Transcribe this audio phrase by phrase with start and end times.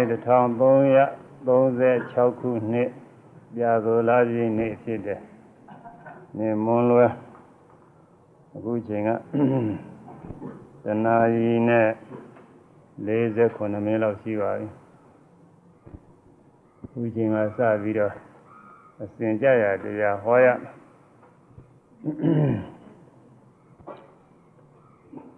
[0.00, 2.90] 1336ခုနှစ်
[3.54, 5.20] ပြာဆိုလာပြည့်နေ့ဖြစ်တဲ့
[6.36, 7.10] နေမွန်လွယ်
[8.54, 9.10] အခုချိန်က
[10.84, 11.88] တနာရီနဲ့
[13.06, 14.66] 49မိနစ်လောက်ရှိပါပြီ
[16.84, 18.12] အခုချိန်ကစပြီးတော့
[19.02, 20.46] အစဉ်ကြရတရားဟောရ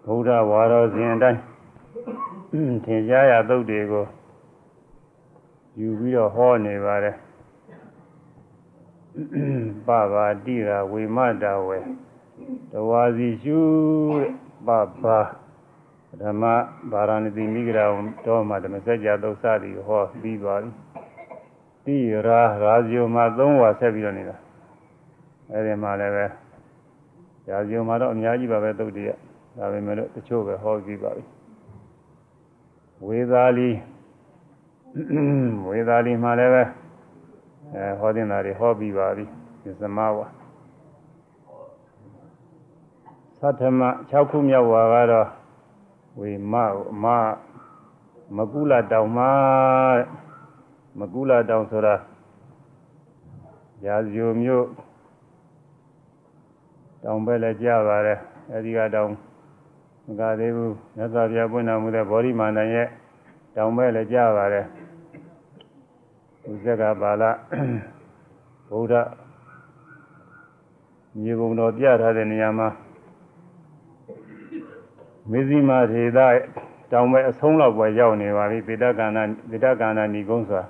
[0.04, 1.40] ဘုရားဝါတော်စဉ်အတိုင်း
[2.84, 4.04] သင်ကြားရသုတ်တွေကို
[5.80, 7.16] ယူပြီးတော့ဟောနေပါတယ်
[9.86, 11.78] ပပါတိရာဝေမတာဝေ
[12.72, 13.60] တဝါစီရှု
[14.66, 14.68] ပ
[15.02, 15.18] ပါ
[16.20, 16.42] ဓမ္မ
[16.92, 17.84] ဗာရာဏသီမိဂရာ
[18.26, 20.72] တော်မှာဓမ္မစကြာသုစသည်ဟောပြီးသွားပြီ
[21.84, 24.36] တိရာရာဇယုမှာ၃ဝါဆက်ပြီးတော့နေတာ
[25.52, 26.26] အဲဒီမှာလည်းပဲ
[27.48, 29.08] ရာဇယုမှာတော့အများကြီးပါပဲသုတ်တည်း
[29.58, 31.24] ဒါပေမဲ့လို့တချို့ပဲဟောပြီးပါပြီ
[33.06, 33.70] ဝေသာလီ
[35.66, 36.62] ဝေသာလီမှာလည်းပဲ
[37.74, 39.24] အဲဟောတင်တာတွေဟောပြီးပါပြီ
[39.80, 40.26] သမဝါ
[43.38, 45.28] သတ္ထမ6ခုမြောက်ဝါကတော့
[46.18, 46.54] ဝေမ
[47.02, 47.04] မ
[48.36, 49.30] မကုလတောင်မှာ
[50.98, 51.94] မကုလတောင်ဆိုတာ
[53.84, 54.66] ရာဇိုမျိုး
[57.02, 58.18] တောင်ပဲလည်းကြပါတယ်
[58.52, 59.10] အဲဒီကတောင်
[60.06, 62.88] မကသေးဘူးမြတ်စွာဘုရားပွင့်တော်မူတဲ့ဗောဓိမာနရဲ့
[63.54, 64.66] တောင်ပဲလည်းကြပါတယ်
[66.50, 67.24] ဥဇက်ကပါဠ
[68.68, 68.94] ဗုဒ္ဓ
[71.20, 72.68] မြေပုံတော်ပြထားတဲ့နေရာမှာ
[75.30, 76.18] မေဇိမာထေသ
[76.92, 80.66] တောင်ပဲအဆုံးလောက်ပဲရောက်နေပါပြီပေတကန္နာပေတကန္နာဏီကုန်းဆိုတာ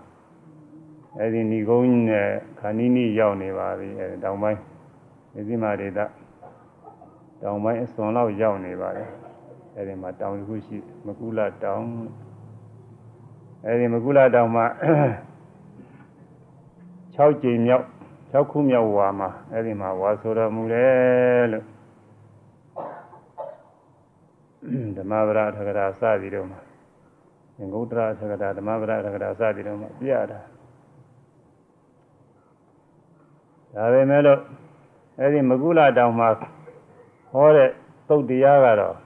[1.19, 2.29] အဲဒီဏီကုန်းနဲ့
[2.59, 4.61] ခဏီနီရောက်နေပါပြီအဲတောင်ပိုင်း
[5.33, 6.01] မေဇိမာထေသ
[7.43, 9.09] တောင်ပိုင်းအစွန်လောက်ရောက်နေပါတယ်
[9.77, 11.85] အဲဒီမှာတောင်တစ်ခုရှိမကုလတောင်
[13.67, 14.67] အဲဒီမကုလတောင်မှာ
[17.17, 17.87] 6ကြိမ်မြောက်
[18.33, 21.65] 6ခုမြောက်ဝါမှာအဲဒီမှာဝါဆိုတော်မူတယ်လို့
[24.97, 26.59] ဓမ္မဗရာထကရာစသည်တို့မှာ
[27.73, 30.41] ငုတ်တရာထကရာဓမ္မဗရာထကရာစသည်တို့မှာပြရတာ
[33.75, 34.41] ဒါပေမဲ့လို့
[35.21, 36.29] အဲဒီမကုလတောင်မှာ
[37.31, 37.71] ဟောတဲ့
[38.09, 38.97] သုတ်တရားကတော့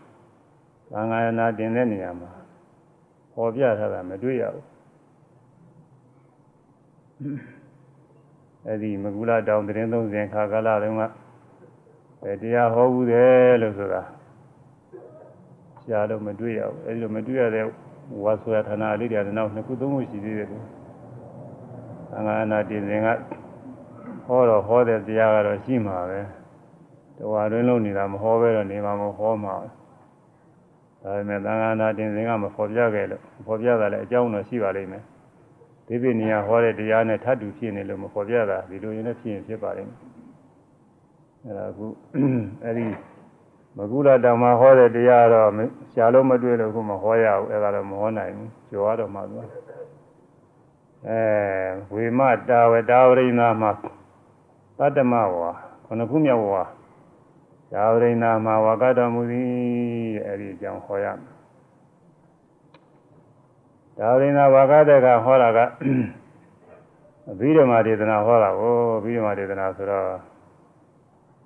[0.93, 2.31] သံဃာနာတင်တဲ့နေရာမှာ
[3.33, 4.65] ဟောပြထားတာမတွေ့ရဘူး
[8.67, 11.03] အဲ့ဒီမကူလာတောင်သတင်းသုံးစဉ်ခါကာလတုန်းက
[12.21, 14.03] ပဲတရားဟောဘူးတယ်လို့ဆိုတာ
[15.83, 17.65] ရှားတော့မတွေ့ရဘူးအဲ့ဒီလိုမတွေ့ရတဲ့
[18.23, 20.59] ဝါဆိုရဌာနလေးတွေကတော့နှစ်ခုသုံးခုရှိသေးတယ်သူ
[22.11, 23.09] သံဃာနာတင်စဉ်က
[24.27, 26.21] ဟောတော့ဟောတဲ့တရားကတော့ရှိမှာပဲ
[27.19, 29.55] တဝါတွင်းလုံးနေတာမဟောပဲတော့နေမှာမဟောမှာ
[31.03, 35.05] ဒါပေမဲ့သံဃာနာတင်စဉ်ကမဖော်ပြခဲ့လို့ဖော်ပြတာလည်းအကြောင်းတော့ရှိပါလိမ့်မယ်
[35.87, 39.99] ဒီပြနေရဟောတဲ့တရားနဲ့ထပ်တူဖြစ်နေလို့မဖော်ပြတာဒီလိုရင်လည်းဖြစ်ရင်ဖြစ်ပါလိမ့်မယ်
[41.45, 41.87] အဲဒါအခု
[42.65, 42.87] အဲဒီ
[43.77, 45.51] မကုလတောင်မှာဟောတဲ့တရားတော့
[45.93, 49.37] ရှားလို့မတွေ့လို့ခုမဟောရဘူးအဲဒါတော့မဟောနိုင်ဘူးကြော်ရတော့မှသူ
[51.09, 51.21] အဲ
[51.95, 53.71] ဝေမတာဝတာဝရိနာမှာ
[54.79, 55.51] တတ္တမဝါ
[55.87, 56.63] ခொနခုမြောက်ဝါ
[57.73, 61.36] ဒါဝရိနာမှာဝါကတော်မူသည်အဲဒီအကြောင်းဟောရမယ်
[63.99, 65.59] ဒါဝရိနာဝါကတဲ့ကဟောတာက
[67.31, 70.07] အဘိဓမ္မာဒေသနာဟောတာကိုအဘိဓမ္မာဒေသနာဆိုတော့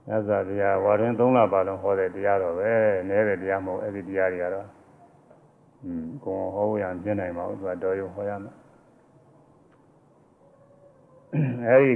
[0.08, 2.70] သစ္စာတရားဝါရင်၃လပါလုံးဟောတဲ့တရားတော့ပဲ
[3.08, 4.66] နည်းတဲ့တရားမဟုတ်အဲ့ဒီတရားတွေကတော့
[5.84, 8.54] อืมကိုယ်ဟောရပြနိုင်ပါဘူးသူကတော်ရုံဟောရမယ်
[11.66, 11.92] အဲ့ဒီ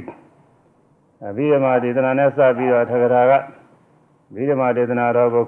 [1.29, 3.33] အဘိဓမ္မာဒေသနာနဲ့စပြီးတော့ထကရာက
[4.35, 5.45] ဘိဓမ္မာဒေသနာတော်ကို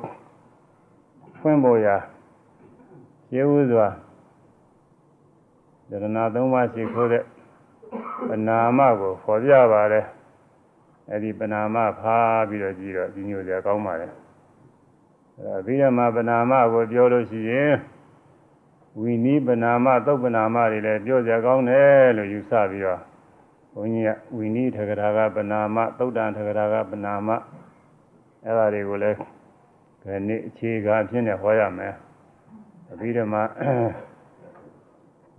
[1.41, 1.97] ဖွင့်ဖို့ရာ
[3.31, 3.89] ကျေဝုစွာ
[5.91, 7.25] ဒရဏသုံးပါးရှိခိုးတဲ့
[8.29, 10.07] ပနာမကိုဖော်ပြပါတယ်
[11.11, 14.13] အဲ့ဒီပနာမဖားပြီးတော့ကြည့်တော့ဒီမျိုးစရာကောင်းပါတယ်
[15.37, 17.73] အဲ့ဒါဘိဓမ္မာပနာမကိုပြောလို့ရှိရင်
[19.01, 23.01] ဝီနီးပနာမသုတ်ပနာမတွေလည်းပြောစရာကောင်းတယ်လို့ယူဆပြီးတော့
[23.75, 27.29] ဘုန်းကြီးကဝီနီးထကရာကပနာမသုတ်တန်ထကရာကပနာမ
[28.45, 29.17] အဲ့ဒါတွေကိုလည်း
[30.03, 31.95] ခဏအခြေခံအဖြစ်နဲ့ဟောရမယ်
[32.93, 33.31] အဘိဓမ္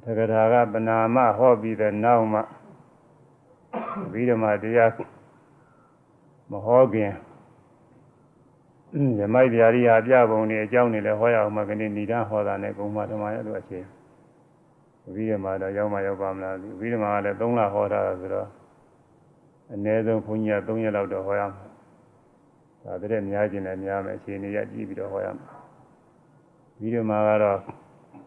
[0.07, 2.39] မာသက္ကရာကပနာမဟောပြီးတဲ့နောက်မှ
[4.05, 4.91] အဘိဓမ္မာတရား
[6.51, 7.11] မဟောခင်
[9.19, 13.79] ယမိုက်ဗျာရိယာပြပုံနေအကြောင်းနေလဲဟောရအောင်မကနေ့ဏိဒဟောတာနဲ့ဂုံမဓမ္မရလို့အခြေ
[15.07, 18.47] အဘိဓမ္မာတော့ရောက်မှရောက်ပါမလားအဘိဓမ္မာကလည်း၃လဟောတာဆိုတော့
[19.73, 21.65] အနည်းဆုံးဘုန်းကြီးက၃ရက်လောက်တော့ဟောရမှာ
[22.83, 25.47] ဒါတည်းများခြင်းလည်းများမယ်အခြေအနေရကြည့်ပြီးတော့ဟောရမှာ
[26.77, 27.59] ပြီးတော့မှကတော့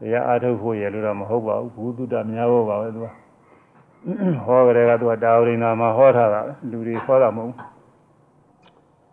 [0.00, 3.06] တရားအားထုတ်ဖို့ရလို့တော့မဟုတ်ပါဘူးဘုဒ္ဓများဖို့ပါပဲသူက
[4.44, 7.52] ဟောကြတဲ့ကသူကတာဝရိနာမှာဟောထားတာပဲလူတွေဟောတာမဟုတ်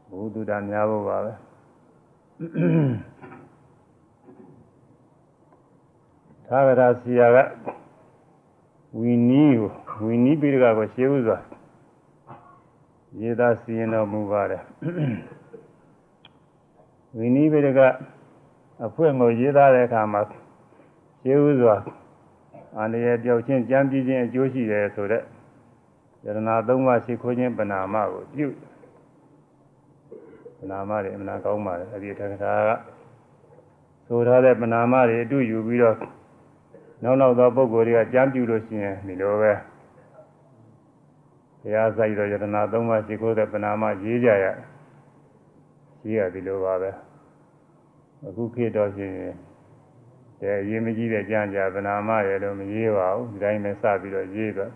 [0.09, 1.31] ဘူးဘုဒ္ဓများဖို့ပါပဲ
[6.47, 7.37] သာဂရာစီယာက
[8.99, 9.69] ဝီနီးကို
[10.05, 11.37] ဝီနီးပိရကကိုရှင်းဥစွာ
[13.19, 14.61] ရေးသားစီရင်တော်မူပါတယ်
[17.17, 17.79] ဝီနီးပိရက
[18.85, 20.21] အဖွင့်ကိုရေးသားတဲ့အခါမှာ
[21.27, 21.75] ရှင်းဥစွာ
[22.77, 25.21] အန္တရာယ်ပြောက်ချင်းကြံပြင်းခြင်းအကျိုးရှိတယ်ဆိုတဲ့
[26.23, 28.47] ယရနာသုံးပါးရှိခိုးခြင်းပဏာမကိုပြု
[30.59, 32.69] ပဏာမတွေအမှန်ကောင်းပါတယ်အဲဒီထက္ကထာက
[34.07, 35.97] ဆိုထားတဲ့ပဏာမတွေအတူယူပြီးတော့
[37.03, 39.51] နောက်နောက်သောပုဂ္ဂိုလ်တွေကကြံပြူလို့ရှိရင်ဒီလိုပဲ
[41.61, 44.45] ဘုရားဆိုင်တော်ယတနာသုံးပါးရှိခိုးတဲ့ပဏာမရေးကြရ
[46.05, 46.91] ရေးရဒီလိုပါပဲ
[48.27, 49.11] အခုခေတ်တော့ရှင်
[50.41, 54.71] တဲ့ရေးမကြီးတဲ့ကြံကြပဏာမရဲ့လို့မရေးပါဘူးဒီတိုင်းပဲစပြီးတော့ရေးတော့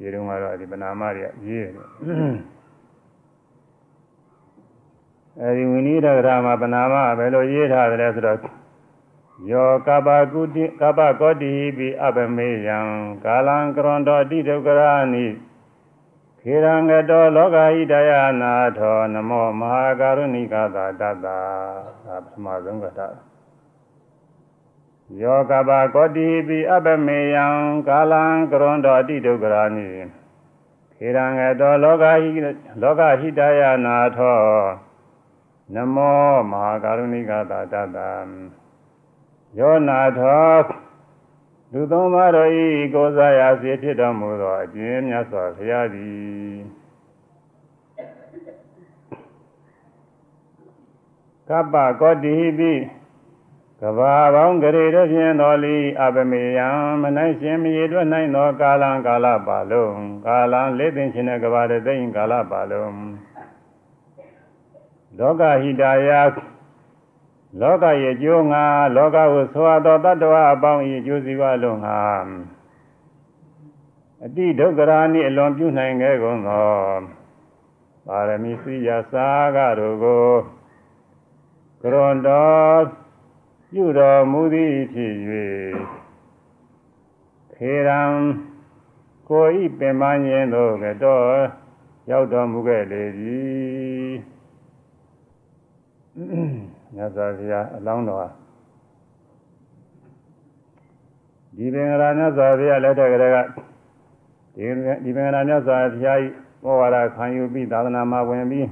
[0.00, 1.74] ရေးတော့ကတော့ဒီပဏာမတွေကရေးတယ်
[5.40, 8.38] အဲဒီဝိနည်းရဂရမှာပဏာမဘယ်လိုရေးထားတယ်ဆိုတော့
[9.50, 12.78] ယောကပကုတိကပကောတိပိအပမေယံ
[13.24, 15.26] ကာလံကရွန်တော်တိဒုက္ခရာနိ
[16.40, 18.10] ခေရံကတောလောကဟိတယ
[18.40, 21.38] နာထောနမောမဟာကရုဏိကသာတတ္တာ
[22.04, 23.06] ဒါပထမဆုံးကတာ
[25.20, 27.46] ယောကပကောတိပိအပမေယံ
[27.88, 29.88] ကာလံကရွန်တော်တိဒုက္ခရာနိ
[30.96, 32.32] ခေရံကတောလောကဟိ
[32.82, 34.40] လောကဟိတယနာထော
[35.74, 38.10] နမောမဟာကရုဏိကသာတတ္တာ
[39.58, 40.52] ယောနာထော
[41.72, 46.56] လူသုံးပါးတို့ဤကိုးစားရာစီဖြစ်တော်မူသောအကျဉ်းမြတ်စွာဘုရားသည်
[51.48, 52.72] ကပ္ပကောတိပိ
[53.84, 56.68] ကဘာပေါင်းဂရေတို့ဖြင့်တော်လီအပမေယံ
[57.02, 62.96] မနိုင်ရှင်မရေတွက်နိုင်သောကာလံကာလပါလုံးကာလံလေးသိင်ရှင်တဲ့ကဘာတဲ့သိင်ကာလပါလုံး
[65.18, 66.10] လောကဟိတာယ
[67.60, 68.64] လောကရဲ့ကျိုးငါ
[68.96, 72.00] လောကကိုဆွာသောတတ္တဝအပေါင်း၏ကျိုးစီဝလုံးငါ
[74.24, 76.72] အတိဒုက္ခရာနှင့်အလွန်ပြုနိုင်ခဲ့ကုန်သော
[78.06, 80.26] ပါရမီစိယစာကတို့ကို
[81.82, 83.01] ကရွန်တော်
[83.74, 85.14] ပြုတော်မူသည်ဖြစ်၍
[87.54, 88.12] ခေရန်
[89.28, 91.26] ကိုဤပင်မညင်းတို့ကတော့
[92.10, 94.12] ရောက်တော်မူခဲ့လေသည်
[96.94, 98.30] မြတ်စွာဘုရားအလောင်းတော်
[101.56, 103.36] ဒီပင်ကရာမြတ်စွာဘုရားလက်ထက်ကလေးက
[104.54, 104.66] ဒီ
[105.04, 106.26] ဒီပင်ကရာမြတ်စွာဘုရားဤ
[106.64, 108.66] ဘောဝါဒခံယူပြီးသာသနာမှာဝင်ပြီး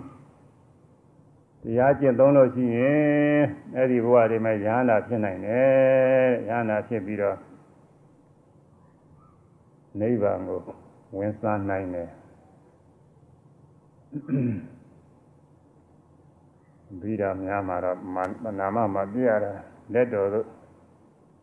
[1.62, 3.40] တရားကျင့်သုံးလို့ရှိရင်
[3.74, 7.38] အဲ့ဒီဘဝတွေမှာယဟန္တာဖြစ်နိုင်တယ်ယဟန္တာဖြစ်ပြီးတော့
[10.00, 10.60] နိဗ္ဗာန်ကို
[11.16, 12.08] ဝင်စားနိုင်တယ်
[17.00, 17.96] ဗိဓာများမှာတော့
[18.60, 19.52] နာမမပြရတာ
[19.92, 20.46] လက်တော်တို့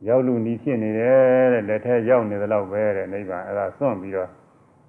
[0.07, 4.29] ရောက်လူနီးဖြစ်နေတယ်တဲ့လက်ထဲရောက်နေသလောက်ပဲတဲ့နိဗ္ဗာန်အဲ့ဒါစွန့်ပြီးတော့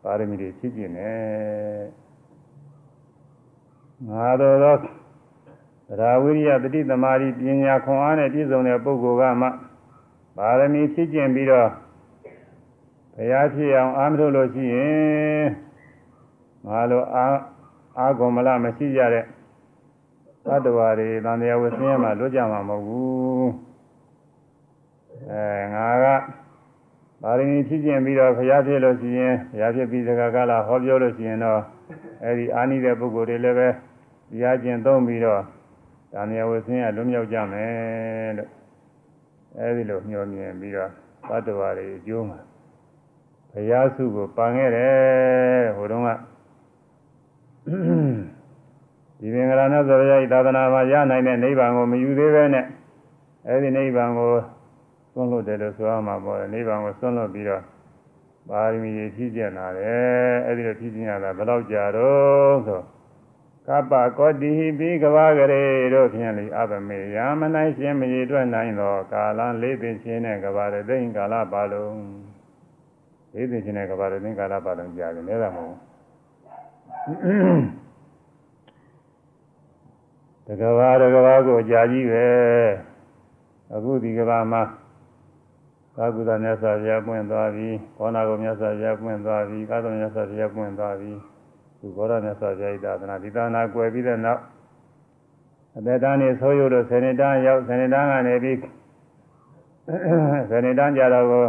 [0.03, 1.85] ပါရမီတွေဖြစ်ကျင်တယ်
[4.09, 4.75] ငါတော်သော
[5.89, 9.49] သရဝိရိယတတိသမารီပညာခွန်အားနဲ့ပြည့်စုံတဲ့ပုဂ္ဂိုလ်ကမှ
[10.37, 11.69] ပါရမီဖြစ်ကျင်ပြီးတော့
[13.15, 15.45] ဘုရားဖြစ်အောင်အားမထုတ်လို့ရှိရင်
[16.67, 17.25] ငါလိုအာ
[17.99, 19.25] အာဂုံမလမရှိကြတဲ့
[20.45, 23.51] သတ္တဝါတွေတန်တရားဝဆင်းရဲမှလွတ်ကြမှာမဟုတ်ဘူး
[25.31, 26.07] အဲငါက
[27.23, 31.61] ပါရမီဖြစ်ခြင်းပြီးတော့ဘုရားဖြစ်လို့ရှိရင်ဘုရားဖြစ်ပြီးစကားကလာဟောပြောလို့ရှိရင်တော့
[32.25, 35.43] အဲဒီအာနိတဲ့ပုဂ္ဂိုလ်တွေလည်းပဲတရားကျင့်သုံးပြီးတော့
[36.13, 38.51] တန်တရားဝဆင်းရဲလွတ်မြောက်ကြမယ်လို့
[39.59, 40.91] အဲဒီလိုမျှော်မြင်ပြီးတော့
[41.29, 42.39] သတ္တဝါတွေအကျိုးမှာ
[43.53, 46.11] ဘုရားစုကိုပန်ခဲ့တယ်ဟိုတုန်းက
[49.19, 52.67] ဒီပင်္ဂလာနဲ့ဆိုရည်သာသနာမှာရနိုင်တဲ့နိဗ္ဗာန်ကိုမယူသေးပဲနဲ့
[53.49, 54.33] အဲဒီနိဗ္ဗာန်ကို
[55.13, 57.63] သွန်းလို့တယ်လို့ဆိုရမှာပေါ့နိဗ္ဗာန်ကိုသွန်းလို့ပြီးတော့
[58.49, 62.81] ပါရမီဖြည့်ကျင်လာတယ်အဲဒီလိုဖြည့်ကျင်ရတာဘယ်တော့ကြာတော့ဆို
[63.69, 72.03] ကပ္ပကောတိပိကဘာကရေတို့ဖြင့်လေအပမေယာမနိုင်ရှင်မရည်တွက်နိုင်သောကာလလေးပင်ချင်းနဲ့ကဘာရသိင်ကာလပါလုံး
[73.35, 75.75] လေးပင်ချင်းနဲ့ကဘာရသိင်ကာလပါလုံးကြာတယ်လည်းမဟုတ်
[77.07, 77.61] ဘူး
[80.47, 82.27] တကဘာတကဘာကိုကြာကြီးပဲ
[83.75, 84.63] အခုဒီကဘာမှာ
[85.97, 91.13] သာကုသမြတ်စွာဘုရားပွင့်သွားပြီဘောနာကိုမြတ်စွာဘုရားပွင့်သွားပြီကာသမြတ်စွာဘုရားပွင့်သွားပြီ
[91.79, 94.41] သူဘောရမြတ်စွာဘုရားဤသာသနာဒီသာနာကွယ်ပြီးတဲ့နောက်
[95.77, 98.57] အသက်တန်းနေဆိုးရုပ်လို့ဆယ်နှစ်တန်းရောက်ဆယ်နှစ်တန်းကနေပြီး
[100.51, 101.45] ဇဏိတန်းကြတော့ကို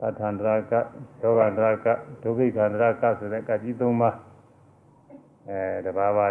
[0.00, 0.72] သထန္တရာက
[1.20, 1.86] ဒေါဂန္တရာက
[2.22, 4.16] ဒုက္ခိကန္တရာကဆိုတဲ့ကကြီးသုံးပါး
[5.48, 6.26] အဲတပါးပါ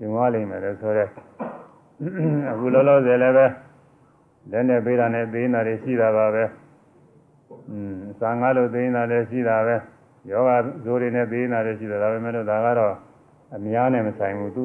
[0.00, 1.08] ညွှန်ရလိမ့်မယ်လို့ဆိုတဲ့
[2.50, 3.46] အခုလောလောဆယ်လည်းပဲ
[4.50, 6.44] လက်နဲ့ပေးတာနဲ့သိနေတာတွေရှိတာပါပဲ
[7.70, 9.76] อืมစာငါလို့သိနေတာလည်းရှိတာပဲ
[10.28, 12.94] ယောဂဇိုးတွေနဲ့သိနေတာလည်းရှိတယ်ဒါပေမဲ့လို့ဒါကတော့
[13.54, 14.64] အများနဲ့မဆိုင်ဘူးသူ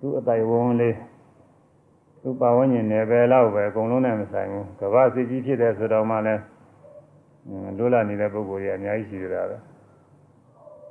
[0.00, 0.96] သူအတိုင်ဝန်းလေး
[2.22, 6.42] သူပါဝန်းကျင်နယ်ပယ်လောက်ပဲအကုန်လုံးနဲ့မဆိုင်ဘူးကမ္ဘာစစ်ကြီးဖြစ်တဲ့ဆိုတော့မှလည်း
[7.78, 9.56] လွတ်လပ်နေတဲ့ပုဂ္ဂိုလ်တွေအများကြီးရှိကြတာပဲ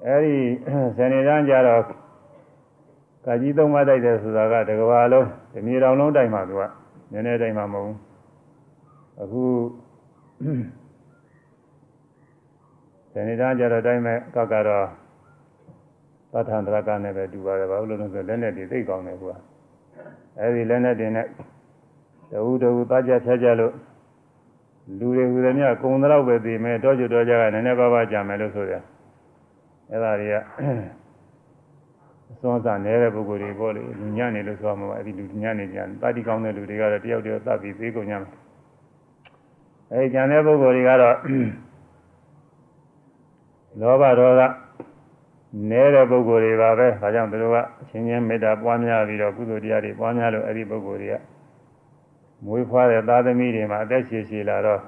[0.05, 0.35] အဲဒီ
[0.97, 1.81] ဇဏိတန်းကြတော့
[3.25, 6.61] ကာကြီးသုံးပါးတိုက်တယ်ဆိုတာကတကဘာလုံးဒီမြေတောင်လုံးတိုက်မှာသူက
[7.11, 7.97] နည်းနည်းတိုက်မှာမဟုတ်ဘူး
[9.21, 9.43] အခု
[13.15, 14.87] ဇဏိတန်းကြတော့တိုက်မဲ့ကကတော့
[16.31, 19.35] သထန္တရကနဲ့ပဲတူပါတယ်ဘာလို့လဲဆိုလက်နဲ့တည်သိကောင်းတယ်ကွာ
[20.39, 21.27] အဲဒီလက်နဲ့တင်နဲ့
[22.31, 23.73] တဝူတဝူသားကြဖြတ်ကြလို့
[24.99, 28.73] လူတွေဟူသည်များကုံတော့ပဲသိမယ်တော့ကျွတော့ကြကနည်းနည်းပါးပါးကြာမယ်လို့ဆိုရ
[29.91, 30.35] အဲဒါတွေက
[32.31, 38.31] အစွမ်းစားနေတဲ့ပုဂ္ဂိုလ်တွေပေါ့လေလူညံ့နေလို့ဆိုမှာပါအဲဒီလူညံ့နေကြတာတိကောင်းတဲ့လူတွေကတော့တယောက်တယောက်သတ်ပြီးသေးကုန်ကြမယ်
[39.91, 41.15] အဲဒီကျန်တဲ့ပုဂ္ဂိုလ်တွေကတော့
[43.79, 44.41] လောဘဒေါသ
[45.69, 51.15] နေတဲ့ပုဂ္ဂိုလ်တွေပါပဲ။ဒါကြောင့်သူတို့ကအချင်းချင်းမေတ္တာပွားများပြီးတော့ကုသိုလ်တရားတွေပွားများလို့အဲ့ဒီပုဂ္ဂိုလ်တွေက
[52.45, 54.81] မွေးဖွားတဲ့သားသမီးတွေမှာအသက်ရှည်ရှည်လာတော့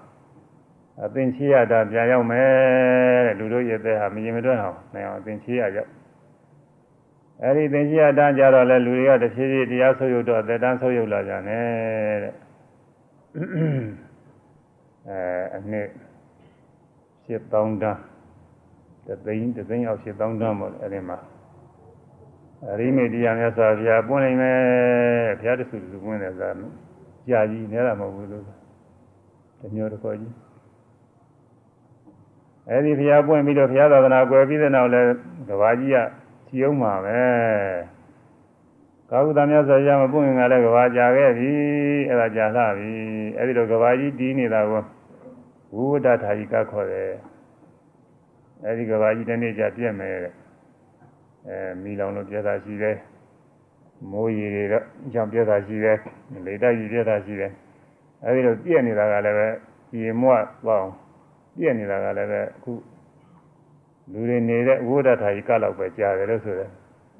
[1.05, 5.89] အသင်ချေရတာပြန်ရောက်မယ်တဲ့လူတို့ရဲ့သက်ဟာမရင်မတွက်အောင်နိုင်အောင်အသင်ချေရရောက်
[7.41, 12.33] အဲ့ဒီသင်ချေရတာကြတော့လေလူတွေကတဖြည်းဖြည်းတရားဆုပ်ယုတ်တော့သက်တမ်းဆုပ်ယုတ်လာကြတယ်တဲ့
[15.07, 15.19] အဲ
[15.55, 15.87] အနှစ်
[17.25, 18.16] 7000တန်း
[19.07, 21.17] တသိန်းတသိန်းအောင်ဖြစ်တောင်းတမ်းပေါ့အဲ့ဒီမှာ
[22.65, 24.57] အရိမေတရားမြတ်စွာဘုရားပွင့်နိုင်မယ်
[25.39, 26.51] ဘုရားတဆူတူပွင့်တယ်ဆိုတာ
[27.27, 28.43] ကြာကြီးနေတာမဟုတ်ဘူးလို့
[29.59, 30.33] တမျိုးတစ်ခေါ်ကြီး
[32.69, 35.01] အဲ့ဒီဘုရားပွင့်ပြီးတော့ဘုရားသာသနာကွယ်ပြီးတဲ့နောက်လဲ
[35.49, 35.97] ကဘာကြီးက
[36.47, 37.21] ချီအောင်မှာပဲ
[39.09, 41.51] ကာဟုသမမြတ်စွာဘုရားမပွင့်ငါလည်းကဘာကြာခဲ့ပြီ
[42.09, 42.93] အဲ့ဒါကြာလှပြီ
[43.37, 44.83] အဲ့ဒီတော့ကဘာကြီးတီးနေတာကို
[45.75, 47.11] ဝိဝဒ္ဒထာယိကခေါ်တယ်
[48.63, 50.33] အဲဒီကဘာကြီးတစ်နေ့ကျပြက်မယ်တဲ့
[51.47, 52.97] အဲမိလောင်လို့ပြက်တာရှိတယ်
[54.11, 54.83] မိုးရီတွေတော့
[55.13, 55.97] ကြောင်ပြက်တာရှိတယ်
[56.45, 57.51] လေတိုက်ကြီးပြက်တာရှိတယ်
[58.23, 59.47] အဲဒီလိုပြက်နေတာကလည်းပဲ
[59.99, 60.85] ရေမွတ်ပေါ့
[61.57, 62.73] ပြက်နေတာကလည်းပဲအခု
[64.11, 66.69] လူတွေနေတဲ့ဝိဒထာကြီးကလောက်ပဲကြားတယ်လို့ဆိုတယ်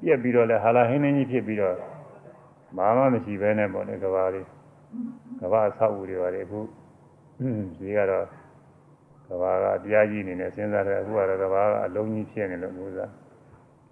[0.04, 1.74] ပြက်ပြီးတော့လဲဟာလာဟင်းနှင်းကြီးဖြစ်ပြီးတော့
[2.76, 4.46] ဘာမှမရှိဘဲနဲ့ပေါ့လေကဘာလေး
[5.40, 6.60] ကဘာအဆောက်အဦတွေပါလေအခု
[7.78, 8.24] ဒီကတော့
[9.28, 13.06] ကဘာကတရားကြီးအနေနဲ့စဉ်းစားတယ်အခုကတော့ကဘာကအလုံးကြီးဖြစ်နေလို့လို့သာ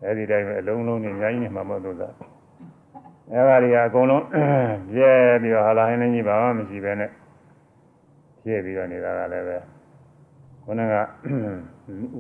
[0.02, 2.09] အဲဒီတိုင်းပဲအလုံးလုံးနဲ့အများကြီးနေမှာမဟုတ်လို့သာ
[3.33, 4.25] အဲဒါတွေကအကုန်လုံး
[4.93, 5.11] ပြဲ
[5.43, 7.11] ပြီးတော့ဟာလာဟင်းလင်းကြီးဘာမှမရှိပဲနဲ့
[8.43, 9.57] ဖြစ်ပြီးတော့နေတာကလည်းပဲ
[10.64, 10.95] ခုနက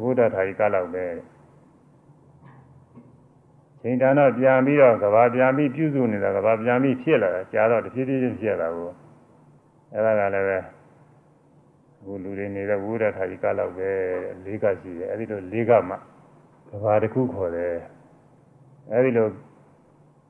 [0.00, 1.04] ဘုဒ္ဓထာယီကလောက်ပဲ
[3.80, 8.94] ချိန်တန်တော့ပြန်ပြီးတော့ကဘာပြန်ပြီးပြုစုနေတာကဘာပြန်ပြီးဖြစ်လာတာကြာတော့တဖြည်းဖြည်းချင်းဖြစ်လာဘူး
[9.94, 10.75] အဲဒါကလည်းပဲ
[12.06, 13.90] ဟိုလူတွေနေတဲ့ဝိရထာကြီးကလောက်ပဲ
[14.44, 15.94] လေးကရှိတယ်အဲဒီလိုလေးကမှ
[16.68, 17.74] ကဘာတစ်ခုခေါ်တယ်
[18.92, 19.28] အဲဒီလို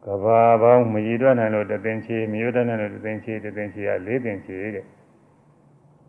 [0.06, 4.87] ကဘာပေါင်းမရည်တွက်နိုင်လို့တသင်ချေမရည်တွက်နိုင်လို့တသင်ချေတသင်ချေကလေးသင်ချေတဲ့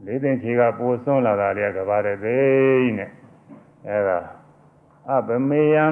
[0.05, 2.37] လေးသင်ချေကပိုစွန်းလာတာလေကဘာတဲ့သိ
[2.97, 3.09] နဲ့
[3.87, 4.19] အဲဒါ
[5.11, 5.85] အဗမေယံ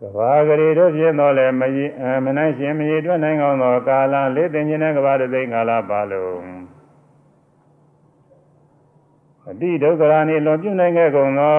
[0.00, 1.90] ကဘာဂရီတို့ဖြစ်တော့လဲမရည်
[2.24, 6.44] မနိုင်ရှင်မရည်တွက်နိုင်ကောင်းသောကာလလေးသင်ခြင်းနဲ့ကဘာတသိကာလပါလုံး
[9.50, 11.58] အတိဒုက္ခရာနေလွန်ပြုနိုင်ခဲ့ကုန်သော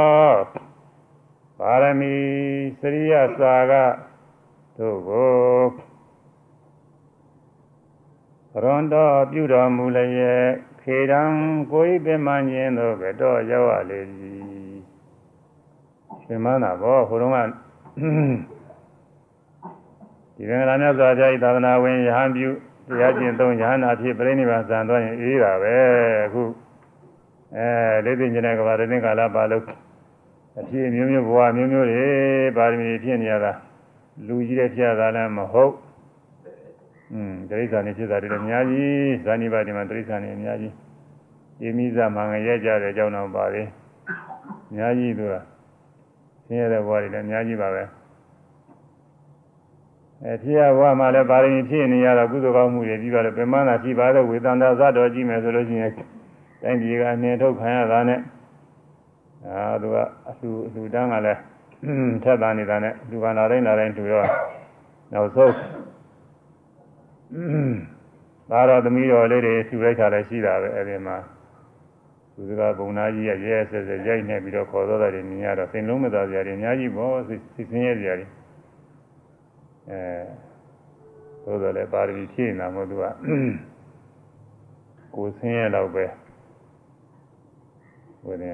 [1.60, 2.14] ပါရမီ
[2.80, 3.74] စရိယစာက
[4.78, 5.36] တို့ကို
[8.64, 10.48] ရန္တောပြုတော်မူလျက်
[10.82, 11.22] ခေတံ
[11.72, 14.78] ကိုယ်ပင်မခြင်းတို့ကတော့ရောက်ရလေသည်
[16.24, 17.65] ရှင်မနာဘောဟိုတုန်းက
[17.96, 22.50] ဒီကံရမြတ်စွာဘုရားဤသာသနာဝင်ယဟန်ပြု
[22.90, 25.76] တရားကျင့်သုံးယဟနာဖြစ်ပြိဋိဘံဇံသွားရင်အေးတာပဲ
[26.26, 26.44] အခု
[27.56, 27.68] အဲ
[28.06, 29.64] လေးသိဉ္ဇနဲ့ကဘာတင်းကာလပါလို့
[30.60, 32.06] အဖြစ်မျိုးမျိုးဘဝမျိုးမျိုးတွေ
[32.58, 33.52] ပါရမီဖြစ်နေရတာ
[34.28, 35.74] လူကြီးတဲ့ဖြစ်ရတာလည်းမဟုတ်
[37.14, 40.74] อืมတိရစ္ဆာန်နေဖြစ်တာတွေလည်းအများကြီးဇာနိပါတိမှာတိရစ္ဆာန်နေအများကြီး
[41.60, 43.64] ဒီမိဇာမငရဲကြတဲ့အကြောင်းတော့ပါလေ
[44.70, 45.36] အများကြီးသူက
[46.46, 47.84] ဆင်းရဲတဲ့ဘဝတွေလည်းအများကြီးပါပဲ
[50.24, 55.92] အဲဖြစ်ရဘဝမှာလည်းပါရမီဖြစ်နေရတော့ကုသိုလ်ကောင်းမှုတွေပြီးပါလို့ပြမနာရှိပါတဲ့ဝေသန္တာဇတ်တော်ကြည့်မယ်ဆိုလို့ရှိရင်
[56.62, 58.20] တိုင်းပြည်ကနေထုတ်ခံရတာနဲ့
[59.48, 59.96] အာသူက
[60.28, 61.40] အလှအလှတန်းကလည်း
[62.24, 64.28] ထက်သားနေတာနဲ့လူကလာတိုင်းလာတိုင်းတူတော့
[65.14, 65.54] နောက်ဆုံး
[68.52, 71.18] ဒါတော့သမီးတော်လေးတွေဆူလိုက်တာလည်းရှိတာပဲအဲဒီမှာ
[72.36, 78.28] သူကဘုံနာကြီးရဲ့ရဲဆဲဆဲရိုက်နေပြီးတော့ခေါ်တော့တယ်မြင်ရတော့စိတ်လုံးမသာစရာတွေအများကြီးပေါ့စိတ်ဆင်းရဲစရာတွေ
[79.90, 80.02] အဲ
[81.44, 83.04] သို့တော်လည်းပါရမီဖြည့်နေတာမို့သူက
[85.16, 86.06] ကိုဆင်းရဲတော့ပဲ
[88.24, 88.52] ဟိုနေ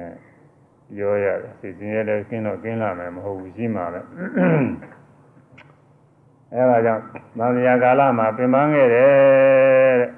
[1.00, 4.02] ရောရတယ်စိတ်ဆင်းရဲလည်းကင်းတော့ကင်းလာမယ်မဟုတ်ဘူးရှိမှာပဲ
[6.54, 7.04] အဲဒါကြောင့်
[7.38, 10.12] သံဃာကာလမှာပင်ပန်းခဲ့တယ်တဲ့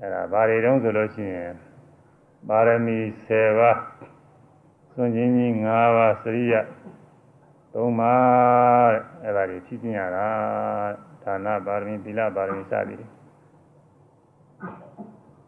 [0.00, 1.52] အဲဒါဘာတွေတုံးဆိုလို့ရှိရင်
[2.48, 3.78] ပါရမီ10ပါး
[4.92, 6.54] စွန့်ချင်းကြီး5ပါးစရိယ
[7.74, 10.26] 3ပါးတဲ့အဲဒါတွေဖြည့်ကျင်ရတာ
[11.22, 13.02] ဌာနပါရမီသီလပါရမီစသည်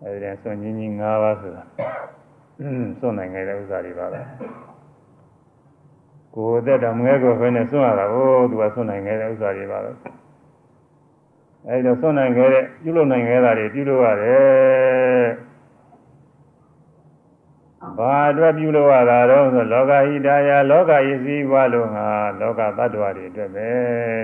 [0.03, 1.63] အဲဒီစွန့်ချင်းကြီး5ပါးဆိုတာ
[3.01, 4.21] စွန့်နိုင်ခဲ့တဲ့ဥစ္စာတွေပါပဲ
[6.35, 9.91] ကိုယ်သက်တော်ငဲကိုပဲနဲ့စွန့်ရတာဟိုသူကစွန့်နိုင်ခဲ့တဲ့ဥစ္စာတွေပါပဲ
[11.69, 15.44] အဲဒီတော့စွန့်နိုင်ခဲ့တဲ့ပြုလုပ်နိုင်ခဲ့တာတွေပြုလုပ်ရတယ်
[17.99, 22.07] ဘာအတွက်ပြုလို့ရတာတော့ဆိုလောကဟိတာယလောကယစည်းပွားလို့ငါ
[22.41, 23.69] လောကတ attva တွေအတွက်ပဲ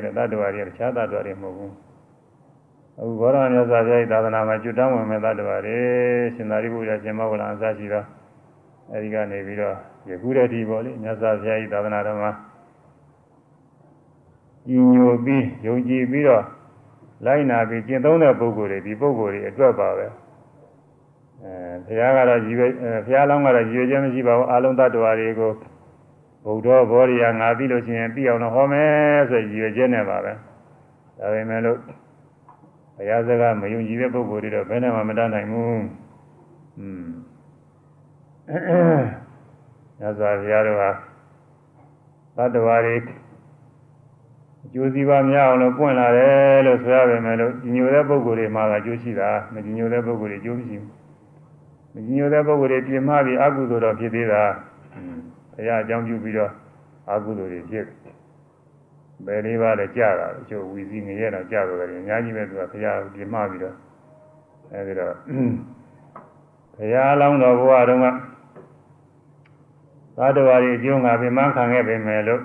[0.03, 1.75] တဲ့တ attva တွေတခြားတ attva တွေမဟုတ်ဘူး
[2.99, 5.79] အခုဘောရမြတ်စွာဘုရားသာသနာမှာကျွတ်တောင်းဝင်မဲ့တ attva တွေ
[6.35, 8.05] ရှင်သာရိပုတ္တရာရှင်မောဂလအစရှိသော
[8.93, 9.77] အဲဒီကနေပြီးတော့
[10.11, 12.31] ယခုတည်းဒီပေါ့လေမြတ်စွာဘုရားဤသာသနာတော်မှာ
[14.69, 16.45] ညီညွတ်ပြီးယုံကြည်ပြီးတော့
[17.27, 20.07] လိုက်နာပြီးကျင့်သုံးတဲ့ပုဂ္ဂိုလ်တွေဒီပုဂ္ဂိုလ်တွေအတွက်ပါပဲ
[21.45, 21.53] အဲ
[21.87, 22.67] ဘုရားကတော့ကြီးပဲ
[23.07, 25.53] ဘုရားလောင်းကတော့ကြီးရွယ်ခြင်းမရှိပါဘူးအလုံးသတ္တဝါတွေကို
[26.45, 30.33] ဘုဒ္ဓဘောရိယာငါသိလို့ရှိရင်သိအောင်တော့ဟောမယ်ဆိုရည်ရွယ်ခြင်းနဲ့ပါပဲ
[31.19, 31.79] ဒါပေမဲ့လို့
[32.97, 35.83] ဘုရားစကားမယုံကြည်တဲ့ပုဂ္ဂိုလ်တွေတော့ဘယ်နဲ့မှမတတ်နိုင်ဘူး
[36.79, 37.09] อืม
[40.01, 40.91] ညဇာဘုရားတို့ဟာ
[42.37, 42.97] သတ္တဝါတွေ
[44.65, 51.00] အကျိုးစီးပွားများအောင်လို့ပွင့်လာတယ်လို့ဆိုရပေမဲ့လို့ညီညွတ်တဲ့ပုဂ္ဂိုလ်တွေမှာကအကျိုးရှိတာမညီညွတ်တဲ့ပုဂ္ဂိုလ်တွေအကျိုးမရှိဘူး
[51.93, 54.43] မညီညွတ်တဲ့ပုဂ္ဂိုလ်တွေပြင်မပြီးအကုသိုလ်တော့ဖြစ်သေးတာ
[55.55, 56.53] ဘုရားအကြောင်းပြုပြီးတော့
[57.11, 57.85] အကုသိုလ်တွေဖြစ်
[59.27, 63.77] ဘယ်လေးပါးလဲကြာတာအကျိုးဝီစီငရဲတော့ကြာတော့တယ်အများကြီးပဲသူကဘုရားပြင်မပြီးတော့
[64.73, 65.15] အဲဒီတော့
[66.77, 68.07] ဘုရားလောင်းတော်ဘုရားတော်က
[70.17, 72.43] သာတဝါရီအကျိုးငါပြင်မခံခဲ့ပေမဲ့လို့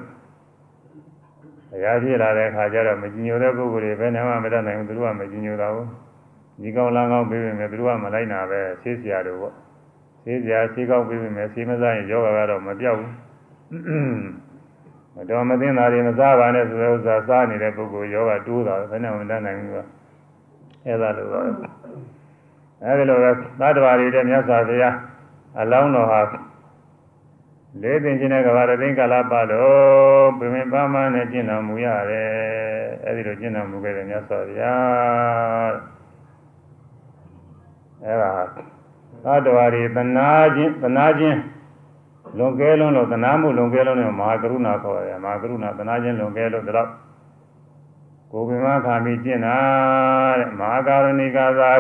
[1.70, 5.88] တရားဖြစ်လာတဲ့အခါကျတော့မကြည်ညိုတဲ့ပုဂ္ဂိုလ်တွေဘယ်နဲ့မှမတတ်နိုင်ဘူးသူတို့ကမကြည်ညိုတာဘူး
[6.62, 9.54] ဒီကောင်းလမ်းကောင်းပြေးပြီမယ်သူတို့ကမလိုက်နာပဲဆေးစရာတို့ပေါ့
[10.24, 13.12] ဆေးစရာဆေးကောင်းပြေးပြီမယ်ဆေးမစားရင်ယောဂကတော့မပြောက်ဘူး
[15.16, 19.78] မတော်မသိတာတွေမစားပါနဲ့ဆိုတဲ့ဥစ္စာစားနေတဲ့ပုဂ္ဂိုလ်ယောဂတိုးတာဘယ်နဲ့မှမတတ်နိုင်ဘူးက
[20.86, 21.40] အဲ့ဒါလိုပါ
[22.84, 24.96] အဲ့ဒီလိုပဲသတ္တဝါတွေတဲ့မြတ်စွာဘုရား
[25.60, 26.22] အလောင်းတော်ဟာ
[27.82, 32.30] လေးပင်ချင်းတဲ့ကဘာရသိကာလပတ်လို့ပြင်းပန်းပန်းနဲ့ကျင့်တော်မူရတယ်
[33.06, 35.72] အဲဒီလိုကျင့်တော်မူခဲ့တဲ့မြတ်စွာဘုရား
[38.06, 38.32] အဲဒါ
[39.24, 41.40] သတ္တဝါတွေသနာချင်းသနာချင်း
[42.38, 46.90] လွန်ကဲလုံးလို့သနာမှုလွန်ကဲလုံးနဲ့မဟာကရုဏာခေါ်ရတယ်မဟာကရုဏာသနာချင်းလွန်ကဲလို့တော့
[48.32, 49.58] ကိုယ်ပင်မခါမိကျင့်တာ
[50.40, 51.72] တဲ့မဟာကာရဏိကသာ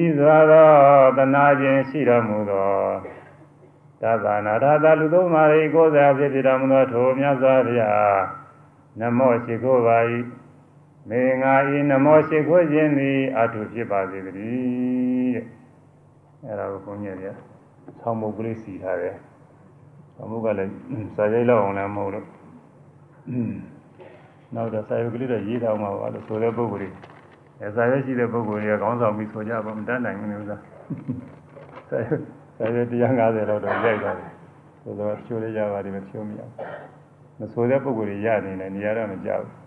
[0.00, 0.68] ဤစွာသော
[1.16, 2.70] သနာချင်းရှိတော်မူသော
[4.00, 8.18] သဗ္ဗနာရသလူသုံးပါး၏ကိုယ်စားဖြစ်ဖြစ်တော်မူသောထိုမြတ်စွာဘုရား
[9.00, 9.98] နမောရှိခိုးပါ၏
[11.08, 15.44] မေငါဤနမောရှိခိုးခြင်းသည်အထုဖြစ်ပါစေတည်းတဲ့
[16.46, 17.28] အဲဒါကိုဘုန်းကြီးရ
[18.00, 19.16] ဆောင်းမုတ်ကလေးစီထားတယ်
[20.16, 20.70] ဆောင်းမုတ်ကလည်း
[21.16, 22.26] စာရိုက်လောက်အောင်လည်းမဟုတ်လို့
[24.54, 26.88] နောက်တော့စာရုပ်ကလေးတော့ရေးထားမှာပါလို့ဆိုတဲ့ပုဂ္ဂိုလ်တွေ
[27.60, 30.56] အဲစာရွက်ရှိတဲ့ပုဂ္ဂိုလ်တွေကခေါင်းဆောင်ပြီးဆိုကြပါမတတ်နိုင်ဘူးလို့သာ
[31.88, 32.20] စာရွက်
[32.58, 34.30] ဒါပေ150လောက်တော့ရိုက်သွားတယ်
[34.82, 36.50] ဆိုတော့ချိုးလေးရပါတယ်မချိုးမရဘူး
[37.38, 39.63] မဆိုတဲ့ပုံကိုယ်ကြီးရနေတယ်နေရာတော့မကြောက်ဘူး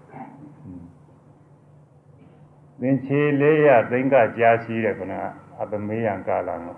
[2.82, 5.20] သင်ချေလေးရသိင်္ဂကြာရှိတဲ့ကုနာ
[5.62, 6.78] အပမေယံကာလငော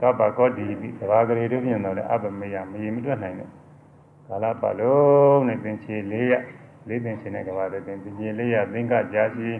[0.00, 3.48] ကပ္ပကောဒီပြီသဘာဂရေတို့ပြင်တော့လေအပမေယံမရင်မတွက်နိုင်တဲ့
[4.26, 6.32] ကာလပတ်လုံးနဲ့သင်ချေလေးရ
[6.88, 9.50] လေးသင်ချေနဲ့ကဘာတဲ့သင်ချေလေးရသိင်္ဂကြာရှိ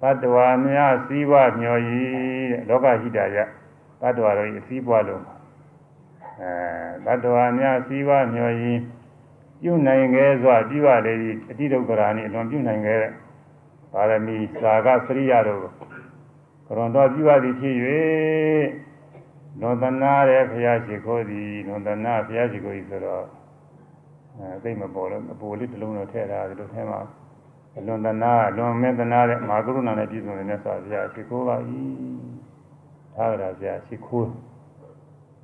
[0.00, 3.38] ဘတ်တော်များစည်းဝါမျော်ရည်တဲ့လောကဟိတယ
[4.00, 5.22] တတ္တဝါတို့အစည်းပွားလို့
[6.40, 8.82] အဲတတ္တဝါများစည်းဝါးမျောရင်း
[9.62, 13.12] ပြုနိုင်ခဲ့စွာပြုရလေသည်အတိဒုက္ခရာနိအလွန်ပြုနိုင်ခဲ့တဲ့
[13.92, 15.60] ပါရမီစာကစရိယတို့
[16.66, 17.74] ကရွန်တော်ပြုရသည်ဖြစ်၍
[19.60, 23.24] လွန်သနာတဲ့ဘုရားရှိခိုးသည်လွန်သနာဘုရားရှိခိုးသည်ဆိုတော့
[24.38, 27.00] အဲသိမပေါ်လို့အပူလေးတစ်လုံးတော့ထည့်ထားတယ်လို့ထဲမှာ
[27.78, 31.56] အလွန်သနာအလွန်မေတ္တာနဲ့မာကရုဏာနဲ့ပြည့်စုံတဲ့ဆရာဘုရားရှိခိုးပါ၏
[33.16, 34.28] သာရဆရာရှိခိုး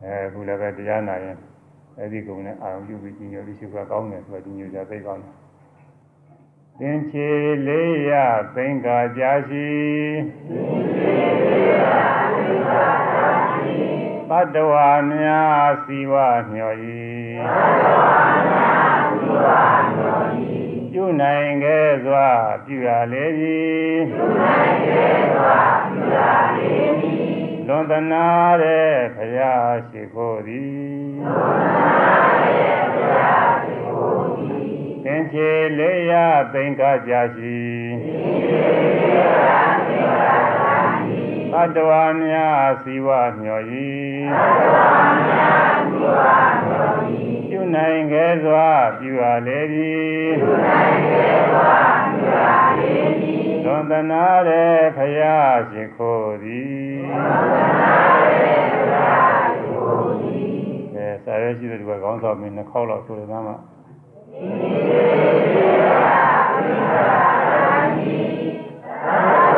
[0.02, 1.36] အဲခုလည်းပဲတရားနာရင်
[1.98, 5.34] အဲဒီကုံနဲ့အာရုံပြုပြီးညညပြီးရှိခွာကောင်းတယ်ဆိုတာညညကြသိကောင်းတယ်
[6.82, 7.30] သင်္ချေ
[7.66, 8.12] လေးရ
[8.54, 9.70] သိင်္ဂါကြာရှိ
[14.28, 16.14] သတ္တဝါများစီဝ
[16.50, 16.76] မျှော်၏
[20.92, 22.28] ပြုနိုင်ခဲ့စွာ
[22.64, 23.94] ပြုရလေသည်
[27.66, 28.26] လွန်သနာ
[28.62, 31.97] တဲ့ဘုရားရှိခိုးသည်
[35.10, 36.12] သင်္ချေလေးရ
[36.52, 37.60] သိင်္ဂကြာရှိ
[41.52, 43.08] သတ္တဝါများစီဝ
[43.40, 43.64] မျှော်၏
[47.48, 50.28] ပြုနိုင်ခဲ့စွာပြုရလေသည်
[53.64, 55.38] လွန်သနာတဲ့ဖရာ
[55.70, 57.00] ရှိခိုးသည်
[60.94, 63.56] အဲစာရွက်ရှိတဲ့ဒီကခေါင်းဆောင်မင်းနှစ်ခေါက်လောက်ဆိုတယ်မှာ
[64.38, 69.57] ကြံ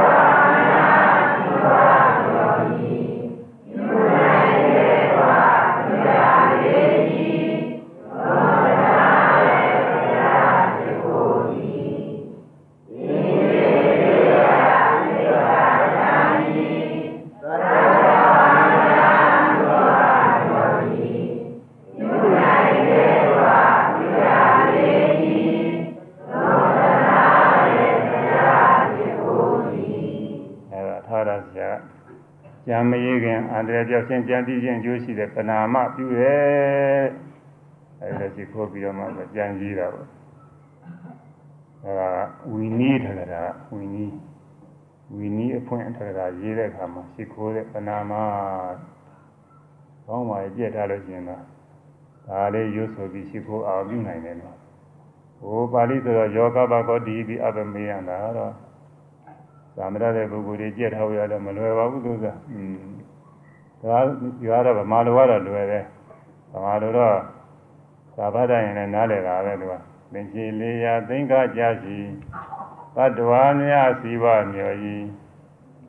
[33.61, 36.37] န္တရာယ်ပြောက်ခြင်းကြံပြီးခြင်းအကျိုးရှိတဲ့ပနာမပြုရဲ
[38.01, 40.09] အဲဒီလိုရှိခိုးပြီးတော့မှကြံကြီးတာပေါ့
[41.85, 42.11] အဲဒါ
[42.53, 43.43] ဝီနီးထကြတာ
[43.75, 44.15] ဝီနီး
[45.17, 48.13] ဝီနီးအဖွင့်ထကြတာရေးတဲ့အခါမှာရှိခိုးတဲ့ပနာမ
[50.07, 51.43] ကောင်းပါရဲ့ကြက်ထားလို့ရှိရင်တော့
[52.29, 54.57] ဒါလေးရွတ်ဆိုပြီးရှိခိုးအောင်ပြုနိုင်တယ်နော်
[55.41, 58.53] ဟိုပါဠိဆိုတော့ယောဂဘကောတိပြီးအပမေယံတာတော့
[59.77, 63.00] သာမရတဲ့ပုဂ္ဂိုလ်တွေကြက်ထားရတော့မလွယ်ပါဘူးသူကอืม
[63.83, 63.99] ဒါ
[64.47, 65.85] ရွာတော့ဗမာလိုကတော့လွယ်တယ်
[66.53, 67.17] ဗမာလိုတော့
[68.17, 69.75] သာဘဒရင်လည်းနားလည်တာပဲသူက
[70.13, 71.99] သင်္ချေလေးရာသိင်္ဂကြရှိ
[72.95, 74.97] ဘတ်တော်များစီဝမြော်ဤ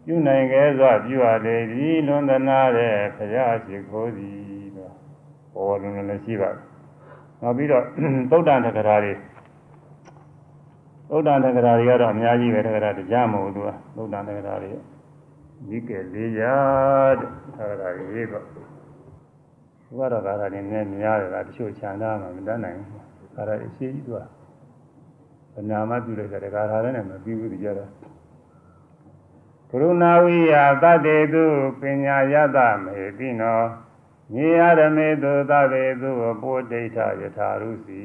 [0.05, 4.93] ပြုနိုင်ခဲ့စွာပြုရလေသည်လွန်သနာတဲ့ဖရာရှိခိုးသည်တော့
[5.53, 6.51] ဘောလုံးလည်းရှိပါ
[7.41, 7.83] နောက်ပြီးတော့
[8.31, 9.13] သုတ်တန်တက္ကရာတွေ
[11.09, 14.69] သုဒ္ဓတက္ကရာတွေကတော့အများကြီးပဲတက္ကရာတရားမဟုတ်သူကသုဒ္ဓတက္ကရာတွေ
[15.67, 16.41] ဒီကဲလေးရ
[17.19, 18.61] တဲ့တက္ကရာတွေပေါ့သူ
[19.97, 24.19] ကတော့ဒါကလည်းနည်းများတယ်ကတချို့ခြံသားမှမတတ်နိုင်ဘူးဒါရအရှိကြီးသူက
[25.53, 27.89] ဘနာမပြုလိုက်တဲ့တက္ကရာလည်းနဲ့မပြီးဘူးကြတော့
[29.69, 31.45] ကရုဏာဝိယသတ္တေတု
[31.81, 33.61] ပညာယတမေတိနော
[34.35, 34.61] ညေရ
[34.95, 38.03] မေတုသဗ္ဗေတုပုဋ္ဌိဋ္ဌယထာရုစီ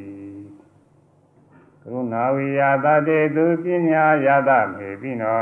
[1.83, 5.40] ကရုဏာဝိယသတေသူပညာယတမေပိနော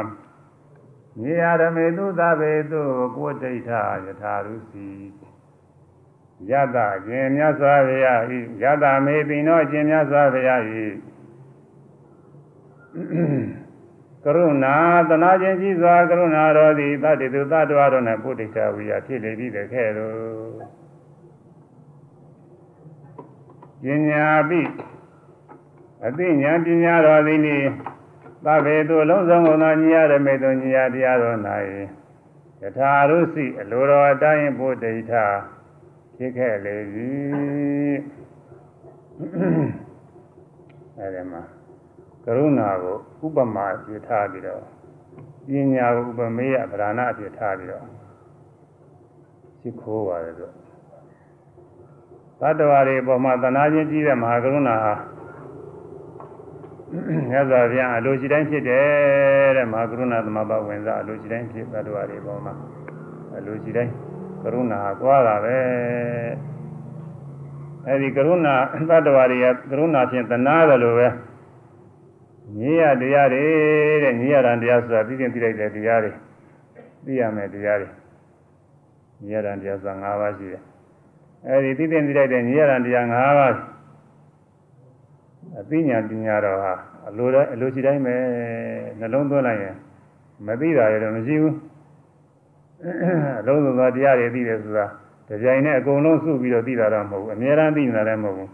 [1.20, 2.82] မြေရရမေသူသဗေသူ
[3.16, 3.70] ကိုဋ္ဌိဋ္ဌ
[4.06, 4.88] ယထာရုစီ
[6.50, 10.86] ယတခြင်းမြတ်စွာဘုရားဤယတမေပိနောခြင်းမြတ်စွာဘုရားဤ
[14.24, 14.76] ကရုဏာ
[15.08, 20.14] သနာခြင်းကြီးစွာကရုဏာတော်သည်တတေသူတတ္တဝါတို့၌ပုဋ္ဌိဋ္ဌဝိယဖြစ်လေပြီတဲ့ခဲ့တော်
[23.82, 24.60] ပညာပိ
[26.06, 27.56] အသိဉာဏ်ပညာတော်သည်နိ
[28.44, 31.38] သဗ္ဗေတုလုံးစုံကုန်သောညီရရမေတုညီရတရားတော်၌
[32.62, 35.12] ယထာရုစီအလိုတော်အတိုင်းဘုဒ္ဓိဋ္ဌ
[36.16, 37.10] ဖြစ်ခဲ့လေပြီ
[40.98, 41.42] အဲဒီမှာ
[42.24, 44.62] ကရုဏာကိုဥပမာပြထားပြီးတော့
[45.48, 47.84] ပညာကိုဥပမေယဗရဏအပြထားပြီးတော့
[49.60, 50.50] ရှိခိုးပါတယ်ဆို
[52.40, 54.94] သတ္တဝါတွေပေါ်မှာတဏှာချင်းကြီးတဲ့မဟာကရုဏာဟာ
[56.92, 62.54] မြတ်စွာဘုရားအလိုရှိတိုင်းဖြစ်တယ်တဲ့မဟာကရုဏာသမဘာဝင်စားအလိုရှိတိုင်းဖြစ်သတ္တဝါတွေပေါ်မှာ
[63.36, 63.92] အလိုရှိတိုင်း
[64.42, 65.56] ကရုဏာကွာတာပဲ
[67.86, 68.54] အဲဒီကရုဏာ
[68.88, 71.08] သတ္တဝါတွေကကရုဏာဖြင့်သနာတယ်လို့ပဲ
[72.58, 73.44] ညီရတရားတွေ
[74.02, 76.12] တဲ့ညီရတာတရားဆိုတာသိသိသိလိုက်တဲ့တရားတွေ
[77.04, 77.88] သိရမယ်တရားတွေ
[79.22, 80.62] ညီရတာတရားဆိုတာ၅ပါးရှိတယ်
[81.46, 83.73] အဲဒီသိသိသိလိုက်တဲ့ညီရတာတရား၅ပါး
[85.58, 86.72] အသိဉာဏ်ပညာတော်ဟာ
[87.08, 88.14] အလိုတိုင်းအလိုရှိတိုင်းပဲ
[88.98, 89.74] နှလုံးသွင်းလိုက်ရင်
[90.46, 91.54] မသိတာရတော့မရှိဘူး
[93.40, 94.86] အလုံးစုံသောတရားတွေသိတယ်ဆိုတာ
[95.28, 98.50] တကြိုင်နဲ့အကုန်လုံးစုပြီးတော့သိတာတော့မဟုတ်ဘူးအများအားသိနေတာလည်းမဟုတ်ဘူး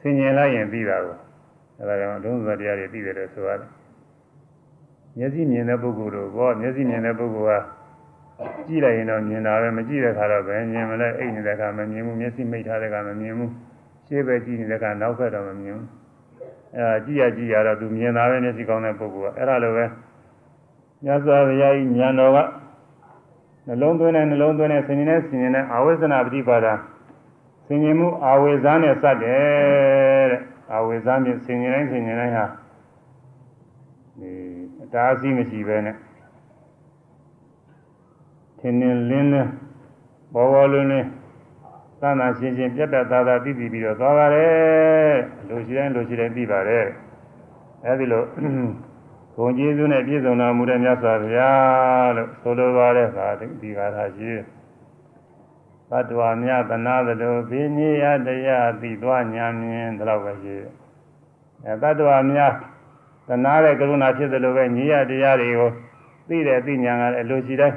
[0.00, 1.16] ဆင်ញင်လိုက်ရင်သိတာကို
[1.78, 3.70] အဲဒါကြောင့်အလုံးစုံသောတရားတွေသိတယ်လို့ဆိုရတယ်
[5.18, 7.58] မျက်စိမြင်တဲ့ပုဂ္ဂိုလ်တို့ဘောမျက်စိမြင်တဲ့ပုဂ္ဂိုလ်ဟာ
[8.66, 13.50] ကြည့်လိုက်ရင်တော့မြင်တာပဲမကြည့်တဲ့ခါတော့ပဲမြင်မလဲအိတ်နေတဲ့ခါမမြင်ဘူးမျက်စိမိတ်ထားတဲ့ခါမမြင်ဘူး
[14.06, 16.01] ရှေ့ဘက်ကြည့်နေတဲ့ခါနောက်ဘက်တော့မမြင်ဘူး
[16.77, 19.85] အဲကြည့်ရကြည့်ရတော့သူမြင်တာပဲမျက်စိကောင်းတဲ့ပုဂ္ဂိုလ်ကအဲ့ဒါလိုပဲ
[21.03, 22.37] မြတ်စွာဘုရားကြီးဉာဏ်တော်က
[23.67, 26.67] နှလုံးသွင်းတဲ့နှလုံးသွင်းတဲ့ဆင်ញင်တဲ့ဆင်ញင်တဲ့အာဝိဇ္ဇနာပฏิပါဒ
[27.67, 30.41] ဆင်ញင်မှုအာဝိဇ္ဇာနဲ့စတယ်တဲ့
[30.73, 32.45] အာဝိဇ္ဇာမြင်ဆင်ញင်တိုင်းဆင်ញင်တိုင်းဟာ
[34.19, 34.31] ဒီ
[34.83, 35.95] အတားအဆီးမရှိပဲနဲ့
[38.59, 39.49] ထင်းထင်းလင်းလင်း
[40.33, 41.07] ဘောဘောလင်းလင်း
[42.02, 45.14] သန္တာရှင်းရှင်းပြတ်ပြတ်သားသားသိသိပြီးတော့သွားပါတယ်
[45.48, 46.86] လူရှိတိုင်းလူရှိတိုင်းသိပါတယ်
[47.84, 48.24] အဲဒီလို
[49.36, 54.32] ဘုံကျေးဇူးနဲ့ပြည့်စုံတော်မူတဲ့မြတ်စွာဘုရားလို့ဆိုလိုပါတယ်ခါဒီကာထာရှိ
[55.90, 60.72] သတ္တဝါများသနာသလိုဘိနိယတရားသိသွားညာမြင်ဒီလောက်ပဲရှိတယ်
[61.66, 62.52] အဲသတ္တဝါများ
[63.28, 65.70] သနာတဲ့ကရုဏာဖြစ်သလိုပဲညီရတရားတွေကို
[66.28, 67.76] သိတဲ့သိညာကလည်းလူရှိတိုင်း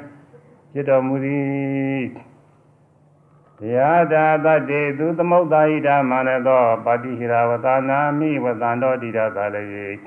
[0.72, 2.25] ဖြစ်တော်မူသည်
[3.58, 10.00] တရားတာတတ္တေသူသမုဒ္ဒါဟိတာမာနသောပါတိဟိရဝသနာမိဝသံတော်တိရသာလည်း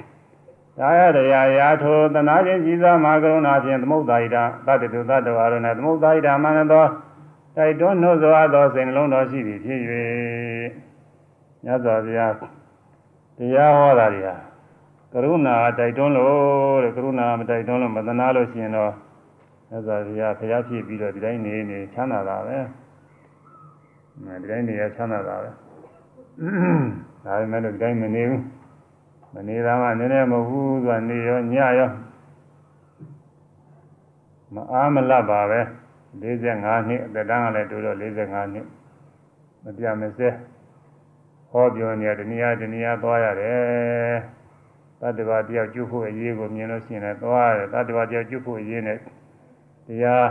[0.78, 6.86] သာယတရားရာထိုသနာခြင်းကြီးစွာမှာကရုဏာဖြင့်သမုဒ္ဒါဟိတာတတ္တေသူတတ္တဝါတို့နဲ့သမုဒ္ဒါဟိတာမာနသော
[7.56, 9.80] တိုက်တွန်းနှုတ်စွာသောစိတ်နှလုံးတော်ရှိသည်ဖြစ်၍
[11.64, 12.34] မြတ်စွာဘုရား
[13.38, 14.36] တရားဟောတာတွေဟာ
[15.12, 18.94] ကရုဏာတိုက်တွန်းလို့တဲ့ကရုဏာမတိုက်တွန်းလို့မသနာလို့ရှိရင်တော့
[19.70, 22.58] မြတ်စွာဘုရားဖျားဖြစ်ပြီးတော့ဒီတိုင်းနေနေချမ်းသာတာပဲ
[24.26, 25.50] ဒီတိုင်းနေရချမ်းသာတာပဲ
[27.26, 28.44] ဒါပေမဲ့လို့ဒီတိုင်းမနေဘူး
[29.34, 31.90] မနေတာမှနည်းနည်းမဟုတ်ဘူးဆိုတာနေရောညရော
[34.54, 35.62] မအားမလပ်ပါပဲ
[36.22, 38.66] 45နှစ်အသက်တန်းကလည်းတိုးတော့45နှစ်
[39.64, 40.30] မပြမစဲ
[41.52, 44.18] ဟောပြောနေတနည်းတနည်းသွားရတယ်
[45.02, 48.98] တတ္တဝါတယောက်ကျွဖို့အရေးကိုမြင်လို့ရှိရင်လည်းသွားရတယ်တတ္တဝါတယောက်ကျွဖို့အရေးနဲ့
[49.88, 50.28] တရား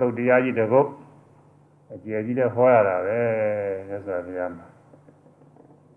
[0.00, 0.88] သုတ်တရားကြီးတကုတ်
[1.92, 3.18] အကျယ်ကြီးလည်းဟောရတာပဲ
[3.88, 4.66] သက်စွာဘုရားမှာ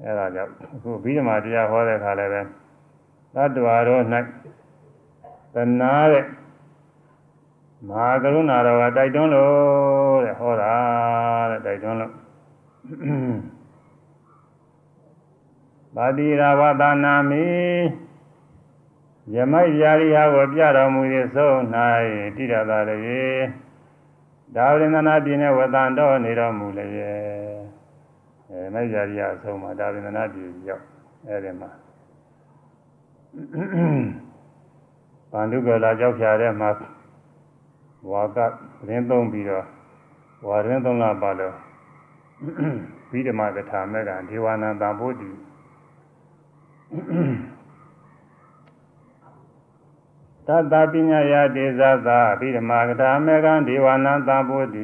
[0.01, 2.41] အဲဒါကြောင့်အခုဘိဓမ္မာတရားဟောတဲ့အခါလည်းပဲ
[3.35, 4.01] တတ္တဝါတို့၌
[5.53, 6.25] သနာတဲ့
[7.87, 10.73] မဟာကရုဏာတော်ကတိုက်တွန်းလို့တဲ့ဟောတာ
[11.51, 12.13] တဲ့တိုက်တွန်းလို့
[15.95, 17.45] ပါတိရာဝသနာမိ
[19.33, 21.01] ယမိုက်ယာရိဟာကိုပြတော်မူ၏
[21.35, 21.55] ဆုံး၌
[22.35, 22.97] တိရတာလေ
[24.55, 26.85] ဒါဝိန္ဒနာပြည်နဲ့ဝတန်တော်နေတော်မူလေ
[28.49, 30.83] အဲမိုက်ယာရိဟာအဆုံးမှာဒါဝိန္ဒနာပြည်ရောက်
[31.27, 31.69] အဲဒီမှာ
[35.31, 36.69] ဗန္ဓုကလာကြောက်ဖြာတဲ့မှာ
[38.09, 38.37] ဝါက
[38.89, 39.65] ရင်းသုံးပြီးတော့
[40.47, 41.55] ဝါရင်းသုံးလာပါလို့
[43.09, 45.31] ဘိဓမ္မာကထာမေကံဒေဝနာတံဘုဒ္ဓီ
[50.51, 54.83] သတ္တပညာယတေဇသာဘိဓမ္မာကထာမေကံဒေဝနာတံဘုဒ္ဓီ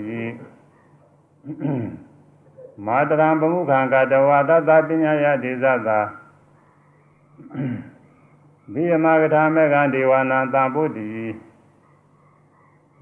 [2.85, 5.99] မာတရံပမှုခံကတဝါသတ္တပညာယတေဇသာ
[8.73, 11.09] ဘိဓမ္မာကထာမေကံဒေဝနာတံဘုဒ္ဓီ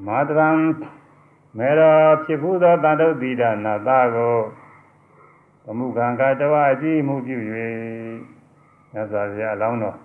[0.05, 0.49] မာတရံ
[1.57, 4.37] မေရောဖြစ်ဘူးသောတန်တုတ်တိဒနာသာကို
[5.63, 7.37] သမှုခံကတဝအကြည့်မှုပြု၍
[8.91, 9.97] မြတ်စွာဘုရားအလောင်းတော်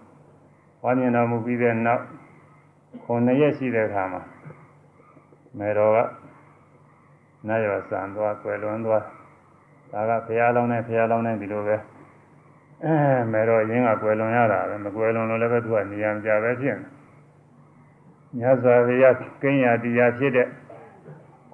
[0.80, 2.02] ဟောမြင်တော်မူပြီးတဲ့နောက်
[3.04, 4.22] ခုနှစ်ရက်ရှိတဲ့အခါမှာ
[5.58, 5.98] မေတော်က
[7.46, 9.04] နတ်ရောစံသွားကွယ်လွန်သွား
[9.92, 11.76] ဒါကဘုရားလောင်းနဲ့ဘုရားလောင်းနဲ့ဒီလိုပဲ
[12.84, 12.94] အဲ
[13.32, 16.88] မေတော်ရင်းကကွယ်လွန်ရတာပဲမကွယ်လွန်လို့လည်းပဲသူကနေရာမကြပဲဖြစ်နေ
[18.38, 20.48] မြတ်စွာဘုရားကင်းရာတရားဖြစ်တဲ့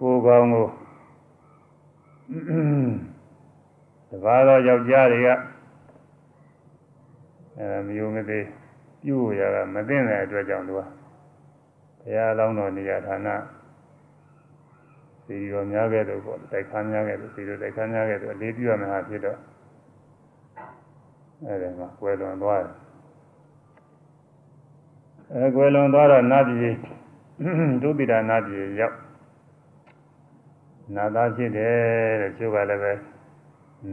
[0.01, 0.67] ကိုယ်ကောင်းကို
[4.11, 5.29] တပါးသောယောက်ျားတွေက
[7.59, 8.45] အဲမျိုးမသေး
[9.03, 10.85] ပြုရတာမသိတဲ့အတွက်ကြောင့်သူကဘု
[12.15, 13.29] ရားလောင်းတော်နေရာဌာန
[15.25, 19.39] စီရောများခဲ့တော့ပေါ့တိုက်ခါများခဲ့တော့စီရောတိုက်ခါများခဲ့တော့အလေးပြုရမှာဖြစ်တော့
[21.45, 22.75] အဲဒီမှာကွယ်လွန်သွားတယ်
[25.33, 26.75] အဲကွယ်လွန်သွားတော့နတ်ပြည်
[27.83, 28.97] ဒုတိယနတ်ပြည်ရောက်
[30.95, 31.75] နာသားဖြစ်တယ်
[32.21, 32.93] တဲ့ကျုပ်ကလည်းပဲ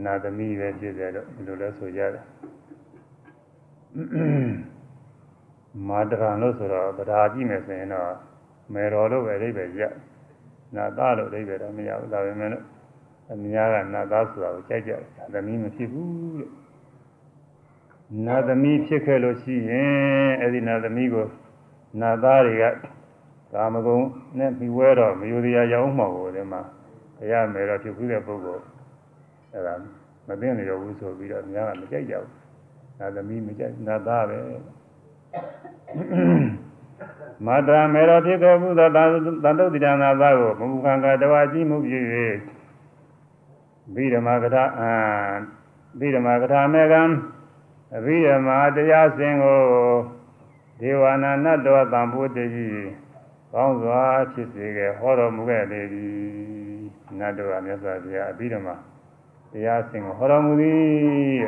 [0.04, 2.24] နာသမီးပဲဖြစ်တယ်တော့ဒီလိုလဲဆိုကြတယ်
[5.88, 8.12] မာတရံလို့ဆိုတော့တရားကြည့်မယ်ဆိုရင်တော့
[8.72, 9.82] မေတော်လို့ပဲအိဗယ်ရ
[10.76, 12.64] နာသားလို့အိဗယ်တော့မရဘူးဒါပေမဲ့လို့
[13.32, 15.00] အများကနာသားဆိုတာကိုကြိုက်ကြတယ်
[15.34, 16.52] သမီးမဖြစ်ဘူးလို့
[18.26, 21.26] နာသမီးဖြစ်ခဲ့လို့ရှိရင်အဲ့ဒီနာသမီးကို
[22.00, 22.64] နာသားတွေက
[23.52, 24.04] ကာမဂုဏ်
[24.38, 26.60] နဲ့ပြီးဝဲတော့မယိုတရားရောက်မှောက်ကိုဒီမှာ
[27.16, 28.64] ဘုရားမယ်တော့ဖြစ်ဘူးတဲ့ပုဂ္ဂိုလ်
[29.52, 29.74] အဲ့ဒါ
[30.28, 32.30] မသိနေရောဘူးဆိုပြီးတော့အများကမကြိုက်ကြဘူး
[32.98, 34.38] နာသမီးမကြိုက်နာသားပဲ
[37.46, 42.04] မတ္တမေရောဖြစ်ခဲ့မှုသောတန်တုတ်တိနာသားကိုမမူခံကတဝါကြည့်မှုဖြစ်၍
[43.94, 44.92] ဗိဓမာကထာအာ
[45.98, 47.02] ဗိဓမာကထာမေကံ
[47.96, 49.60] အဘိဓမ္မာတရားစင်ကို
[50.80, 52.86] ဒေဝနာနတ်တော်သံဖို့တကြီး
[53.52, 56.14] ကောင်းစွာဖြစ်စေခဲ့ဟောတော်မူခဲ့လေသည်
[57.18, 58.74] နတ်တော်ကမြတ်စွာဘုရားအဘိဓမ္မာ
[59.52, 61.42] တရားစင်ကိုဟောတော်မူသည်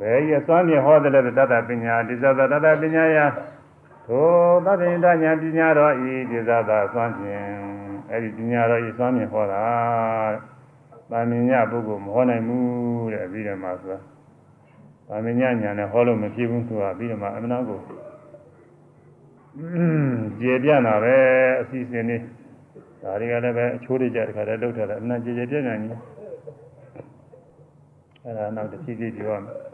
[0.00, 3.18] ဘယ်ရစွမ်းမြေဟောတယ်လဲတတ္တပညာဒီဇာတတ္တပညာယ
[4.06, 7.44] သို့သတ္တိတညာပညာတော်ဤဒီဇာတာစွမ်းဖြင့်
[8.10, 9.64] အဲ့ဒီပညာတော်ဤစွမ်းမြေဟောတာ
[11.10, 13.98] တာမင်ညပုဂ္ဂိုလ်မဟောနိုင်ဘူးတဲ့အဘိဓမ္မာဆိုတာ
[15.08, 17.80] တာမင်ညညာနဲ့ဟောလို့မဖြစ်ဘူးဆိုတာအဘိဓမ္မာအမှန်တော့ကို
[20.40, 21.16] ကျေပြန့်တာပဲ
[21.60, 22.22] အစီအစဉ်လေး
[23.02, 25.98] ဒါတွေကလည်းပဲအချိုးတွေကြတခါတည်းလှုပ်ထားတယ်အမှန်ကျေကျေပြန့်ပြန့်ကြီး
[28.24, 29.69] အဲ့ဒါနောက်တစ်ဖြည်းဖြည်းပြောရမယ်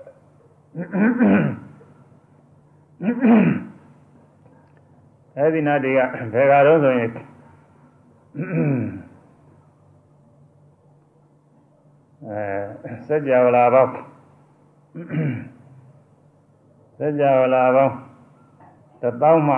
[0.78, 6.00] အဲ့ဒီနာတွေက
[6.32, 7.10] ဘယ်ကတော့ဆိုရင်
[12.28, 13.92] အဲစัจ java လာပေါင်း
[16.98, 17.94] စัจ java လာပေါင်း
[19.00, 19.56] တပေါင်းမှ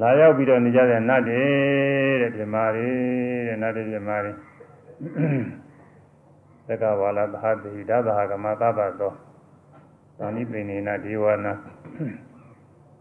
[0.00, 1.44] လာရောက်ပြီးတော့နေကြတဲ့နတ်တွေ
[2.20, 2.88] တဲ့ပြမာတွေ
[3.46, 4.32] တဲ့နတ်တွေပြမာတွေ
[6.66, 9.12] သက္ကဝါလာသဟတိဒသဟကမသဗ္ဗသော
[10.20, 11.52] သာနိပိနေနာဒေဝနာ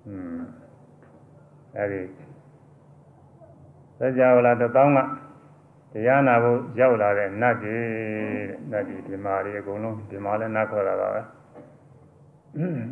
[0.07, 0.39] อืม
[1.77, 2.01] အဲဒီ
[3.97, 4.99] စကြဝဠာတစ်ပေါင်းက
[5.93, 7.83] တရားနာဖို့ရောက်လာတဲ့နတ်ကြီး
[8.49, 11.21] တဲ့နတ်ကြီးဒီမာရီအကုန်လုံးဒီမာလည်းနတ်ခေါ်တာပါပဲ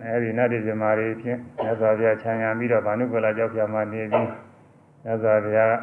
[0.06, 4.30] အဲဒီနတ်ကြီးဒီမာရီဖြင့်မြတ်စွာဘုရားခြံရံပြီးတော့ဘာနုကလကြောက်ပြမှာနေပြီး
[5.04, 5.76] မြတ်စွာဘုရား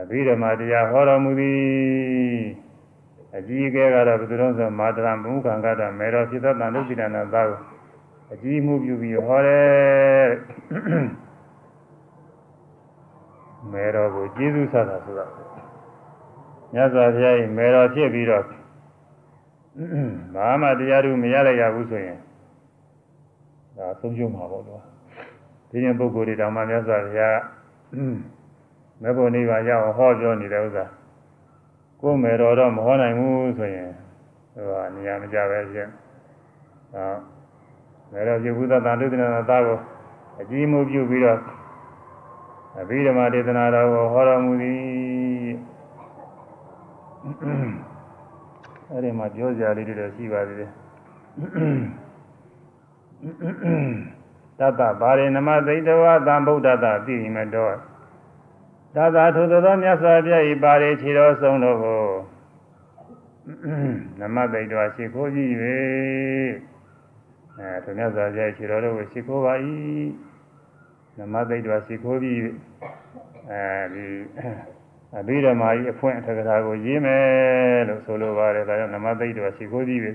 [0.00, 2.63] အဘိဓမ္မာတရားဟောတော်မူသည်
[3.36, 7.58] အကြီးအကဲကတော့ဘုသူတော်ဆိုမာတရဘုခံကတမေတော်ဖြစ်သောတန်တုပိဒနာသားကို
[8.32, 10.28] အကြီးမှုပြုပြီးဟောတယ်
[13.72, 15.26] မေတော်ကိုကျေးဇူးဆတာဆိုတာ
[16.72, 18.44] မြတ်စွာဘုရားရဲ့မေတော်ဖြစ်ပြီးတော့
[20.34, 22.18] ဘာမှတရားသူမရလိုက်ရဘူးဆိုရင်
[23.76, 24.80] ဒါဆုံးရှုံးမှာပေါ့ကွာ
[25.70, 27.38] ဒီရင်ပုဂ္ဂိုလ်တွေတောင်မှမြတ်စွာဘုရား
[29.02, 30.84] မေဖို့နိဗ္ဗာန်ရအောင်ဟောပြောနေတဲ့ဥစ္စာ
[32.04, 33.90] ကိုယ်မေတော်တော့မဟောနိုင်ဘူးဆိုရင်
[34.52, 35.88] ဟိုကနေရာမကြပဲဖြစ်
[36.94, 37.06] ဟာ
[38.12, 39.78] မေတော်ပြဘုဒ္ဓသာလုဒ္ဒနာသာကို
[40.40, 41.38] အကြီးမှုပြုပြီးတော့
[42.80, 44.78] အဘိဓမ္မာဒေသနာတော်ကိုဟောတော်မူသည်
[48.90, 50.70] အဲ့ဒီမှာပြောစရာလေးတွေတော့ရှိပါသေးတယ်
[54.58, 57.74] တတ္တဗာရေနမသိတဝသံဗုဒ္ဓတာသိရိမတော်
[58.94, 62.02] တသာထိုသောသောမြတ်စွာဘုရားဤပါရေခြေတော်ဆုံးတော်ကို
[64.20, 65.52] နမသိတော်ရှိခိုးကြည့်၍
[67.58, 69.54] အဲထိုမြတ်စွာဘုရားခြေတော်တို့ကိုရှိခိုးပါ၏
[71.18, 72.38] နမသိတော်ရှိခိုးပြီး
[73.50, 73.62] အဲ
[73.94, 74.06] ဒီ
[75.18, 80.12] အဘိဓမ္မာကြီးအဖွင့်အထက်ကထာကိုရေးမယ်လို့ဆိုလိုပါတယ်ဒါကြောင့်နမသိတော်ရှိခိုးပြီးပြီ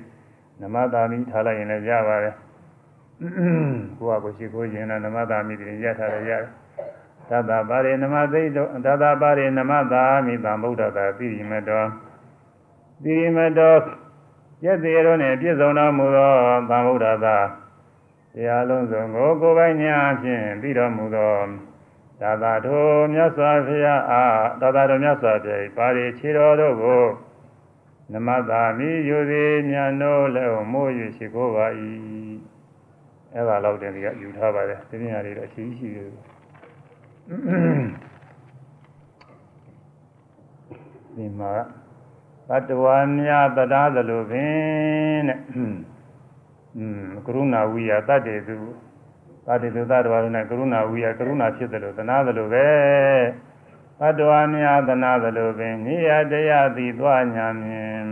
[0.62, 2.36] နမသာမိထားလိုက်ရင်လည်းရပါတယ်
[4.00, 6.50] ကိုယ့်ဟာကိုယ်ရှိခိုးရင်လည်းနမသာမိတည်းရထားတယ်ရတယ်
[7.30, 11.84] သတ္တပါရေနမသိတောသတ္တပါရေနမသာမိသံဗုဒ္ဓသာသိရိမတော
[13.04, 13.76] သိရိမတော
[14.64, 16.32] ယက်သေးရောနဲ့ပြည့်စုံတော်မူသော
[16.70, 17.38] သံဗုဒ္ဓသာ
[18.34, 21.34] တရားလုံးစုံကိုကိုယ်ပိုင်ညာဖြင့်ပြီးတော်မူသော
[22.22, 27.04] သာသာတော်မြတ်စွာဘုရားအားသာသာတော်မြတ်စွာဘုရားပါရီခြေတော်တို့ကို
[28.14, 31.66] နမတာမိယူသည်မြတ်တို့လည်းမိုး၍ရှိခိုးပါ၏
[33.34, 36.29] အဲ့ဒါတော့တင်ဒီကယူထားပါတယ်ဒီနေ့ဟာတွေတော့အရှိရှိသေးတယ်
[37.30, 41.54] ဒီမှာ
[42.50, 45.40] တတဝါများတရားသလိုပင်တဲ့
[46.78, 48.58] อืมကရုဏာဝိယတတ္တေသူ
[49.46, 52.68] တတ္တေသူတတဝါတို့နဲ့ကရုဏာဝိယကရုဏာဖြစ်တယ်လို့သနာတယ်လို့ပဲ
[54.00, 58.06] တတဝါများသနာတယ်လို့ပင်နိယတရားသိသွားညာမြင်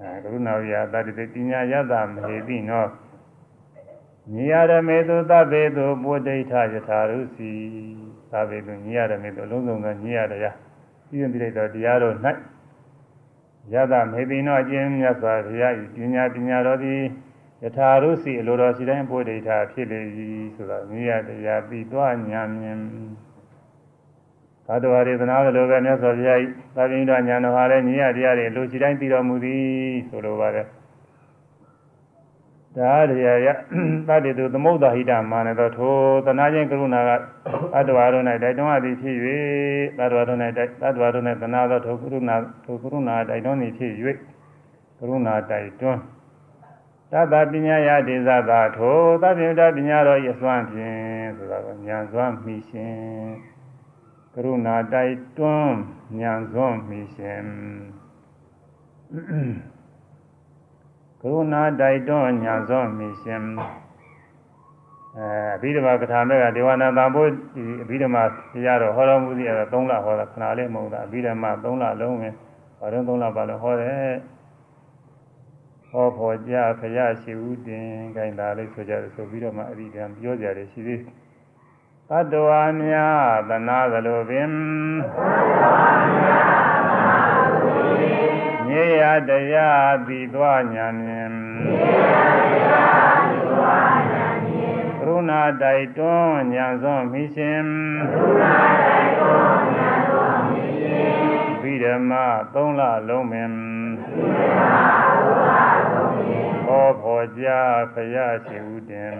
[0.00, 2.86] အဲကရုဏာဝိယတတ္တေပညာယတ္တမဟေတိနော
[4.34, 7.50] နိယရမေတုသဗ္ဗေတုပုဒ္ဒိဋ္ဌယထာရုစီ
[8.30, 10.56] သဗ္ဗေတုနိယရမေတုအလုံးစုံသောနိယတရား
[11.08, 12.14] ပြည့်စုံပြည့်သောတရားတို့၌
[13.72, 17.00] ယတမေတိနောအကျဉ်းမြတ်စွာဘုရား၏ပညာပညာတော်သည်
[17.64, 20.00] ယထာရုစီအလိုတော်ရှိတိုင်းပုဒ္ဒိဋ္ဌဖြစ်လေ၏
[20.56, 22.78] ဆိုတာနိယတရားပြီးသွားညာမြင်
[24.66, 26.38] သာတဝရသနာလိုပဲမြတ်စွာဘုရား၏
[26.76, 29.64] သာဝိညညာတော်ဟာလည်းနိယတရားတွေလိုရှိတိုင်းပြီးတော်မူသည်
[30.08, 30.79] ဆိုလိုပါတယ်
[32.76, 32.92] ဒါ
[33.24, 33.48] ရရ
[34.08, 35.96] သတ္တိတုသမုဒ္ဒဟိတမာနသောထို
[36.26, 37.10] သနာချင်းကရုဏာက
[37.76, 39.16] အတ္တဝါတို့၌တိုက်တွန်းအပ်သည်ဖြစ်၍
[39.98, 43.92] သတ္တဝါတို့၌တိုက်သတ္တဝါတို့၌သနာသောထိုကရုဏာထိုကရုဏာတိုက်တွန်းသည်ဖြစ်၍
[44.98, 46.00] ကရုဏာတိုက်တွန်း
[47.12, 52.98] သတ္တပညာယဒေသသာထိုသဗ္ဗညတပညာတော်ယစွမ်းဖြင့်ဆိုတာကဉာဏ်စွမ်းမိရှင်
[54.34, 55.76] ကရုဏာတိုက်တွန်း
[56.20, 57.44] ဉာဏ်စွမ်းမိရှင်
[61.20, 63.42] ကရုဏာတိုက်တွန်းညာစွန်မိရှင်
[65.16, 72.34] အဲအဘိဓမ္မာကထာမဲ့ကဒေဝနာတံဖို့ဒီအဘိဓမ္မာတရားတော်ဟောတော်မူသည်အဲ3လဟောတာခဏလေးမဟုတ်တာအဘိဓမ္မာ3လလုံးဝင်
[72.80, 74.12] ဘာလို့3လပါလို့ဟောတယ်
[75.90, 81.00] ဟောဖို့ကြဖရရှိဦးတင်ခိုင်းတာလေးဆိုကြတယ်ဆိုပြီးတော့မှအဘိဓမ္မာပြောကြတယ်ရှိသေး
[82.08, 86.69] တတ္တဝါများသနာသလိုပင်မြေ
[88.74, 91.32] ရတရားပြီးသွားညာမြင်
[95.00, 97.66] ကရုဏာတိုက်တွန်းညာစွန်မိရှင်
[101.62, 103.52] ဗိဓမ္မာသုံးလလုံးပင်
[106.66, 107.46] ဟောဖို့ကြ
[107.92, 108.16] ဖရ
[108.46, 109.14] ရှိဦးတင်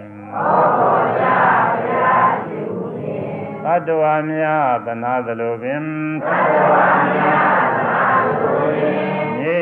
[3.63, 9.10] သတ္တဝါများသနာသလိုပင်မြေ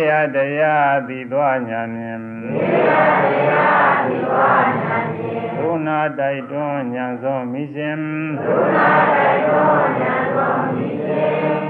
[0.10, 2.22] ရတရားသိသွားညာမြင်
[5.58, 8.02] ကရုဏာတိုက်တွန်းညာစွန်မိရှင်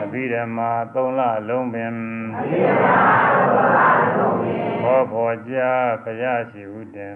[0.04, 1.94] အဘိဓမ္မာသုံးလလုံးပင်
[4.82, 5.58] ဟောဖို့ကြ
[6.04, 7.16] ဖရရှိဦးတင်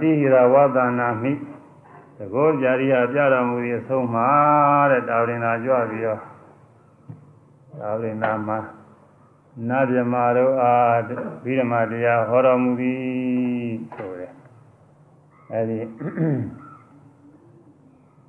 [0.00, 1.32] တိဟိရဝဒနာမိ
[2.18, 4.28] သကောကြာရိယပြတော်မူ၏အဆုံးမှာ
[4.90, 6.20] တဲ့တာဝရင်သာကြွပြီးတော့
[7.80, 8.58] တာဝရင်သာမှာ
[9.68, 11.00] နာပြမာတို့အား
[11.44, 13.00] ဗိဓမာတရားဟောတော်မူသည်
[13.94, 14.32] ဆိုတဲ့
[15.52, 15.78] အဲဒီ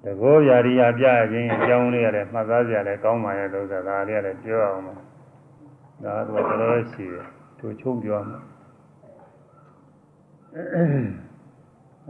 [0.04, 4.96] တကောကြာရိယပြခြင်းအကြောင်းလေးရတယ်မှတ်သားကြရတယ်ကောင်းပါရဲ့လို့ဆိုတာဒါလေးရတယ်ပြောအောင်ပါ
[6.04, 7.26] ဒါကတော့တော်တော်ရှိတယ်
[7.60, 8.40] သူချုံပြောမှာ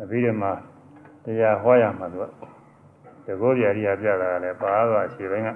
[0.02, 0.52] အဘိဓမ္မာ
[1.24, 2.24] တရားဟောရမှာသူက
[3.26, 5.50] တကောပြရိယပြတာကလည်းပါသွားအရှိပိုင်းက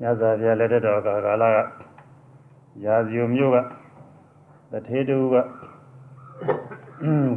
[0.00, 1.58] ညဇာပြလက်ထက်တော်ကာကာလက
[2.84, 3.56] ရာဇီယမျိုးက
[4.70, 5.34] တထေတူက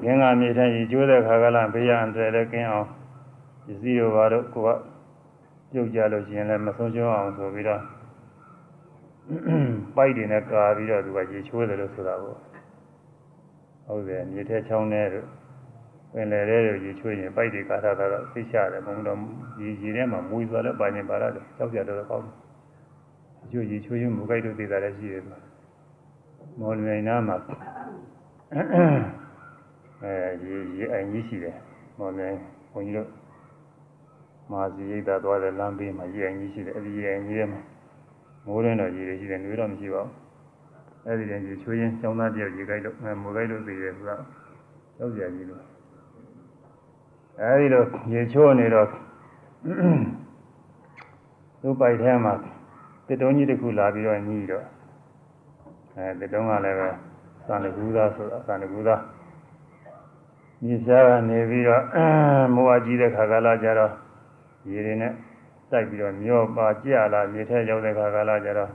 [0.03, 2.87] ခင်္ဃမြေထရင်ကျိုးတဲ့ခါကလာဘေးရန်တယ်လည်းကင်းအောင်
[3.65, 4.69] ပစ္စည်းတို့ဘာတို့ကိုက
[5.71, 7.81] ပြုတ်ကြလို့ရှိရင်လည်းမဆုံးရှုံးအောင်ဆိုပြီးတော့
[9.95, 12.37] ပိုက်တွေနဲ့ကာပြီးတော့သူကရေချိုးတယ်လို့ဆိုတာပေါ့
[13.85, 15.27] ဟုတ်တယ်မြေထဲချောင်းထဲတို့
[16.13, 19.17] ပင်လယ်ထဲတို့ရေချိုးရင်ပိုက်တွေကာထားတာတော့သိချတယ်ဘုံတော့
[19.61, 25.23] ရေရေထဲမှာမွေးသွားလဲပါနေပါလားကြောက်ကြတော့ကောင်းတယ်ကျွရေချိုးရင်မူကြိုက်တို့သိတာလည်းရှိတယ်
[26.59, 27.35] မော်လမြိုင်နားမှာ
[30.03, 30.13] အဲ
[30.43, 31.55] ရေရေအိမ်ကြီးရှိတယ်
[31.99, 32.37] မော်လမြိုင်
[32.71, 33.09] ဘုန်းကြီးတို့
[34.51, 37.61] မာစီရိတ်သာသွားတဲ့လမ်းဘေးမှာရေအိမ်ကြီးရှိတယ်အဲဒီရေအိမ်ကြီးထဲမှာ
[38.49, 40.13] မိုးရင်းတော့ရေတွေရှိတယ်နှွေးတော့မရှိပါဘူး
[41.05, 44.15] အဲဒီတည်းရေချိုးရင်ကျောင်းသားတယောက်ရေကြိုက်လို့မူကြိုက်လို့သိတယ်ဆိုတာ
[44.97, 45.61] ကြောက်ကြကြီးလို့
[47.39, 47.83] အဲဒီလို
[48.13, 48.87] ရေချိုးနေတော့
[51.61, 52.33] သူ့ပိုက်ထဲမှာ
[53.07, 54.65] တစ်တုံးကြီးတစ်ခုလာပြီးတော့ညီးတော့
[55.95, 56.89] အဲတစ်တုံးကလည်းပဲ
[57.47, 59.01] သံတကူသားဆိုတာသံတကူသား
[60.63, 61.83] မြေရှားကနေပြီးတော့
[62.53, 63.91] မိုးအကြီးတဲ့ခါကလာကြတော့
[64.69, 65.13] ရေတွေနဲ့
[65.71, 68.71] တိုက်ပြီးတော့မျောပါကြလာမြေထဲရောက်တဲ့ခါကလာကြတော့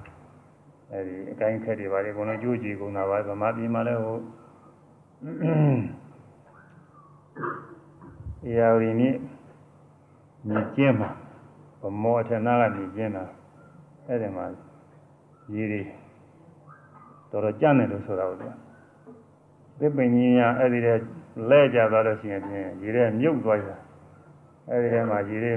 [0.92, 4.18] အဲဒီအကိုင်းခက်တွေပါလေအကုန်လုံးကြိုးကြည့်ကုန်တာပါဗမာပြည်မှာလည်းဟို
[8.57, 9.18] ရာဝီမြင့်
[10.49, 11.11] မြေကျင်းမှာ
[11.80, 13.24] ဗမောအထနာကမြေကျင်းတာ
[14.07, 14.45] အဲ့ဒီမှာ
[15.55, 15.82] ရေတွေ
[17.30, 18.55] တော်တော်ကြမ်းတယ်လို့ဆိုတာဟုတ်တယ်
[19.78, 20.99] သစ်ပင်ကြီးညာအဲ့ဒီတဲ့
[21.49, 23.70] လဲကြသွားလို့ရှိရင်ပြင်ရေထဲမြုပ်သွားကြ
[24.68, 25.53] အဲ့ဒီထဲမှာရေတွေ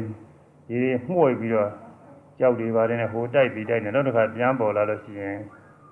[0.70, 1.70] ရေတွေမှုတ်ပြီးတော့
[2.40, 5.38] ကြောက်တွေပါတယ်နဲ့ဟိုတိုက်ပြီးတိုက်နေတော့တစ်ခါပြန်ပေါ်လာလို့ရှိရင်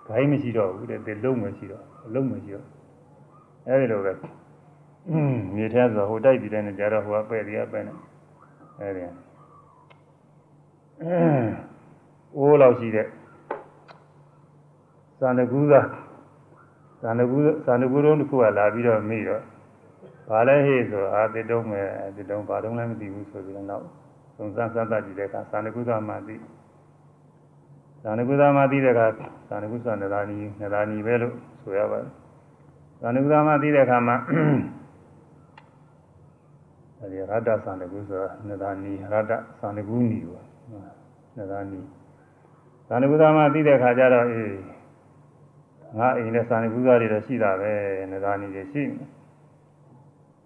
[0.08, 2.66] ဂိုင်းမရှိတော့ဘူးတဲ့ဒီလုံးမရှိတော့အလုံးမရှိတော့
[3.68, 4.14] အဲ့ဒီလိုပဲ
[5.56, 7.94] မြေထဲဆိုဟိုတိုက်ပြီးတိုက်နေကြတော့ဟိုကပဲ့ပြီးပဲ့နေ
[8.80, 9.04] အဲ့ဒီ
[12.38, 13.08] အိုးလောက်ရှိတဲ့
[15.20, 15.88] ဇာနကူးသား
[17.02, 19.42] ဇာနကူးဇာနကူးတုံးတစ်ခုကလာပြီးတော့မိတော့
[20.30, 23.86] ဘာလဲဟေ့ဆိုအာတစ်တုံးမယ်တစ်တုံးဘာတုံးလည်းမသိဘူးဆိုပြီးတော့နောက်
[24.38, 26.36] သုံးစမ်းစမ်းသပ်ကြည့်တဲ့အခါသာဏကုသမသိ
[28.04, 29.08] သာဏကုသမသိတဲ့အခါ
[29.50, 32.12] သာဏကုသနဒါနီနဒါနီပဲလို့ဆိုရပါတယ်
[33.02, 34.16] သာဏကုသမသိတဲ့အခါမှာ
[37.00, 40.46] အဲဒီရတ္တသံတကုဆိုတာနဒါနီရတ္တသံတကုနီပေါ့
[41.38, 41.80] နဒါနီ
[42.90, 44.58] သံတကုသမသိတဲ့အခါကျတော့အေး
[45.98, 47.74] ငါအိမ်နဲ့သံတကုသားတွေတော့ရှိတာပဲ
[48.12, 48.84] နဒါနီတွေရှိ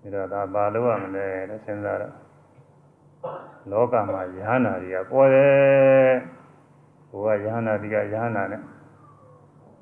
[0.02, 2.14] နေဒါတော့ဒါဘာလို့ရမလဲလို့စဉ်းစားတော့
[3.72, 6.14] လောကမှာယ ahanan တွေကပေါ်တယ်
[7.10, 8.62] ဘုရားယ ahanan တွေကယ ahanan နဲ့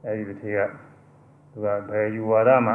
[0.06, 0.60] အဲဒီတစ်ထေက
[1.52, 2.74] သူကဘယ်ယူဝါဒမှ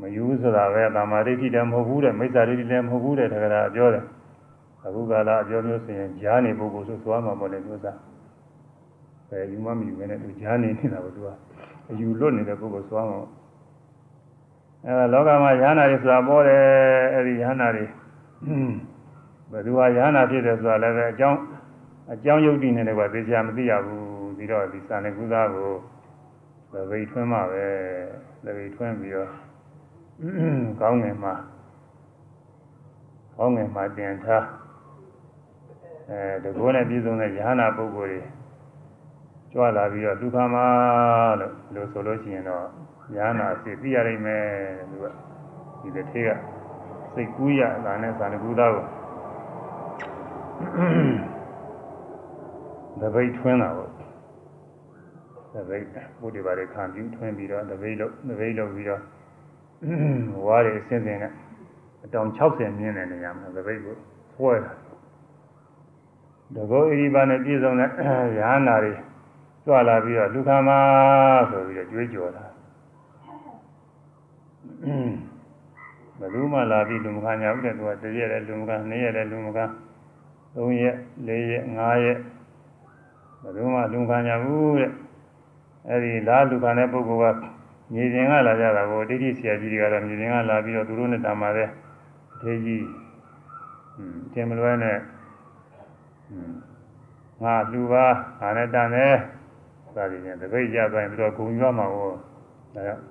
[0.00, 4.04] မယူဆိုတာပဲသမာဓိဋ္ဌိလည်းမဟုတ်ဘူးတဲ့မိစ္ဆာဒိဋ္ဌိလည်းမဟုတ်ဘူးတဲ့တကယ်ပြောတယ်
[4.84, 7.98] အခုကလာအပြောမျိုးဆိုရင်ဈာနေပုဂ္ဂိုလ်ဆိုသွားမှာပေါ့လေမျိုးသား
[9.28, 11.28] ဘယ်ယူမှမယူဘဲနဲ့သူဈာနေနေတာပေါ့သူက
[11.90, 13.18] အယူလွတ်နေတဲ့ပုဂ္ဂိုလ်သွားမှာ
[14.84, 16.62] အဲဒါလောကမှာယ ahanan တွေဆိုတာပေါ်တယ်
[17.14, 17.84] အဲဒီယ ahanan တွေ
[19.52, 21.38] ဘယ်သူဟာယ ahanan ဖြစ်တယ်ဆိုတာလည်းပဲအကြောင်း
[22.12, 25.70] အကြောင်းယုတ်တိနဲ့လည်းကသိချာမသိရဘူးပြီးတော့ဒီစာနေကုသကို
[26.72, 27.66] သပိတ်ထွန်းမှပဲ
[28.44, 29.30] သပိတ်ထွန်းပြီးတော့
[30.80, 31.34] ကောင်းငင်မှာ
[33.36, 34.44] ကောင်းငင်မှာတင်ထား
[36.10, 38.20] အဲတကောနဲ့ပြည့်စုံတဲ့ယ ahanan ပုဂ္ဂိုလ်တွေ
[39.52, 40.66] ကြွလာပြီးတော့ဒုက္ခမှာ
[41.40, 42.64] လို့လို့ဆိုလို့ရှိရင်တော့
[43.16, 44.44] ယ ahanan အဖြစ်သိရနိုင်မယ်
[44.90, 45.04] သူက
[45.80, 46.30] ဒီတစ်ထေးက
[47.14, 49.01] စိတ်ကူးရတာနဲ့ဇာနကူသားကို
[53.00, 53.90] တပိတ်ထွင်းတာပေါ့
[55.54, 55.84] တပိတ်
[56.20, 59.02] ဘုဒ္ဓဘာတွေခံပြီးထွင်းပြီးတော့တပိတ်လို့တပိတ်လို့ပြီးတော့
[60.46, 61.32] ဝါးတွေအစင်းစင်းနဲ့
[62.04, 63.96] အတောင်60မြင်းတဲ့နေရာမှာတပိတ်ကို
[64.34, 64.72] ဖွဲတာ
[66.54, 67.90] တကောဣရိပါနဲ့ပြည့်စုံတဲ့
[68.38, 68.92] ရဟန္တာတွေ
[69.64, 70.70] ကြွလာပြီးတော့လူခါမ
[71.50, 72.44] ဆိုပြီးတော့ကြွေးကြော်တာ
[76.18, 79.64] ဘယ်သူမှလာပြီးလူမခံညာဘူးတဲ့သူကတရက်လည်းလူမခံနှစ်ရက်လည်းလူမခံ
[80.54, 80.96] သုံးရက်
[81.26, 82.18] လေးရက်ငါးရက်
[83.42, 84.90] ဘယ်သူမှလူမခံညာဘူးတဲ့
[85.88, 87.42] အဲဒီလာလူခံတဲ့ပုဂ္ဂိုလ်က
[87.92, 91.68] မြေပြင်ကလာကြတာကိုဒိဋ္ဌိဆရာကြီးတွေကတော့မြေပြင်ကလာပြီးတော့သူတို့နဲ့တာမာတဲ့
[92.34, 92.84] အသေးကြီး
[93.96, 94.98] အင်းတင်မလွဲနဲ့
[97.42, 98.04] ငါလူပါ
[98.40, 99.14] ငါနဲ့တန်တယ်
[99.96, 102.08] သာဒီရင်တပိတ်ရသွားရင်ပြီးတော့ဂုံရွာမှာဟော
[102.74, 103.02] ဒါကြောင့်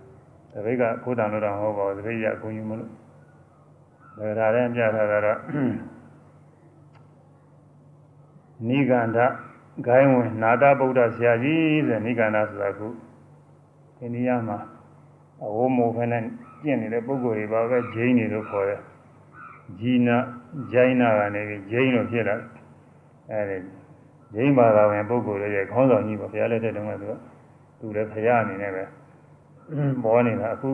[0.54, 5.40] တပိတ်ကခိုးတံလို့တော့ဟောပါဘူးတပိတ်ရဂုံယူမလို့ဒါကြတဲ့ပြထားတာတော့
[8.68, 9.18] နိဂန္ဓ
[9.86, 12.88] ဂိုင်းဝင်နာတာဗုဒ္ဓဆရာကြီးဆိုနိဂန္ဓဆိုတာခု
[13.98, 14.58] ဒီနေရာမှာ
[15.44, 16.24] အဝမိုးဖနဲ့
[16.64, 18.82] ကျင့်နေတဲ့ပုဂ္ဂိုလ်တွေပါပဲဂျိန်းတွေလို့ခေါ်တယ်
[19.80, 20.18] ဂျီနာ
[20.72, 22.36] ဂျိုင်းနာကနေပြီးဂျိန်းလို့ဖြစ်လာ
[23.32, 23.58] အဲဒီ
[24.34, 27.14] ဂျိန်းဘာသာဝင်ပုဂ္ဂိုလ်တွေရဲ့ခေါင်းဆောင်ကြီးပေါ့ဘုရားလက်ထက်တုန်းကသူက
[27.80, 28.84] သူလည်းဘုရားအနေနဲ့ပဲ
[30.04, 30.72] ပေါ်နေတာအခု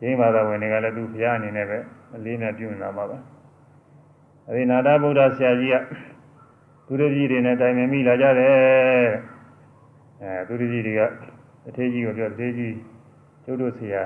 [0.00, 1.78] ဂျိန်းဘာသာဝင်တွေကလည်းသူဘုရားအနေနဲ့ပဲ
[2.16, 3.16] အလေးနဲ့ပြုနေတာပါပဲ
[4.48, 5.76] အဲဒီနာတာဗုဒ္ဓဆရာကြီးက
[6.86, 9.08] သူတို့ကြီးတွေနဲ့တိုင်ပင်မိလာကြတယ်
[10.22, 11.00] အဲသူတို့ကြီးတွေက
[11.68, 12.74] အထေးကြီးကိုပြောအထေးကြီး
[13.44, 14.02] ကျုပ်တို့ဆရာ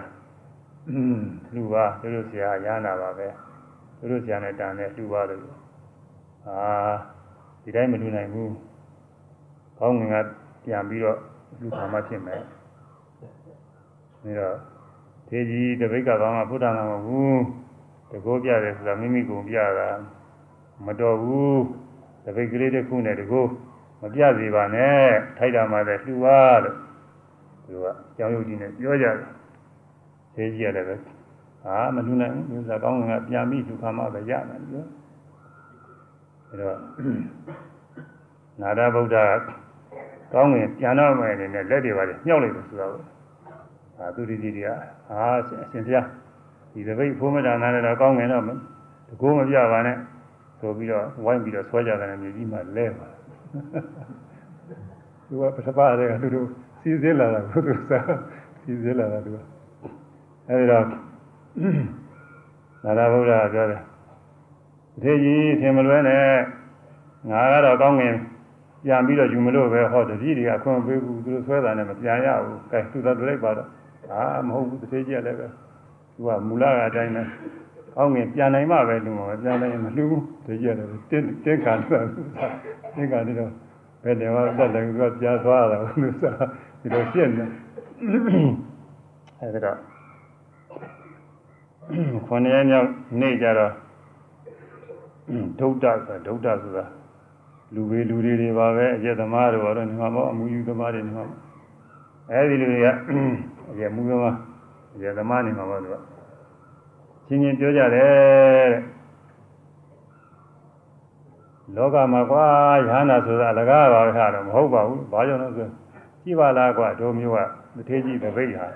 [1.54, 3.28] လူပါကျုပ်တို့ဆရာရဟနာပါပဲ
[3.98, 5.42] ကျုပ်တို့ဆရာနဲ့တန်တဲ့လူပါလို့
[6.48, 6.58] အာ
[7.62, 8.52] ဒီတိုင်းမလူနိုင်ဘူး
[9.78, 10.16] ခေါင်းငင်က
[10.64, 11.18] ပြန်ပြီးတော့
[11.60, 12.42] လူခါမှဖြစ်မယ်
[14.22, 14.56] ပြီးတော့
[15.28, 17.40] ထေကြီးတပိတ်ကဘာမှဘုဒ္ဓနာမဟုတ်ဘူး
[18.10, 19.88] တကောပြတယ်ဆိုတာမိမိကိုပြတာ
[20.86, 21.87] မတော်ဘူးတ
[22.36, 23.44] ပိတ်ကလေးတစ်ခုနဲ့တကော
[24.00, 25.06] မပြစေပါနဲ့
[25.38, 26.76] ထိုက်တာမှလည်းလှူပါလို့
[27.66, 29.16] သူကကြောင်ရုပ်ကြီးနဲ့ပြောကြတယ်
[30.34, 30.94] ထေကြီးရတယ်ပဲ
[31.62, 34.84] ဟာမလူနိုင်ဘူးမျိုးစားကောင်းကပြန်ပြီးလူခါမှပဲရမယ်ပြော
[36.48, 36.78] အဲတော့
[38.60, 39.16] နာရဗုဒ္ဓ
[40.32, 42.92] ကောင်းငင်ပြန်တော့မယ်အနေနဲ့လက်တွေပါလေမြှောက်လိုက်တယ်ဆိုတော့
[43.98, 44.68] အာသူတိတိတွေက
[45.10, 46.06] အာအရှင်ဘုရား
[46.72, 48.42] ဒီတပိတ်ဖိုးမတာနာနဲ့တော့ကောင်းငင်တော့
[49.08, 49.96] တကိုးမပြပါနဲ့
[50.58, 53.08] ဆိုပြီးတော့ဝိုင်းပြီးတော့ဆွဲကြတယ်မြေကြီးမှလဲပါ
[55.28, 56.46] သူကပထမတည်းကသူတို့
[56.80, 58.04] စီးစင်းလာတာကိုသူစား
[58.62, 59.38] စီးစင်းလာတာသူက
[60.48, 60.84] အဲဒီတော့
[62.84, 63.82] နာရဗုဒ္ဓကပြောတယ်
[65.02, 66.22] ထေကြီးထင်မလွဲနဲ့
[67.30, 68.14] ငါကတော့ကောင်းငင်
[68.84, 73.68] ပြန်ပြီးတော့ယူမလို့ပဲဟောတတိတွေကအခွင့်ပေးဘူးသူတို့ဆွဲတာနဲ့မပြန်ရဘူး။ကဲသူသာတွေ့လိုက်ပါတော့။
[74.12, 75.46] အာမဟုတ်ဘူးတစ်သေးကြီးလည်းပဲ။
[76.14, 77.22] သူကမူလကအတိုင်းပဲ။
[78.00, 82.02] ကောင်းငင်ပြန်နိုင်မှပဲလူမှာပြန်နိုင်ရင်မလူဘူး။တကြီးရတယ်တင်းတင်းကန်တယ်။
[82.94, 83.50] တင်းကန်တယ်တော့
[84.02, 86.34] ဘယ်တယ်မှတက်တယ်သူကပြန်သွားတာဘူးသူစား
[86.80, 87.44] ဒီလိုရှင်းနေ။
[89.40, 89.76] အဲဒီတော့
[92.26, 92.88] ခொနည်းမြောက်
[93.20, 93.72] နေ့ကြတော့
[95.58, 96.84] ဒုဒ္ဒဆိုတာဒုဒ္ဒဆိုတာ
[97.74, 101.24] လူပဲလူတွေတွေပါပဲအကျက်သမားတွေပါတော့နေမှာပေါ့အမှုယူသမားတွေနေမှာ
[102.30, 102.88] အဲဒီလူတွေက
[103.70, 104.36] အကျက်မှုသမား
[104.94, 106.17] အကျက်သမားနေမှာပေါ့သူက
[107.28, 108.82] ချင်းချင်းပြောကြတယ်တဲ့
[111.76, 112.46] လောကမှာကွာ
[112.78, 115.68] ယဟနာဆိုတာအလကားပါပဲဟာတော့မဟုတ်ပါဘူးဘာကြောင့်လဲဆို
[116.22, 117.38] ကြည့်ပါလားကွာတို့မျိုးက
[117.76, 118.66] မထေကြီးတပိတ်ဟာ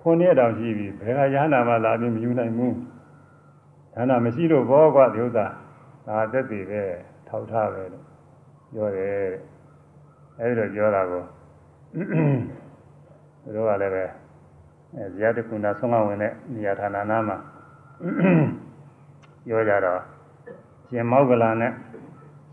[0.00, 2.74] ခုနှစ်တောင်ရှိပြီဘယ်ကယဟနာမှလာပြီးမယူနိုင်ဘူး
[3.94, 5.46] ဒါနာမရှိလို့ဘောကွာဒီဥစ္စာ
[6.06, 6.82] ဒါသက်တည်ပဲ
[7.28, 8.04] ထောက်ထားပဲလို့
[8.72, 9.26] ပြောတယ်
[10.38, 11.22] အဲဒီတော့ပြောတာကို
[13.54, 14.04] တို့ကလည်းပဲ
[14.94, 17.38] အဲဇာတကုဏဆုံးမဝင်တဲ့နေရာဌာနနာမှာ
[18.02, 20.00] ပြောကြတော့
[20.88, 21.72] ရှင်မောဂလနဲ့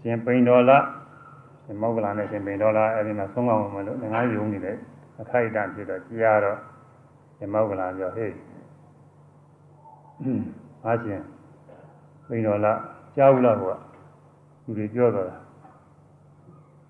[0.02, 0.78] ရှင်ပိန်တော်လာ
[1.64, 4.78] ရှင်မောဂလနဲ့ရှင်ပိန်တော်လာအဲဒီမှာဆုံးမဝင်မလို့ငါးယုံနေတယ်
[5.22, 6.58] အခိုက်အတန့်ဖြစ်တော့ကြားတော့
[7.38, 8.34] ရှင်မောဂလပြောဟေး
[10.84, 11.22] အားရှင်
[12.28, 12.74] ပိန်တော်လာ
[13.16, 13.76] ကြားဘူးလားကွာ
[14.64, 15.28] သူတွေပြောတော့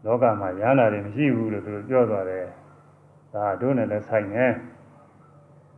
[0.06, 2.46] လောကမှာရဟနာတွေမရှိဘူးလို့သူတို့ပြောသွားတယ်
[3.34, 4.46] ဒါတို့နဲ့လည်းဆိုင်နေ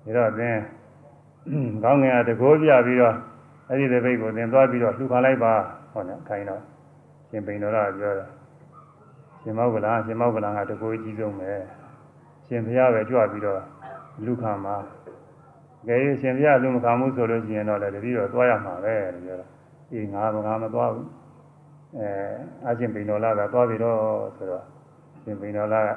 [0.04, 0.58] ဒါတော့သင်
[1.84, 3.16] ကောင်းငင်ကတကိုးပြပြီးတော့
[3.70, 5.54] အဲ့ဒီတပိတ်ကိုသင်သွားပြီးတော့လှူခါလိုက်ပါ
[5.92, 6.62] ဟောနေခိုင်းတော့
[7.30, 8.28] ရှင်ပိန်တော်ကပြောတယ်
[9.42, 11.52] ရှင်မောကလာရှင်မောကလာကတကိုးကြီးဆုံးပဲ
[12.48, 13.62] ရှင်ဘုရားပဲကြွပြီးတော့
[14.26, 14.76] လူခါမှာ
[15.88, 19.50] ကြဲရှင်ဘုရားလူမခံမှုဆိုလို့ရှိရင်တော့လည်းတတိတော့သွားရမှာပဲလို့ပြောတော့
[19.92, 21.08] အေးငါငါမသွားဘူး
[21.98, 22.10] အဲ
[22.68, 24.00] အရှင်ပိန်တော်လာကသွားပြီးတော့
[24.36, 24.64] ဆိုတော့
[25.24, 25.90] ရှင်ပိန်တော်လာက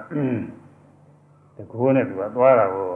[1.56, 2.88] တကိုးနဲ့သူကသွားတာကို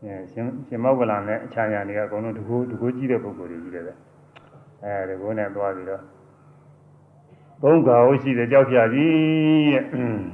[0.00, 0.20] ရှင်
[0.66, 3.84] ရှင်မောကလန်နဲ့အချာညာတွေကအကုန်လုံးတကူတကူကြီးတဲ့ပုံကိုယ်တွေကြီးတယ်
[4.84, 6.02] အဲတကူနဲ့သွားပြီးတော့
[7.62, 9.84] သုံးကာဟုတ်ရှိတဲ့ကြောက်ဖြာကြီးတဲ့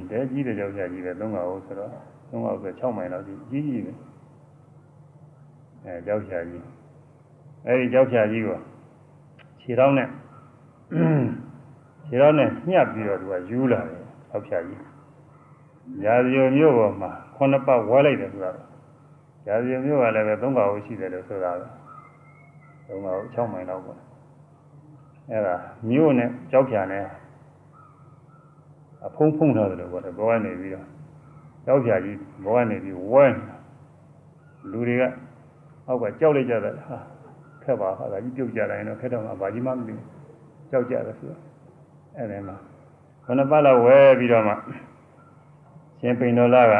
[0.09, 1.91] တဲကြီးတဲ့ကြောက်ဖြာကြီးပဲသုံးကာဟုတ်ဆိုတော့
[2.29, 3.93] သုံးကာဟုတ်ဆို6မိုင်လောက်ကြီးကြီးကြီးပဲ
[5.85, 6.63] အဲကြောက်ဖြာကြီး
[7.65, 8.57] အဲဒီကြောက်ဖြာကြီးကို
[9.61, 10.07] ခြေထောက်နဲ့
[12.07, 14.81] ခြေထောက်နဲ့ညှပ်ပြီးတော့သူကယူလာတယ်ကြောက်ဖြာကြီး
[16.03, 18.51] ရာဇီမျိုးပေါ်မှာခုနှစ်ပတ်ဝဲလိုက်တယ်ဆိုတာ
[19.47, 21.67] ရာဇီမျိုးကလည်းပဲသုံးပါးဟုတ်ရှိတယ်လို့ဆိုတာပဲ
[22.87, 23.99] သုံးပါးဟုတ်6မိုင်လောက်ပေါ့
[25.29, 25.55] အဲ့ဒါ
[25.89, 27.03] မြို့နဲ့ကြောက်ဖြာနဲ့
[29.05, 30.87] အဖုံးဖုံးထားတယ်လို့ပေါ့ဘောကနေပြီးတော့
[31.65, 33.25] ကြောက်ဖြာကြီးဘောကနေပြီးဝဲ
[34.71, 35.03] လူတွေက
[35.87, 36.97] အောက်ကကြောက်လိုက်ကြတယ်ဟာ
[37.63, 39.95] ခက်ပါဟာဒါကြီးပြုတ်ကြတယ်နော်ခက်တော့မှဘာကြီးမှမသိ
[40.69, 41.41] ကြောက်ကြတယ်ဆိုတော့
[42.17, 42.55] အဲ့ဒီမှာ
[43.25, 44.53] ခဏပတ်လောက်ဝဲပြီးတော့မှ
[45.99, 46.75] ရှင်ပိန်တော်လာက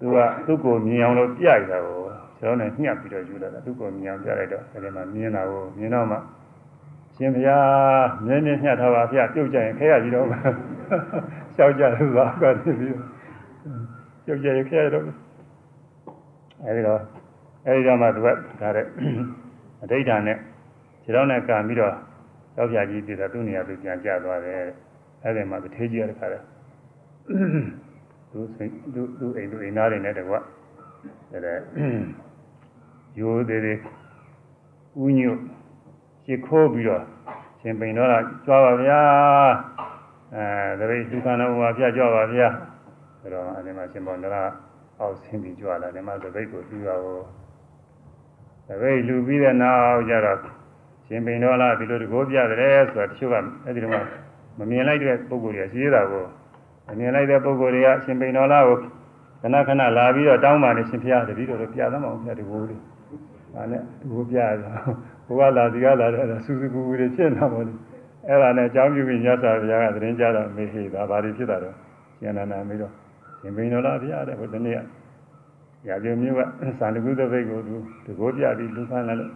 [0.00, 2.00] သူကသူ့ကိုမြင်အောင်လို့ပြရတာကို
[2.38, 6.16] ကျွန်တော်နဲ့ညှပ်ပြီးတော့ယူလာတာသူ့ကိုမြင်အောင်ပြလိုက်တော့အဲဒီမှာမြင်တာကိုမြင်တော့မှ
[7.16, 10.26] ရှင်ဘုရားမြင်းမြင်းညှပ်ထားပါဗျာပြုတ်ကြရင်ခဲရကြီးတော့
[11.56, 12.94] ရှောက်ကြတယ်ဆိုတာကနေပြီး
[14.24, 15.04] ပြုတ်ကြရင်ခဲရတော့
[16.64, 17.00] အဲဒီတော့
[17.66, 18.28] အဲဒီတော့မှသူက
[18.60, 18.86] ဒါတဲ့
[19.82, 20.36] အဋိဌာနဲ့
[21.02, 21.94] ခြေတော်နဲ့ကံပြီးတော့
[22.56, 24.60] ရောက်ပြကြီးပြည်တာသူ့နေရာသူပြန်ကြသွားတယ်
[25.24, 26.42] အဲဒီမှာတထေးကြီးရတဲ့ခါတဲ့
[28.30, 30.34] သူစိတ်သူသူအိမ်သူအိမ်သားတွေနဲ့တကွ
[31.30, 31.58] တဲ့တဲ့
[33.18, 33.78] ရိုးသေးသေး
[35.02, 35.38] ဥညွတ်
[36.24, 37.02] ရှ िख ိုးပြီးတော့
[37.60, 38.08] ရှင်ပိန်တော့
[38.46, 39.00] ကြွားပါဗျာ
[40.34, 40.44] အဲ
[40.80, 42.48] တပိတ်ဒုက္ခနာဥပါပြကြွားပါဗျာ
[43.20, 44.42] ဆိုတော့အဲဒီမှာရှင်ဘောန္ဒရာ
[45.00, 47.02] အောက်ဆင်းပြီးကြွားလာဒီမှာတပိတ်ကိုပြီးတော့
[48.68, 50.38] တပိတ်လူပြီးတဲ့နောက်ကျတော့
[51.06, 53.92] ရှင်ပိန်တော်လားဒီလိုတကိုးပြတယ်ဆိုတာတချို့ကအဲဒီတော့
[54.58, 56.24] မမြင်လိုက်တဲ့ပုံကိုယ်ကြီးရှိသေးတာကို
[56.90, 58.76] အမြင်လိုက်တဲ့ပုဂ္ဂိုလ်တွေကရှင်ပိန်တော်လာကို
[59.42, 62.80] ခဏခဏလာပြီးတော့တောင်းပါနေရှင်ဖျားတပည့်တော်တို့ပြသမှာမဟုတ်တကူလေး
[63.54, 64.70] ဒါနဲ့တကူပြရတာ
[65.26, 67.72] ဘုရားလာဒီကလာတဲ့စူးစူးကူကူတွေဖြစ်နေတာပေါ့လေ
[68.26, 71.74] အဲ့ဒါနဲ့အကြောင်းပြုပြီးညစာဘုရားကသတင်းကြတော့မေးဟေးဒါဘာတွေဖြစ်တာတော့
[72.20, 72.92] ရှင်နန္ဒာမေးတော့
[73.40, 74.80] ရှင်ပိန်တော်လာဖျားတဲ့ဘုရားနေ့က
[75.88, 76.40] ရာဇုံမျိုးက
[76.80, 77.76] စန္ဒကုသဘိတ်ကိုသူ
[78.06, 79.32] တကူပြပြီးလူခန်းလာလို့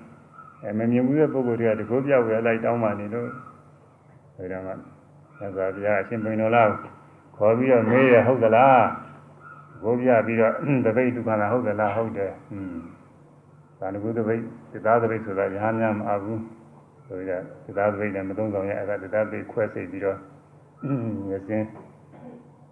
[0.65, 3.29] အဲမမြင်ဘူးတဲ့ပုဂ္ဂိုလ်တွေကတကူပြဝယ်လိုက်တောင်းပါနေလို့
[4.37, 4.73] ဒါကြောင့်မှ
[5.39, 7.02] ညစာဘုရားအရှင်ပိန်တော်လာကို
[7.37, 8.83] ခေါ်ပြီးတော့မေးရဟုတ်သလား
[9.83, 10.53] ဘိုးပြပြီးတော့
[10.85, 12.79] တပိတ်ဒုက္ခလားဟုတ်သလားဟုတ်တယ်อืม
[13.79, 14.41] သာနကုတပိတ်
[14.73, 16.41] သစ္စာတပိတ်ဆိုတာရဟန်းများမအားဘူး
[17.07, 20.19] ဆိုပြီးတော့သစ္စာတပိတ်လည်းမသုံးဆောင်ရအဲ့ဒါသစ္စာတပိတ်ခွဲစိတ်ပြီးတော့
[21.31, 21.67] ငစင်း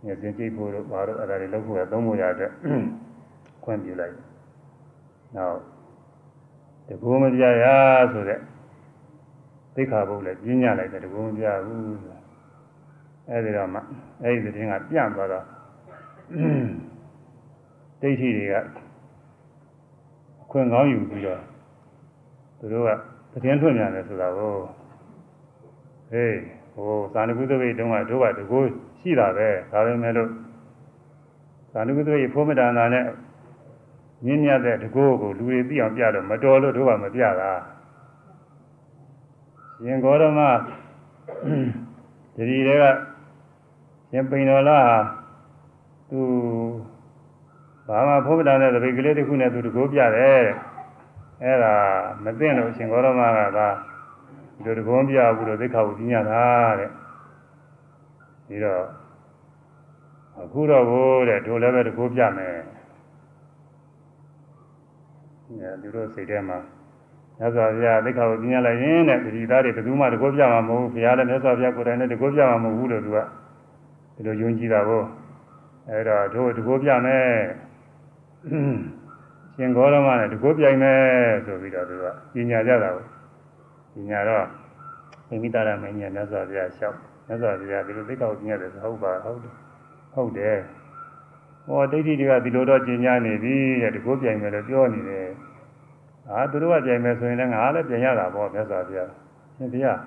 [0.07, 2.51] ငစင်းကြည့်ဖို့တော့ဘာလို့အဲ့ဒါတွေလုပ်ဖို့ရသုံးဖို့ရတဲ့
[3.65, 4.15] ခွင့်ပြုလိုက်
[5.37, 5.59] နောက်
[6.89, 7.67] တကူမပြရ
[8.13, 8.41] ဆိုတဲ့
[9.75, 12.20] သိခါဘုတ်လည်းပြင်းညလိုက်တယ်တကူမပြဘူးဆိုတာ
[13.31, 13.81] အဲဒီတော့မှ
[14.23, 15.45] အဲဒီသတင်းကပြန့်သွားတော့
[18.01, 18.55] ဒိဋ္ဌိတွေက
[20.43, 21.41] အခွင့်ကောင်းယူပြီးတော့
[22.59, 22.91] သူတို့က
[23.33, 24.55] သတင်းထွင်မြန်တယ်ဆိုတာကို
[26.11, 26.39] ဟေး
[26.75, 28.59] ဟိုသာနကုသဝိတုံးကတို့ကတကူ
[28.99, 30.31] ရှိတာပဲဒါပေမဲ့လို့
[31.73, 33.05] သာနကုသဝိဖိုးမတန်တာနဲ့
[34.25, 37.51] မြင့်မြတ်တဲ့တကူကိုလူတွေသိအောင်ပြတော့မတော်လို့တို့ကမပြတာ
[39.85, 40.41] ရှင်ဂေါရမ
[42.37, 42.85] တတိတွေက
[44.11, 45.01] ရှင်ပိန်တော်လား
[46.11, 46.21] သူ
[47.87, 50.45] ဘာမှဖုံးမတာတဲ့တပိတ်ကလေးတစ်ခုနဲ့သူတကိုးပြတယ်
[51.43, 51.75] အဲ့ဒါ
[52.25, 53.69] မသိလို့အရှင်ဂေါရမကသာ
[54.55, 56.43] ဒီလိုတကုံးပြဘူးလို့သိက္ခာကိုပြညာတာ
[56.79, 56.91] တဲ့
[58.47, 58.85] ပြီးတော့
[60.43, 62.57] အခုတော့ဘိုးတဲ့တို့လည်းပဲတကုံးပြမယ်
[65.49, 66.59] အဲဒီလိုစိတ်ထဲမှာ
[67.39, 73.19] မြတ်စွာဘုရားသိက္ခာကိုပြညာလိုက်ရင်တဲ့ဒီသားတွေဘယ်သူမှတကုံးပြမှာမဟုတ်ဘူးဘုရားလည်းမြတ်စွာဘုရားကိုယ်တိုင်လည်းတကုံးပြမှာမဟုတ်ဘူးလို့သူက
[74.21, 75.03] ဒီလိုယုံကြည်တာကို
[75.89, 77.29] အဲ့တော့တို့တကုံးပြမယ်
[79.57, 81.01] ရှင်ဂေါရမနဲ့တကုံးပြိုင်မယ်
[81.47, 83.05] ဆိုပြီးတော့သူကပြညာကြတာကို
[83.95, 84.47] ပြညာတော့
[85.29, 86.97] မိမိတာရမင်းကြီးမြတ်စွာဘုရားလျှောက်
[87.27, 89.53] မြတ်စွာဘုရားဒီလိုသိက္ခာကိုပြညာတယ်ဆိုဟုတ်ပါဟုတ်တယ်
[90.15, 90.59] ဟုတ်တယ်
[91.67, 95.29] ဟောဒိဋ္ဌိတွေကဒီလိုတော့ကျင်ညာနေပြီတဲ့တကုံးပြိုင်မယ်လို့ပြောနေတယ်
[96.31, 99.11] အာသူတို့ကပြိုင်မယ်ဆိုရင်လည်းငါလည်းပြင်ရတာပေါ့မြတ်စွာဘုရား
[99.57, 99.99] ရှင်ဘုရား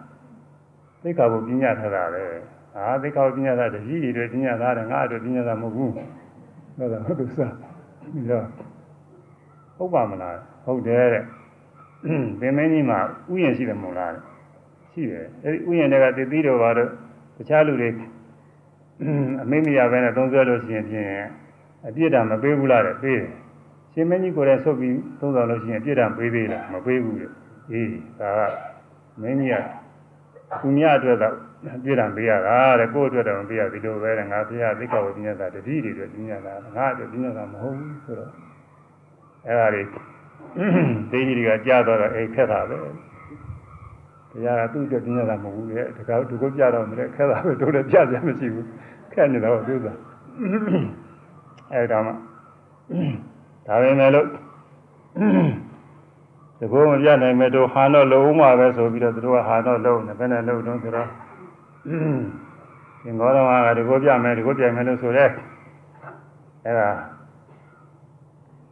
[1.02, 2.24] သိက္ခာကိုပြညာထားတာပဲ
[2.76, 7.54] အာသိက္ခာကိုပြညာတာတကြီးတွေပြညာတာတယ်ငါတို့ပြညာတာမဟုတ်ဘူးဟုတ်တယ်ဟုတ်တယ်စား
[8.14, 8.46] ပြီးတော့
[9.78, 11.24] ဟုတ်ပါမလားဟုတ်တယ်တဲ့
[12.40, 13.00] ပင်မင်းကြီးမှာ
[13.32, 14.12] ဥယျာဉ်ရှိတယ်မဟုတ်လား
[14.92, 16.90] ရှိတယ်အဲဒီဥယျာဉ်တွေကတတိတော်ပါတော့
[17.38, 17.90] တခြားလူတွေ
[19.42, 21.08] အမိမရပဲနဲ့သုံးဆွဲလို့ရှိရင်ဖြင့်
[21.88, 23.30] အပြစ်ဒဏ်မပေးဘူးလားတဲ့ပေးတယ်
[23.94, 27.32] ရှင်မင်းကြီးကိုယ်တိုင်ဆုတ်ပြီးသုံးဆောင်လို့ရှိရင်အပြစ်ဒဏ်ပေးသေးလားမပေးဘူးတဲ့
[27.72, 27.88] အေး
[28.20, 28.42] ဒါက
[29.22, 29.56] မင်းကြီးက
[30.62, 38.32] သူများအတွက်တော့ ပြည့်တံပေးရတာတဲ့ကိုယ့်အတွက်တော့မပေးရဒီလိုပဲတဲ့ငါဖေရသိက္ခာဝိပညာတတိတွေအတွက်ပညာတာငါအတွက်ပညာတာမဟုတ်ဘူးဆိုတော့
[39.48, 39.82] အဲ့ဒါတွေ
[41.12, 42.78] ဒိဋ္ဌိတွေကကြားတော့အိမ်ခက်တာပဲ
[44.32, 48.68] တရားကသူ့အတွက်ပညာတာမဟုတ်ဘူးလေတခါသူကကြားတော့မလဲခက်တာပဲတို့လည်းကြားစရာမရှိဘူး
[49.14, 49.88] ခက်နေတော့သူက
[51.74, 52.12] အဲ့ဒါမှ
[53.68, 54.28] ဒါပဲမဲ့လို့
[56.60, 61.10] တကောမပြနိုင်မဲ့တို့ဟာတော့လုံးမှာပဲဆိုပြီးတော့သူတို့ကဟာတော့လုံးနေဘယ်နဲ့လုံးတော့ဆိုတော့
[63.02, 65.26] ရှင်ဂေါရမကတကောပြမယ်တကောပြမယ်လို့ဆိုရဲ
[66.66, 66.90] အဲ့ဒါ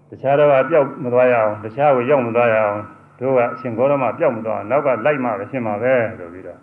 [0.09, 2.79] တခြားတော့ပျောက်မသွားရအောင်တခြားကိုရောက်မသွားရအောင်
[3.19, 6.59] တို့ကအရှင်ဂေါရမပျောက်မသွားအောင်နောက်ကလိုက်မှပဲရှင်းမှာပဲဆိုပြီးတော့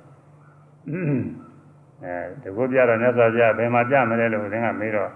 [2.02, 5.10] အဲတကောပြတော့မြတ်စွာဘုရားဘယ်မှာပြမလဲလို့သင်ကမေးတော့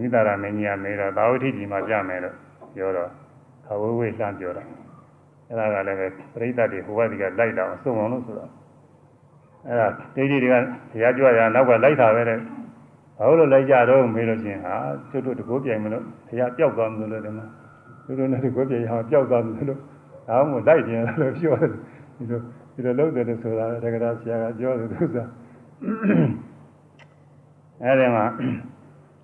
[0.00, 2.34] မိသားရမင်းကြီးကမေးတော့သာဝတိဒီမှာပြမယ်လို့
[2.74, 3.10] ပြောတော့
[3.64, 4.64] ခဝဝေးလှမ်းပြောတာ
[5.48, 8.50] အဲ့ဒါကလည်းပဲပရိသတ်တွေဟိုဘက်ကလိုက်တော့အစုံအောင်လို့ဆိုတော့
[9.68, 10.54] အဲ့ဒါဒိဋ္ဌိတွေက
[10.92, 12.38] တရားကြွရနောက်ကလိုက်တာပဲတဲ့
[13.18, 14.74] ဘာလို့လိုက်ကြတော့မေးလို့ချင်းဟာ
[15.10, 17.46] ကျွတ်တို့တကိုးပြိုင်မလို့တရားပျောက်သွားမလို့ဒီမှာ
[18.04, 19.78] သူတို့နဲ့တကိုးပြိုင်ဟာပျောက်သွားမလို့
[20.28, 21.70] ဒါမှမဟုတ်လိုက်တယ်လို့ပြောတယ်
[22.16, 22.40] ဒီလို
[22.74, 25.16] ဒီလိုလုပ်တယ်လို့ဆိုတာတက္ကရာဆရာကပြောတယ်သူက
[27.82, 28.24] အဲ့ဒီမှာ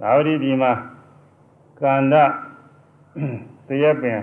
[0.01, 0.73] သာဝတိဒီမှာ
[1.81, 2.15] ကန္တ
[3.69, 4.21] တရက်ပင်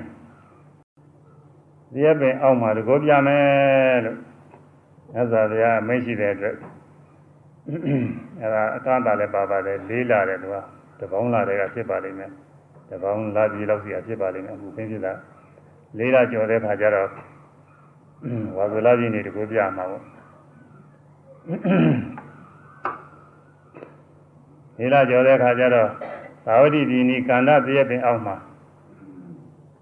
[1.93, 4.17] တရက်ပင်အောက်မှာတကောပြမယ်လို့
[5.13, 6.55] မြတ်စွာဘုရားမိတ်ရှိတဲ့အတွက်
[8.41, 10.55] အဲဒါအကန့်တာလည်းပါပါတယ်လေးလာတယ်သူက
[10.99, 12.31] တပေါင်းလာတဲ့ကဖြစ်ပါလိမ့်မယ်
[12.89, 15.13] တပေါင်းလာပြီးလောက်စီဖြစ်ပါလိမ့်မယ်အခုသိဖြစ်တာ
[15.97, 17.09] လေးလာကျော်တဲ့ခါကျတော့
[18.57, 20.03] ဝါဇလာကြီးနေတကောပြမှာပေါ့
[24.77, 25.89] လေးလာကျော်တဲ့ခါကျတော့
[26.45, 28.35] သာဝတိဒီနီကန္တတရက်ပင်အောက်မှာ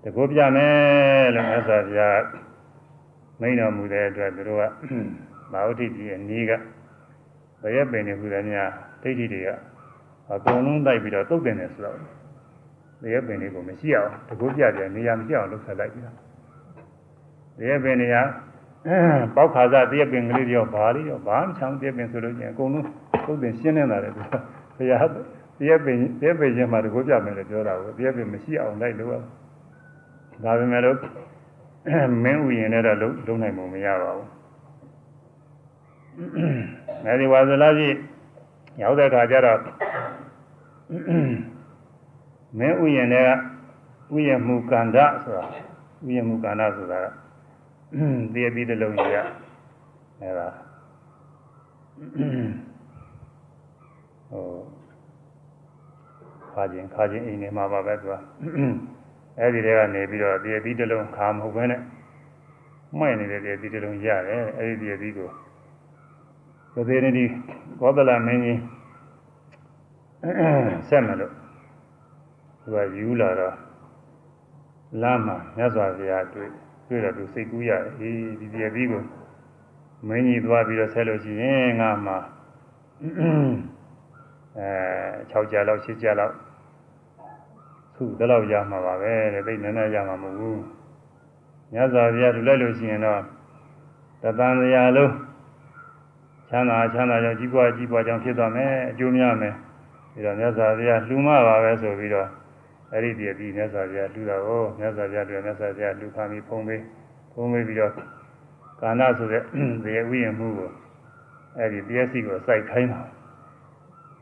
[0.03, 2.19] တကူပြမယ်လို့မြတ်စွာဘုရား
[3.39, 4.63] မိန်တော်မူတဲ့အတွက်သူတို့က
[5.53, 6.51] သာဝတိကြီးရဲ့နီးက
[7.61, 8.69] ဘရက်ပင်နေခုတည်းများ
[9.01, 9.49] ဒိဋ္ဌိတွေက
[10.33, 11.97] အကုန်လုံးတိုက်ပြီးတော့တုတ်တင်တယ်ဆိုတော့
[13.01, 16.15] ဘရက်ပင်တွေကိုမရှိအောင်တကူပြတယ်နေရာမရှိအောင်လုပ်ဆက်လိုက်ပြီးတော့
[17.59, 18.15] ဘရက်ပင်တွေက
[19.35, 22.85] ပေါက်ခါစားတရက်ပင်ကလေးတွေရောဘာလေးရောဘာမှချောင်းတရက်ပင်ဆိုလို့ချင်းအကုန်လုံး
[23.25, 24.33] တုတ်တင်ရှင်းနေတာလေသူက
[24.77, 25.07] ဘုရား
[25.59, 29.11] တရက်ပင်တရက်ပင်ချင်းမှာတကူပြမယ်လို့ပြောတာကိုတရက်ပင်မရှိအောင်လိုက်လို့
[30.43, 30.97] ဒါပေမဲ့လို့
[32.23, 34.27] မင်းဥယျာဉ်နဲ့တော့လုံးလုံးနိုင်မှုမရပါဘူး။
[37.05, 37.95] အဲဒီဝါဇလာကြီး
[38.81, 39.59] ရောက်တဲ့အခါကျတော့
[42.57, 43.25] မင်းဥယျာဉ်နဲ့
[44.15, 45.45] ဥယျာဉ်မူကန္ဓဆိုတာ
[46.07, 47.05] ဥယျာဉ်မူကန္ဓဆိုတာက
[48.33, 49.17] တည်ပြီးတဲ့လုံးကြီးက
[50.21, 50.47] အဲဒါ
[54.29, 54.45] ဟို
[56.51, 58.15] ခါချင်းခါချင်းအိမ်နေမှာပါပဲသူက
[59.39, 61.81] အဲ့ဒီတွေကနေပြီးတော့ဒီအသီးတစ်လုံးခါမဟုတ်ဘဲနဲ့
[62.97, 65.29] မှိုက်နေတဲ့ဒီအသီးတစ်လုံးရတယ်အဲ့ဒီဒီအသီးကို
[66.73, 67.25] သသေးနေဒီ
[67.79, 68.59] ဘောဒလာမင်းကြီး
[70.89, 71.33] ဆက်မလို့
[72.61, 73.55] သူကယူလာတော့
[75.01, 76.49] လမ်းမှာမြတ်စွာဘုရားတွေ့
[76.87, 79.03] တွေ့တော့သူစိတ်ကူးရတယ်အေးဒီဒီအသီးကို
[80.07, 82.13] မင်းကြီးသွားပြီးတော့ဆက်လို့ရှိရင်ငါမှ
[84.57, 84.69] အဲ
[85.31, 86.33] 6ကြာလောက်7ကြာလောက်
[87.99, 90.61] ခုဒီလောက်ရမှာပါပဲတဲ့သိနေနေရမှာမဟုတ်ဘူး
[91.73, 93.21] မြတ်စွာဘုရားထူလိုက်လို့ရှိရင်တော့
[94.23, 95.13] တသံတရားလုံး
[96.49, 99.55] ချမ်းသာချမ်းသာကြောင့်ကြီးပွားကြီးပွားကြောင့်ဖြစ်သွားမယ်အကျိုးများမယ်
[100.13, 102.27] ပြီးတော့မြတ်စွာဘုရားလှူမပါပဲဆိုပြီးတော့
[102.91, 106.81] အဲ့ဒီတည်းပြီးမြတ်စွာဘုရားလူတာကိုမြတ်စွာဘုရားတွေ့မြတ်စွာဘုရားလူခံပြီးဖုံးပေး
[107.33, 107.91] ဖုံးပေးပြီးတော့
[108.81, 109.43] ကာဏဆိုတဲ့
[109.83, 110.69] တရားဝိယံမှုကို
[111.57, 113.01] အဲ့ဒီတရားစီကိုစိုက်ခိုင်းတာ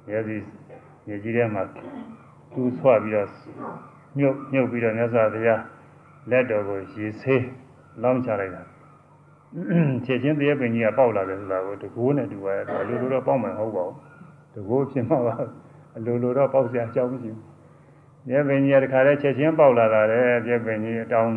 [0.06, 0.36] တရားစီ
[1.08, 1.64] မြေကြီးထဲမှာ
[2.58, 3.30] သူ့ဆွပြီးတော့
[4.18, 5.62] မြုပ်မြုပ်ပြီးတော့မြတ်စွာဘုရား
[6.32, 7.44] လက်တော်ကိုရေဆေး
[8.04, 8.62] လောင်းချလိုက်တာ
[10.06, 13.96] ချက်ချင်းတရားပင်ကြီးကပေါက်လာတယ်ဆိုတာကိုတကိုးနဲ့တူပါတယ်အလိုလိုတော့ပေါက်မှမဟုတ်ပါဘူး
[14.56, 15.36] တကိုးဖြစ်မှာပါ
[15.98, 17.44] အလိုလိုတော့ပေါက်စရာအကြောင်းမရှိဘူး
[18.28, 21.30] တရားပင်ကြီးကတခါတည်းချက်ချင်းပေါက်လာတာလေတရားပင်ကြီးအတောင်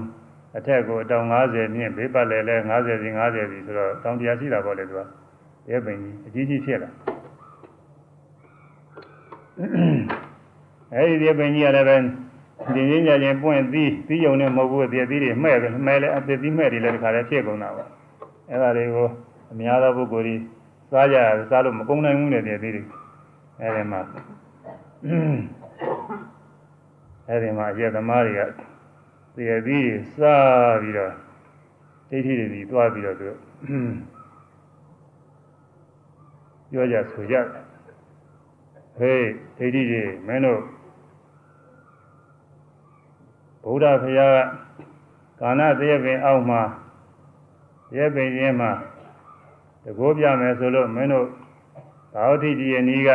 [0.56, 6.90] အထက်ကိုအတောင်90မြင့်ဘေးပတ်လည်းလဲ90စီ90စီဆိုတော့တောင်တရားရှိတာပေါ့လေသူကတရားပင်ကြီးအကြီးကြီးဖြစ်လာ
[10.94, 11.96] အဲဒီတရားပင်ကြီးကလည်းပဲ
[12.74, 17.88] ဒီရင်းကြချင်းပွင့်သီးသီးယုံနဲ့မဟုတ်ဘူးတရားသီးတွေမှဲ့ပဲမှဲ့လဲအသစ်သီးမှဲ့တွေလည်းတခါတည်းဖြစ်ကုန်တာပေါ့
[18.50, 19.08] အဲ့ဒါတွေကို
[19.52, 20.40] အများသောပုဂ္ဂိုလ်ကြီး
[20.90, 21.16] စားကြ
[21.50, 22.82] စားလို့မကုန်နိုင်ဘူးနဲ့တရားသီးတွေ
[23.60, 24.00] အဲ့ဒီမှာ
[27.28, 28.42] အဲ့ဒီမှာအကျက်သမားတွေက
[29.36, 31.12] တရားသီးတွေစားပြီးတော့
[32.08, 33.28] ဒိဋ္ဌိတွေပြီးသွားပြီးတော့သူ
[36.70, 37.36] ပြောကြဆိုကြ
[38.98, 39.24] ဟေး
[39.58, 40.60] ဒိဋ္ဌိတွေမင်းတို့
[43.70, 46.62] ဗုဒ္ဓဘုရားကကာဏတရပင်အောက်မှာ
[47.90, 48.70] တရပင်ရင်းမှာ
[49.84, 51.26] တကိုးပြမယ်ဆိုလို့မင်းတို့
[52.12, 53.08] သာဝတိကြီးရဲ့နီးက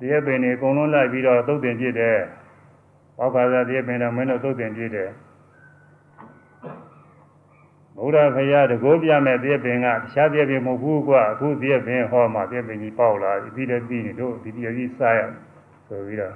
[0.00, 2.16] တရပင်တွေအကုန်လုံးလိုက်ပြီးတော့သုတ်တင်ပြစ်တယ်။
[3.18, 5.10] ဘောက်ခါသာတရပင်တော့မင်းတို့သုတ်တင်ပြစ်တယ်။
[7.96, 15.20] ဗုဒ္ဓဘုရားတကိုးပြမယ်တရပင်ကတခြားတရပင်မဟုတ်ဘူးကွာအခုတရပင်ဟောမှာတရပင်ကြီးပေါက်လာပြီးလည်းပြီးနေတို့ဒီတရကြီးစားရ
[15.86, 16.34] ဆိုပြီးတော့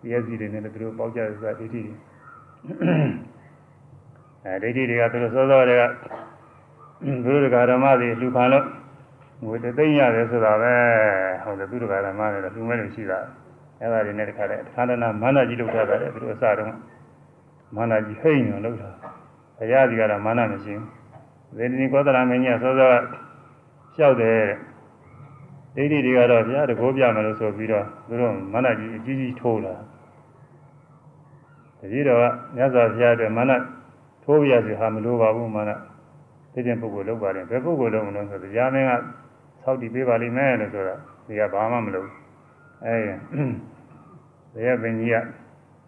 [0.00, 1.94] တရစီတွေနဲ့လည်းသူတို့ပေါက်ကြတယ်ဆိုတာဒိဋ္ဌိတွေ
[2.64, 5.82] အဲဒိဋ္ဌိတွေကသူတို့စောစောတွေက
[7.24, 8.64] သူတို့ကဓမ္မတွေလူခံလို့
[9.44, 10.74] ငွေတသိမ့်ရတယ်ဆိုတာပဲ
[11.42, 13.18] ဟုတ်တယ်သူတို့ကဓမ္မတွေတော့လူမဲလို့ရှိတာ
[13.80, 16.76] အဲဒါတွေနဲ့တခါတည်းခန္ဓာနာမာနကြီးလုပ်ထားတာလေသူတို့အစတုန်းက
[17.76, 18.94] မာနကြီးဟိမ့်နေလို့ထား
[19.58, 20.88] ဘုရားကြီးကတော့မာနမရှိဘူး
[21.56, 22.90] သေတိကောသလမင်းကြီးကစောစော
[23.94, 24.40] လျှောက်တယ်
[25.74, 29.93] ဒိဋ္ဌိတွေကတော့ဘုရားတကိုးပြမယ်လို့ဆိုပြီးတော့သူတို့မာနကြီးအကြီးကြီးထိုးလာတ
[31.92, 32.24] တိတော်က
[32.56, 33.52] မြတ်စွာဘုရားအတွက်မာန
[34.24, 35.70] ထိုးပြရစီဟာမလိုပါဘူးမာန
[36.52, 38.92] သိတဲ့ပုဂ္ဂိုလ်လောက်ပါတယ်ဘယ်ပုဂ္ဂိုလ်လုံးမလို့ဆိုတရားမင်းက
[39.62, 40.94] သောက်တည်ပေးပါလိမ့်မယ်လို့ဆိုတာ
[41.26, 42.08] ဒီကဘာမှမလုပ်
[42.84, 42.96] အဲ
[44.54, 45.16] ဘယ်ပင်ကြီးက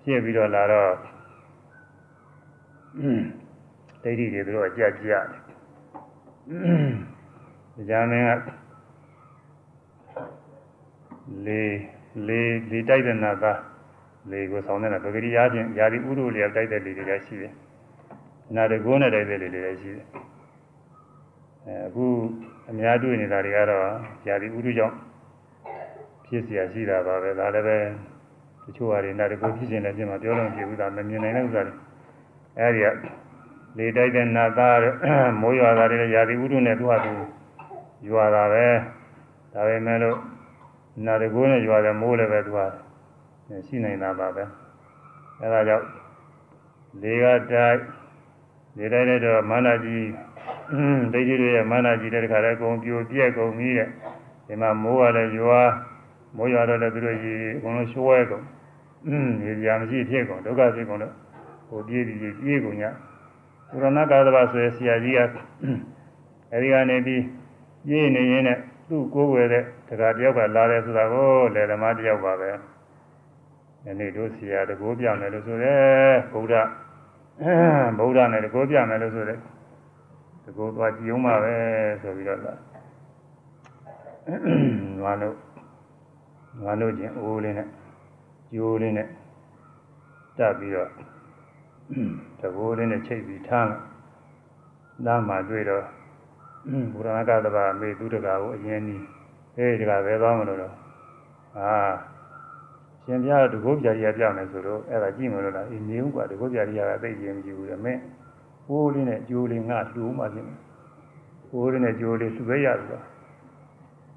[0.02, 0.90] ဖြစ်ပြီးတော့လာတော့
[4.02, 5.24] ဒိဋ္ဌိတွေသူတို့အကြက်ကြတယ်
[7.74, 8.30] တရားမင်းက
[11.46, 11.62] လေ
[12.26, 12.40] လေ
[12.70, 13.58] လေတိုက်တဲ့နာသား
[14.31, 17.53] လေကိုဆောင်းနေတာပဂရိယာချင်းယာတိဥရုလျောက်တိုက်တဲ့လေတွေလည်းရှိတယ်။
[18.55, 20.05] နာတကုန်းနဲ့တိုက်တဲ့လေတွေလည်းရှိတယ်။
[21.65, 22.05] အဲအခု
[22.69, 23.85] အများတွေ့နေတာတွေကတော့
[24.27, 24.95] ယာတိဥရုကြောင့်
[26.25, 27.77] ဖြစ်เสียရှိတာပါပဲဒါလည်းပဲ
[28.65, 31.75] တချို့ဟာတွေနာတကုဖြစ်ခြင်းလည်းပြင်မှာပြောလို့ပြဘူးဒါမမြင်နိုင်တဲ့ဥစ္စာတွေ
[32.59, 32.87] အဲဒီက
[33.77, 34.79] လေတိုက်တဲ့နာသား
[35.41, 37.11] မိုးရွာတာတွေလည်းယာတိဥရုနဲ့သူ့ဟာသူ
[38.09, 38.65] ရွာတာပဲ
[39.53, 40.17] ဒါပဲမဲ့လို့
[41.05, 42.59] နာတကုန်းနဲ့ရွာတယ်မိုးလည်းပဲသူက
[43.66, 44.44] ရှိနေတာပါပဲ
[45.40, 45.86] အဲဒါကြောင့်
[47.02, 47.80] လေကတိုက်
[48.76, 50.06] လေတိုက်တဲ့တော့မာနကြီး
[51.12, 53.88] ဒိဋ္ဌိတွေရဲ့မာနကြီးတဲ့တခါလဲအကုန်ပြိုပြက်ကုန်ပြီတဲ့
[54.46, 55.60] ဒီမှာမိုးကလည်းရွာ
[56.36, 58.42] မိုးရွာတော့လည်းသူတို့ကြီးအကုန်လုံးရွှဲကုန်
[59.42, 61.12] ဒီကြာမရှိဖြစ်ကုန်ဒုက္ခဖြစ်ကုန်တော့
[61.68, 62.84] ဟိုပြေးပြီးပြေးကုန်ည
[63.70, 65.18] ပုရဏကာသဘာဆိုရဆရာကြီးက
[66.52, 67.22] အဲဒီကနေပြီး
[67.86, 72.50] ပြေးနေရင်းနဲ့သူ့ကိုယ်ွယ်တဲ့တခါတယောက်ကလာတယ်ဆိုတာကိုလေဓမ္မတယောက်ပါပဲ
[73.86, 76.54] ယနေ့တို့ဆရာတကိုးပြမယ်လို့ဆိုတယ်ဗုဒ္ဓ
[77.98, 79.38] ဗုဒ္ဓနဲ့တကိုးပြမယ်လို့ဆိုတယ်
[80.44, 81.54] တကိုးသွားကြည်အောင်ပါပဲ
[82.02, 82.54] ဆိုပြီးတော့လာ
[85.02, 85.36] ငါတို့
[86.62, 87.68] ငါတို့ချင်းအိုးလေးနဲ့
[88.52, 89.08] ကျိုးလေးနဲ့
[90.38, 90.90] တက်ပြီးတော့
[92.40, 93.82] တကိုးလေးနဲ့ချိတ်ပြီးထားလိုက်
[95.06, 95.84] နားမှာတွေ့တော့
[96.92, 99.02] ဘုရားကသဘာမေသူတကာကိုအရင်နီး
[99.54, 100.74] ဟေးတကာပဲသွားမလို့တော့
[101.58, 101.72] အာ
[103.06, 108.00] ရှင်ပြားတော့တကုတ်ပြာကြီးကပြောင်းတယ်ဆိုတော့အဲ့ဒါကြည့်မလို့လားအေးနေုံကတကုတ်ပြာကြီးကသိရင်မကြည့်ဘူးလေမင်း
[108.66, 110.48] ဟိုးလေးနဲ့ကြိုးလေးငါလှူမှပြင်
[111.48, 113.04] ဟိုးလေးနဲ့ကြိုးလေးသူပဲရသွား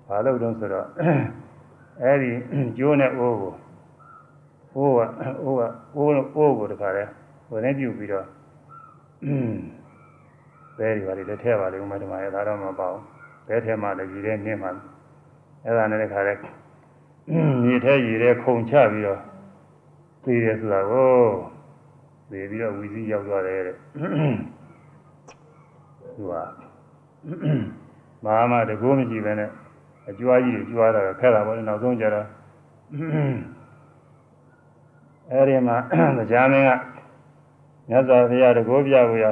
[0.07, 0.87] ဘာလို့တော့ဆိုတော့
[2.01, 2.31] အဲ့ဒီ
[2.77, 3.53] ကြိုးနဲ့အိုးကို
[4.75, 4.99] အိုးက
[5.43, 5.61] အိုးက
[5.95, 7.03] အိုးအိုးကိုတခါလဲ
[7.51, 8.25] ဝင်နေပြုပြီးတော့
[10.77, 12.95] ဘဲတွေပါလေလက်ထဲပါလေဥမ္မဓမ္မရဲ့ဒါတော့မပေါ့
[13.47, 14.71] ဘဲထဲမှာလည်းကြီးတဲ့နင်းမှာ
[15.65, 16.33] အဲ့ဒါနဲ့တခါလဲ
[17.63, 19.19] မြေထဲရေထဲခုန်ချပြီးတော့
[20.23, 21.13] သိတယ်ဆိုတာကို
[22.29, 23.75] သိပြီးတော့ဝီစီရောက်သွားတယ်တဲ့
[26.15, 26.33] သူက
[28.25, 29.49] မာမတကူမရှိပဲနဲ့
[30.09, 32.27] အကျွားကြီးတွေကျွားတာခက်တာပေါ့လေနောက်ဆုံးကျတော့
[35.31, 35.77] အဲဒီမှာ
[36.17, 36.71] တရားမင်းက
[37.89, 39.25] မြတ်စွာဘုရားတကောပြကိုရ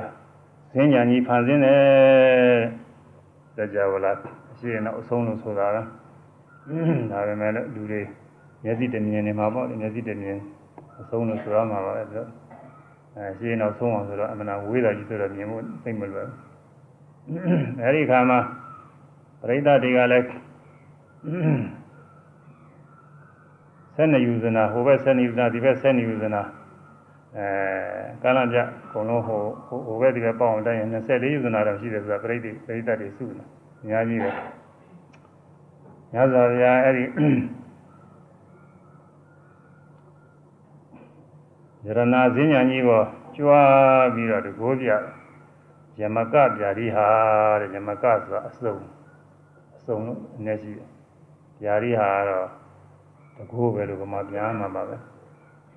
[0.74, 4.12] စဉ္ညာကြီးဖန်ဆင်းတယ်တရားဝလာ
[4.52, 5.78] အရှိရင်တော့အဆုံးလို့ဆိုတာက
[7.12, 8.02] ဒါပေမဲ့လူတွေ
[8.64, 10.40] မျက်စိတမြင်နေမှာပေါ့မျက်စိတမြင်
[11.00, 12.28] အဆုံးလို့ဆိုရမှာပါအဲ့တော့
[13.16, 16.36] အဲရှိရင်တော့ဆုံးအောင်ဆိုတော့အမှန်ဝေးတာကြီးဆိုတော့မြင်ဖို့သိမလွယ်ဘူး
[17.82, 18.40] အဲဒီခါမှာ
[19.42, 20.28] ပရိသတ်တွေကလည်း
[23.96, 26.42] ဆက်နေယူဇနာဟိုဘက်ဆက်နေယူဇနာဒီဘက်ဆက်နေယူဇနာ
[27.38, 27.48] အဲ
[28.24, 29.42] ကာလပြအကုန်လုံးဟို
[29.88, 33.44] ဟိုဘက်ဒီဘက်ပေါအောင်တိုင်း24ယူဇနာတော့ရှိတယ်ဆိုတာပရိသတ်ပရိသတ်တွေစုနေ
[33.82, 34.32] အများကြီးပဲ
[36.14, 37.04] ညဇောဗျာအဲ့ဒီ
[41.86, 43.02] ယရနာဈဉ္ညာကြီးကို
[43.36, 44.90] ကြွားပြီးတော့တကိုးပြ
[46.00, 47.08] ယမကပြာရိဟာ
[47.62, 48.76] တဲ့ယမကဆိုတာအစုံ
[49.78, 50.88] အစုံလို့အနေရှိတယ်
[51.60, 52.48] ပြာရိဟာတော့
[53.38, 54.96] တကိုးပဲလို့ကမှပြန်မှာပါပဲ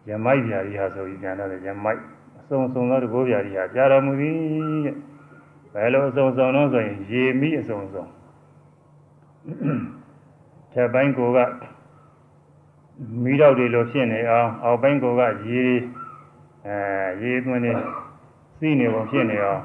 [0.09, 2.01] ယမိုက်ပြာရိဟာဆိုပြီးပြန်တော့ယမိုက်
[2.41, 4.37] အစုံစုံသောတကိုးပြာရိဟာကြာတော်မူသည်
[4.85, 4.95] တဲ့
[5.75, 8.05] ဘယ်လိုအစုံစုံတော့ဆိုရင်ရေမိအစုံစုံ
[10.73, 11.39] ထက်ပိုင်းကိုက
[13.23, 15.65] မိတော့တွေလိုဖြစ်နေအောင်အောက်ပိုင်းကိုကရေ
[16.67, 16.77] အဲ
[17.23, 17.73] ရေသွင်းနေ
[18.59, 19.63] စီးနေပုံဖြစ်နေအောင်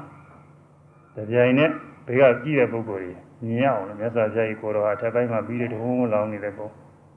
[1.14, 1.70] တပြိုင်နဲ့
[2.06, 6.68] ဘေးကကြည့်တဲ့ပုဂ္ဂိုလ်ကြီးမြင်ရအောင်လို့မြတ်စွာဘုရားကြီးကိုတော်ဟာထက်ပိုင်းမှာပြီးတဲ့တုံးလောင်းနေတဲ့ပုံ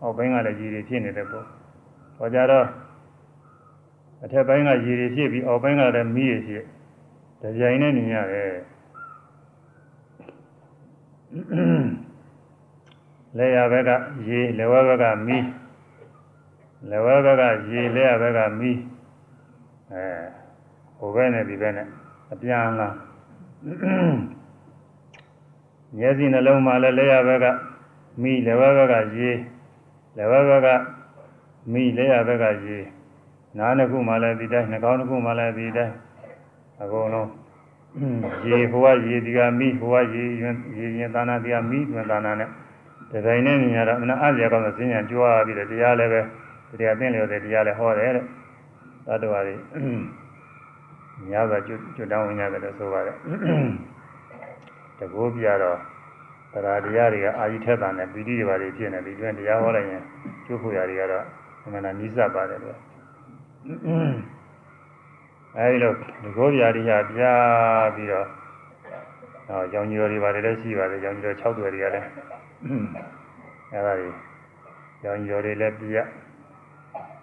[0.01, 1.41] အောက်ပိုင်းကလည်းရေတွေဖြစ်နေတဲ့ပုံ
[2.17, 2.65] ဟောကြတော့
[4.23, 6.63] အထက်ပိုင်းကရေတွေဖြစ်ပြီးအောက်ပိုင်းကလည်းမီးတွေဖြစ်
[7.41, 8.51] တပြိုင်နဲ့မြင်ရတယ်
[13.37, 13.89] လေရဘက်က
[14.27, 15.45] ရေလေဝဘက်ကမီး
[16.89, 18.77] လေဝဘက်ကရေလေရဘက်ကမီး
[19.91, 20.03] အဲ
[20.97, 21.87] ဟိုဘက်နဲ့ဒီဘက်နဲ့
[22.31, 22.89] အပြန်လာ
[25.97, 27.45] မျက်စိနှလုံးမှာလည်းလေရဘက်က
[28.21, 29.31] မီးလေဝဘက်ကရေ
[30.17, 30.67] လေဝဘက်က
[31.73, 32.79] မီးလေရဘက်ကရေ
[33.57, 35.93] နားနှစ်ခုမှလည်းဒီတိုင်းနှာခေါင်းနှစ်ခုမှလည်းဒီတိုင်း
[36.81, 37.29] အကုန်လုံး
[38.49, 42.49] ရေဟိုကရေဒီကမီးဟိုကရေရေရင်သာနာဒီကမီးတွင်သာနာနဲ့
[43.11, 46.21] ဒီတိုင်းနဲ့မြင်ရတော့အနာအပြာကောင်းတဲ့စဉ္ညာကြွားပြီးတော့တရားလည်းပဲ
[46.79, 48.25] တရားသိလျော်တဲ့တရားလည်းဟောတယ်တဲ့
[49.05, 49.55] သတ္တဝါတွေ
[51.31, 53.15] ညာကကျွတ်တောင်းဝင်ရတယ်လို့ဆိုပါတယ်
[54.97, 55.77] တကူပြတော့
[56.53, 60.03] တရားတရားတွေကအာကြီးထက်တာနဲ့ပီတိတွေပါတွေဖြစ်နေဒီတွင်တရားဟောလိုက်ရင်
[60.45, 61.25] ကျွတ်ဖို့ရာတွေကတော့
[61.65, 62.77] အမှန်တရားနိစ္စပါတယ်လို့
[65.57, 65.93] အဲဒီလိုတ
[66.37, 67.21] ကူပြတွေဟာပြ
[67.95, 68.25] ပြီးတော့
[69.47, 72.28] ဟောရောင်ကြီးတွေပါတယ်လည်းရှိပါတယ်ရောင်ကြီးတွေ6တွေတွေကလည်း
[73.71, 74.09] အဲဒါတွေ
[75.03, 75.97] ရောင်ကြီးတွေလည်းပြ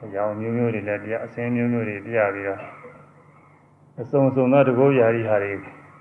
[0.02, 2.60] အကြောင်းမျိုးမျိုးတွေလည်းတရားအစင်းမျိုးမျိုးတွေပြပြီးတော့
[4.00, 5.52] အစုံစုံသောတကုတ်ရာကြီးဟာတွေ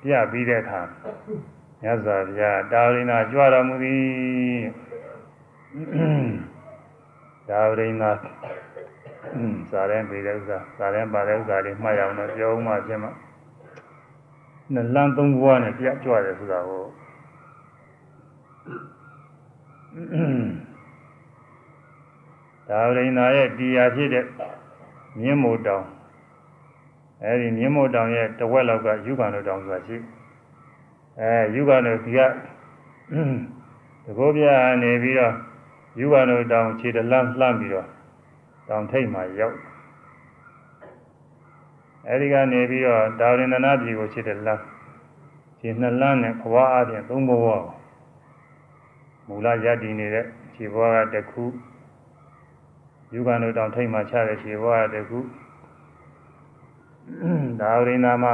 [0.04, 0.82] ပြပြီးတဲ့အခါ
[1.82, 4.04] မြတ်စွာဘုရားတာဝရိနာကြွတော်မူသည်
[7.50, 8.12] တာဝရိနာ
[9.72, 13.12] စာရင်ပြီးတဲ့ဥစ္စာစာရင်ပါတဲ့ဥစ္စာလေးမှတ်ရအောင်တော့ပြောဦးမှဖြစ်မှာ
[14.74, 16.86] နှလန်းသုံးဘွားနဲ့ပြကြွတယ်ဆိုတာကို
[22.68, 24.26] ဒါဝိနာရဲ့တရားဖြစ်တဲ့
[25.20, 25.86] မြင်းမို့တောင်
[27.24, 29.98] အဲဒီမြင်းမို့တောင်ရဲ့တဝက်လောက်ကယူကံတို့တောင်ဆိုတာရှိ
[31.20, 32.20] အဲယူကံတို့ဒီက
[34.06, 34.44] တကောပြ
[34.84, 35.34] နေပြီးတော့
[36.00, 37.88] ယူကံတို့တောင်ခြေတလန်းလှမ်းပြီးတော့
[38.68, 39.58] တောင်ထိပ်မှာရောက်
[42.08, 44.64] အဲဒီကနေပြီးတော့ဒါဝိနနာပြည်ကိုခြေတလန်း
[45.60, 47.46] ခြေနှစ်လန်းနဲ့ခွာအားဖြင့်သုံးဘဝ
[49.28, 51.44] မူလရည်တည်နေတဲ့ခြေဘဝကတခု
[53.14, 55.20] ယူကံတို့တောင်ထိတ်မှချတဲ့ခြေဘဝတခု
[57.60, 58.34] ဒါဝိနာမှာ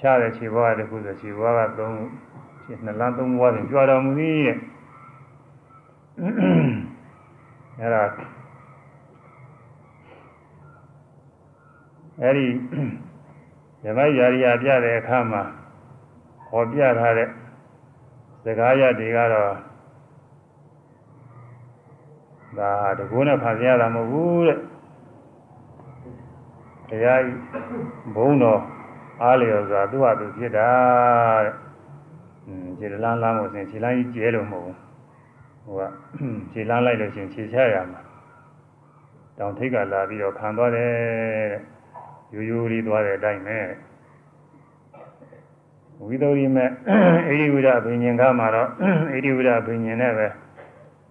[0.00, 4.56] ချတဲ့ခြေဘဝတခုဆိုခြေဘဝက3ခြေနှစ်လမ်း3ဘဝပြင်ကြွားတော်မူသည်တဲ့
[7.78, 8.02] အဲ့ဒါ
[12.20, 12.46] အဲ့ဒီ
[13.82, 15.42] ဓမ္မယာရိယာပြတဲ့အခါမှာ
[16.46, 17.28] ဟောပြထားတဲ့
[18.44, 19.71] စကားရတွေကတော့
[22.58, 24.58] ဒါတကူနဲ့ဖန်ဆင်းရတာမဟုတ်ဘူးတဲ့
[26.88, 27.20] တရား
[28.16, 28.60] ဘုံတော်
[29.22, 30.70] အားလျော်စွာသူ့ဟာသူဖြစ်တာ
[31.44, 31.54] တဲ့
[32.46, 34.76] อืมခြေလန်းလန်းလို့ရှင်ခြေလန်းကြီးကျဲလို့မဟုတ်ဘူး
[35.64, 35.92] ဟိုက
[36.52, 38.00] ခြေလန်းလိုက်လို့ရှင်ခြေချရမှာ
[39.38, 40.90] တောင်ထိပ်ကလာပြီးတော့ခံသွားတယ်
[41.52, 41.62] တဲ့
[42.32, 43.58] ရိုးရိုးလေးသွားတဲ့အတိုင်းပဲ
[46.06, 46.70] ဝိသုရိမဲ့
[47.28, 48.68] အိရိဝိဒဘိညာဉ်ကမှာတော့
[49.12, 50.26] အိရိဝိဒဘိညာဉ်နဲ့ပဲ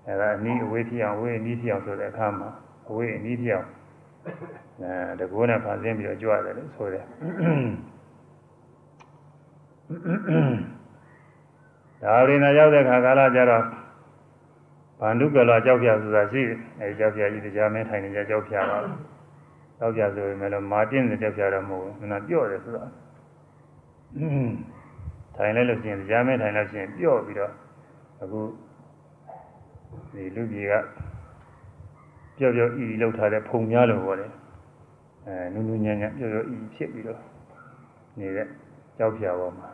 [0.08, 2.50] အဲဒါအနည်းအဝေးဖြစ်အောင်ဝေးအနည်းဖြစ်အောင်ဆိုတဲ့အခါမှာ
[2.90, 3.70] အဝေးအနည်းဖြစ်အောင်
[4.82, 7.06] အဲတကူနဲ့ဖန်ဆင်းပြီးတော့ကြွရတယ်လို့ဆိုတယ်
[12.04, 13.64] ဒါရင်းနာရောက်တဲ့ခါကာလကျတော့
[15.00, 18.78] ဗန္ဓုကလာကြောက်ပြဆိုတာရှိတယ်အဲဒီကြောက်ပြကြီးတရားမင်းထိုင်နေကြကြောက်ပြပါ
[19.78, 22.84] ကြောက်ပြဆိုရင်လည်းမာတင်းတဲ့ကြောက်ပြတော့မဟုတ်ဘူးနာပြော့တယ်ဆိုတာ
[25.36, 27.52] ထိုင်လိုက်လို့ရှိရင်ကြားမဲထိုင်လို့ရှိရင်ပြော့ပြီးတော့
[28.22, 28.40] အခု
[30.14, 30.74] ဒီလူကြီးက
[32.38, 34.32] ပြော့ပြော့ဤလောက်ထားတဲ့ဖုံများလို့ပြောတယ်
[35.26, 37.20] အဲနုနုညံ့ညံ့ပြော့ပြော့ဤဖြစ်ပြီးတော့
[38.20, 38.48] နေတဲ့
[38.98, 39.70] ကြောက်ပြပေါ်မှာ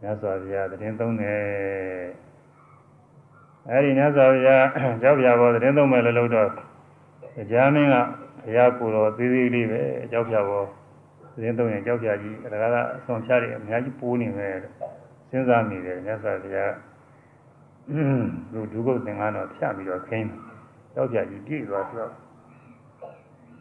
[0.00, 1.40] မြတ်စွာဘုရားတရင်သုံးတယ်
[3.68, 4.64] အဲဒီမြတ်စွာဘုရား
[5.02, 6.48] ကြောက်ပြပေါ်တရင်သုံးမယ်လို့လို့တော့
[7.52, 7.96] ကြားမင်းက
[8.44, 9.80] ဘုရားကိုယ်တော်သေးသေးလေးပဲ
[10.12, 10.66] ကြောက်ပြပေါ်
[11.34, 14.54] တရင်သုံးရင်ကြောက်ပြကြီးအလကားကအစွန်ဖြားတယ်အများကြီးပိုးနေမယ်
[15.30, 16.72] စဉ်းစားမိတယ်မြတ်စွာဘုရား
[18.52, 20.26] လူဒုက္ခသင်္ကန်းတော်ဖြတ်ပြီးတော့ခင်း
[20.94, 22.12] ကြောက်ပြကြီးပြည့်သွားဆိုတော့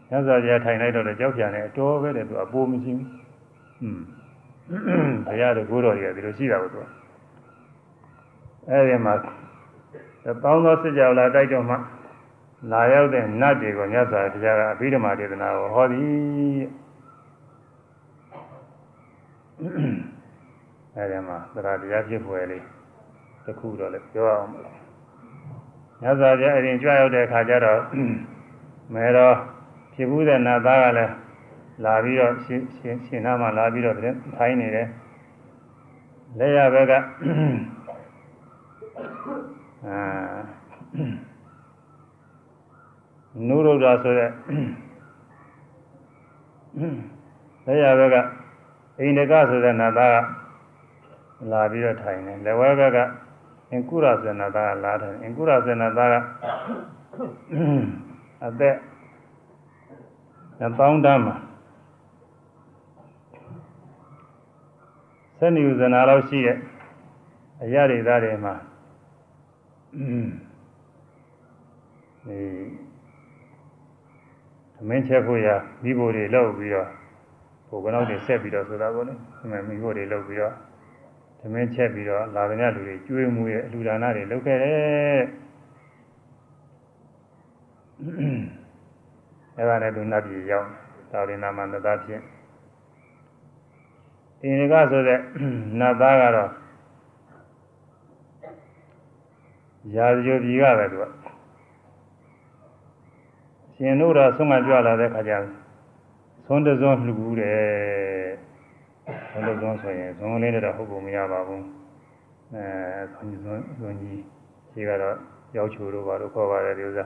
[0.10, 3.08] မြတ်စွာဘုရားထိုင်လိုက်တော့ကြောက်ပြနဲ့အတော်ပဲတဲ့သူအပိုးမရှိဘူး
[3.82, 4.00] อืม
[5.28, 6.82] ဘုရားတို့ကိုယ်တော်တွေကဒီလိုရှိတာကိုသူ
[8.70, 9.14] အဲဒီမှာ
[10.44, 11.76] တောင်းသောစစ်ကြောလာတိုက်တော့မှ
[12.72, 16.62] လာရောက်တဲ့နတ်တွေကိုမြတ်စွာဘုရားကအဘိဓမ္မာဒေသနာကိုဟောသည်
[20.96, 22.64] အဲဒီမှာသရတရားဖြစ်ဖွယ်လေး
[23.46, 27.80] တစ်ခုတော့လည်းပြောအောင်မြတ်စွာဘုရားအရင်ကြွရောက်တဲ့အခါကျတော့
[28.94, 29.36] မဲတော်
[29.94, 31.14] ဖြစ်ဘူးတဲ့နတ်သားကလည်း
[31.84, 33.96] လာပြီးတော့ရှင်ရှင်ရှင်နာမှာလာပြီးတော့
[34.38, 34.88] ထိုင်းနေတယ်
[36.38, 36.94] လက်ရဘက်က
[39.88, 40.00] အာ
[43.48, 44.32] နုရုဒ္ဓဆိုတဲ့
[47.66, 48.16] လက်ရဘက်က
[49.00, 52.98] အိန္ဒကဆိုတဲ့နာသားကလာပြီးတော့ထိုင်တယ်လက်ဝဲဘက်က
[53.72, 56.16] အင်ကုရဆိုတဲ့နာသားကလာတယ်အင်ကုရဆိုတဲ့နာသားက
[58.46, 58.76] အသက်
[60.80, 61.36] တောင်းတမ်းမှာ
[65.38, 66.58] ဆက်နေဥဇနာလောက်ရှိတဲ့
[67.64, 68.54] အရာတွေသားတွေမှာ
[72.28, 72.40] ဒီ
[74.76, 75.48] သမင်းချက်ဖို့ရ
[75.84, 76.88] မိဖို့တွေလောက်ပြီးတော့
[77.70, 80.54] ဘုကနောက်တွေဆက်ပြီးတော့ဆိုတာပေါ့လေသမင်းမိဖို့တွေလောက်ပြီးတော့
[81.40, 85.22] သမင်းချက်ပြီးတော့လာတဲ့လူတွေကျွေးမှုရဲ့အလူဒါနတွေလုပ်ခဲ့တယ်
[89.58, 90.68] အဲဒါနဲ့သူနတ်ပြည်ရောက်
[91.12, 92.24] တာဝိနာမနတဖြင့်
[94.44, 95.20] အင်္ဂကဆိုတဲ့
[95.80, 96.52] နတ်သားကတော့
[99.96, 101.06] ရာဇဂိုပြည်ကပဲသူက
[103.76, 105.34] ရှင်တို့တော့ဆုံးမကြွလာတဲ့ခါကျ
[106.46, 108.49] သွန်းတစွန်းလှူဘူးတယ်
[109.32, 111.64] သွန်းတစွန်းဆိုရင်သွန်းလေးတော့ဟုတ်ကုန်မရပါဘူး
[112.56, 112.66] အဲ
[113.14, 114.22] သွန်းသွန်းသွန်းကြီး
[114.72, 115.16] ရှိကတော့
[115.58, 117.06] ရောက်ချိုတို့ဘာလို့ခေါ်ပါတယ်ဒီဥစ္စာ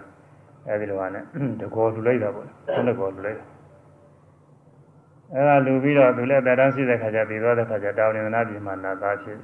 [0.68, 1.24] အဲဒီလိုဟာနဲ့
[1.62, 3.46] တကောလှူလိုက်တာပေါ့သွန်းတကောလှူလိုက်တာ
[5.34, 9.40] အဲဒါလူပြီးတော့သူလည်းတတန်းရှိတဲ့ခါကျပြီးသွားတဲ့ခါကျတောင်းနေနာပြည်မှာနာသားဖြစ်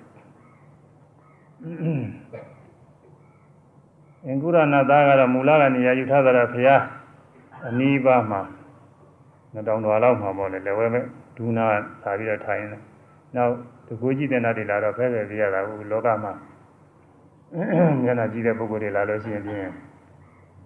[4.26, 6.76] အင်္ဂုရနာသားကတော့မူလကနေရာယူထားတာဖရာ
[7.68, 8.42] အနီးပါးမှာ
[9.54, 11.06] နှစ်တောင်တော်လောက်မှာပေါ့လေလည်းဝဲမဲ့
[11.40, 11.66] ဒူနာ
[12.04, 12.78] လာပြီးတော့ထိုင်နေ
[13.36, 13.54] နောက်
[13.88, 16.34] တကူကြည့်တဲ့နာတွေလာတော့ဖဲဖဲပြရတာဘူးလောကမှာ
[18.04, 19.62] မျက်နှာကြည့်တဲ့ပုဂ္ဂိုလ်တွေလာလို့ရှိရင်ပြင်း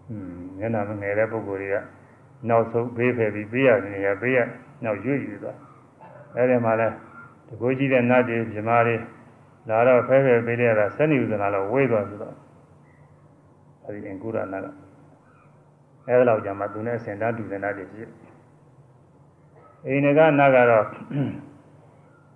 [0.09, 1.75] อืมမျက်နှာမငယ်တဲ့ပုဂ္ဂိုလ်တွေက
[2.49, 4.37] နောက်ဆုံးဘေးဖယ်ပြီးပေးရနေရပေးရ
[4.83, 5.57] နောက်ရွေ့ယူသွား
[6.35, 6.87] အဲဒီမှာလဲ
[7.47, 8.95] တကူကြည့်တဲ့နတ်တွေမြမာတွေ
[9.69, 12.35] လာတော့ဖဲဖဲပေးတဲ့ကစနေဥဒနာတော့ဝေးသွားဆိုတော့
[13.85, 14.67] အဲဒီအင်ကုရနာက
[16.07, 18.03] အဲဒီလောက်ကြာမှသူနဲ့စင်တာတူစင်တာတွေရှိ
[19.86, 20.86] အိန္ဒကနာကတော့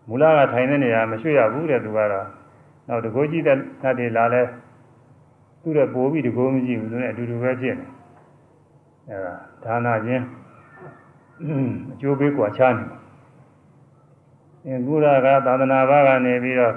[0.08, 2.26] မူလကထိုင်တဲ့နေရာမရွှေ့ရဘူးတဲ့သူကတော့
[2.88, 4.42] နောက်တကူကြည့်တဲ့နတ်တွေလာလဲ
[5.62, 7.86] သူ့ရဲ့ပိုးပြီးတကူမကြည့်ဘူးသူနဲ့အတူတူပဲဖြစ်နေ
[9.08, 9.34] အဲဒါ
[9.64, 10.24] ဒါနာချင်း
[11.92, 12.84] အကျိုးပေးกว่าချားနေ
[14.66, 16.74] အင်ကုရကသာသနာ့ဘာကနေပြီးတော့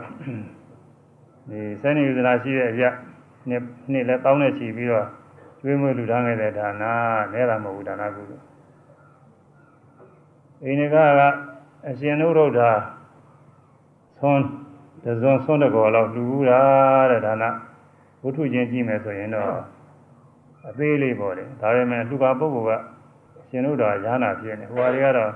[1.49, 2.89] ဒီစနေဥဒနာရှိတဲ့အရာ
[3.49, 5.07] နှစ်နှစ်လဲတောင်းနေချီပြီးတော့
[5.59, 6.93] ကျွေးမွေးလူထားခဲ့တဲ့ဒါနာ
[7.33, 8.48] နဲတာမဟုတ်ဘူးဒါနာကုသိုလ်
[10.64, 11.20] အိန္ဒကက
[11.88, 12.60] အရှင်နုရုဒ္ဓ
[14.18, 14.42] သွန်း
[15.04, 16.60] တဇွန်သွန်းတကောလောက်လူဘူးတာ
[17.10, 17.50] တဲ့ဒါနာ
[18.22, 19.52] ဝုထုချင်းကြည့်မယ်ဆိုရင်တော့
[20.68, 22.82] အသေးလေးပေါ့လေဒါပေမဲ့လူကပုဂ္ဂိုလ်
[23.38, 25.32] ကရှင်တို့တော့ရဟနာဖြစ်နေဟိုဟာတွေကတော့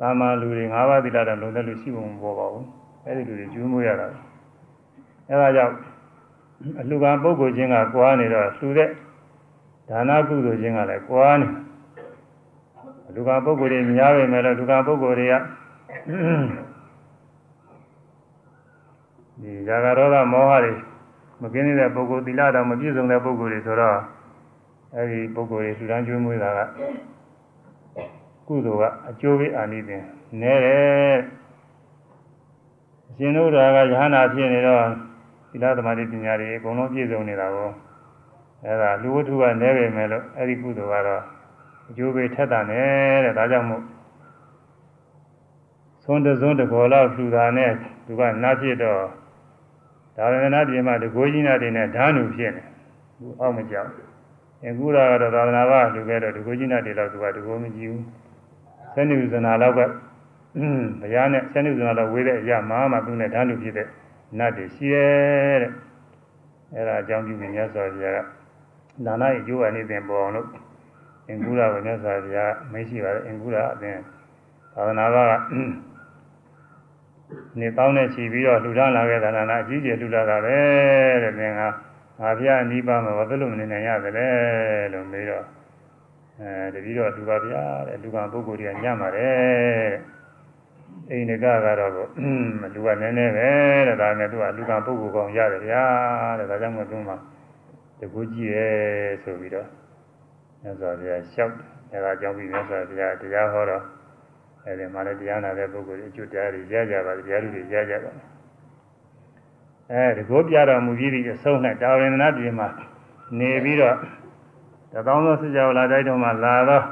[0.00, 2.66] သာမန်လူတွေ၅ပါးသီလတော့လုံတဲ့လူရှိဖို့မပေါ်ပါဘူး
[3.04, 4.06] အဲ့ဒီလူတွေကျူးမွေးရတာ
[5.28, 5.74] အဲ့ဒါကြောင့်
[6.80, 8.88] အလှကပုဂ္ဂိုလ်ချင်းကကွာနေတော့လှူတဲ့
[9.88, 11.48] ဒါနကုသိုလ်ချင်းကလည်းကွာနေ
[13.14, 15.34] လူကပုဂ္ဂိုလ်တွေများပဲမဲ့လို့လူကပုဂ္ဂိုလ်တွေက
[19.42, 20.72] ဒီဇာကရောဂမောဟတွေ
[21.42, 23.98] မကင်းတဲ့ပုဂ္ဂိုလ်သီလတော်မပြည့်စုံတဲ့ပုဂ္ဂိုလ်တွေဆိုတော့
[24.94, 26.60] အဲဒီပုဂ္ဂိုလ်တွေလှူဒန်းကျွေးမွေးတာက
[28.48, 30.02] ကုသိုလ်ကအကျိုးပေးအာနိသင်
[30.40, 31.16] နဲတယ်
[33.08, 34.84] အရှင်တို့ရာကယဟနာဖြစ်နေတော့
[35.50, 37.70] သီလသမာဓိပညာတွေအကုန်လုံးပြည့်စုံနေတာကို
[38.64, 41.22] အဲဒါလူဝတ္ထုကနဲပေမဲ့လို့အဲဒီကုသိုလ်ကတော့
[41.88, 43.82] အကျိုးပေးထက်တာနဲ့တဲ့ဒါကြောင့်မို့
[46.04, 47.70] သွန်တစွန်းတကောလောက်လှူတာနဲ့
[48.06, 49.02] သူကနားဖြစ်တော့
[50.16, 52.62] ဒါရဏနာပြင်မှာတကိုးကြီးနာတွေနဲ့ဓာနုဖြစ်နေ
[53.18, 53.88] သူအောက်မကြောက်
[54.64, 58.04] အခုတော့သာသနာ့ဘာလှူခဲ့တော့တကိုးကြီးနာတွေတော့သူကတကိုးမကြည့်ဘူး
[58.94, 59.80] ဆယ်နှစ်ဇနာလောက်က
[61.00, 63.88] ဘုရားနဲ့ဆယ်နှစ်ဇနာလောက်ဝေးတဲ့အရာမှမှသူနဲ့ဓာနုဖြစ်တဲ့
[64.38, 65.70] နတ်တွေရှိရဲ့တဲ့
[66.74, 68.18] အဲ့ဒါအကြောင်းပြုပြီးမြတ်စွာဘုရားက
[69.06, 70.71] ဒါနရဲ့အကျိုးအနေနဲ့ပေါ်အောင်လို့အ
[71.32, 73.98] င်္ဂုရကိုမြတ်စွာဘုရားမရှိပါဘူးအင်္ဂုရအသင်
[74.74, 75.32] သာသနာ့ဘာက
[77.58, 80.56] နေပေါင်းနဲ့ချီပြီးတော့လှူဒါန်းလာခဲ့တာနာအကြီးကျယ်လှူလာတာပဲ
[81.22, 84.28] တဲ့သင်ကငါဖျားနိဗ္ဗာန်မှာဘာလို့မနေနိုင်ရသလဲ
[84.92, 85.44] လို့မေးတော့
[86.40, 89.92] အဲတတိတော့လူပါဗျာတဲ့လူကပုဂ္ဂိုလ်တွေကညံ့ပါတယ်
[91.10, 91.92] အိန္ဒကကတော့
[92.74, 93.48] လူကနည်းနည်းပဲ
[93.88, 95.84] တဲ့ဒါနဲ့သူကလူကပုဂ္ဂိုလ်ကောင်ရတယ်ဗျာ
[96.38, 97.14] တဲ့ဒါကြောင့်မို့သူမှ
[98.00, 98.68] တကူကြည့်ရဲ
[99.24, 99.81] ဆိုပြီးတော့
[100.62, 101.52] မြတ်စွာဘုရားလျှောက်
[101.90, 103.82] တယ်အဲဒါကြောင့်ပြီးမြတ်စွာဘုရားတရားဟောတော့
[104.64, 108.12] အဲဒီမှာလည်းတရားနာတဲ့ပုဂ္ဂိုလ်တွေအကျွတ်တရားတွေရကြပါတရားတွေရကြပါ
[109.90, 112.68] အဲဒီကိုပြတော်မူပြီးဒီအဆုံးနဲ့တာဝရဏပြည်မှာ
[113.38, 113.96] နေပြီးတော့
[114.92, 116.84] တသောသောစကြဝဠာတိုက်တော်မှာလာတော့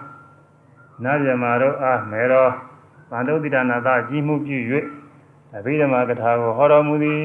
[1.04, 2.50] နတ်မြမာတို့အားမေတော်
[3.10, 4.58] ဗန္ဓုတိတနာသကြီးမှုပြု၍
[5.56, 7.20] အဘိဓမ္မာကထာကိုဟောတော်မူသည်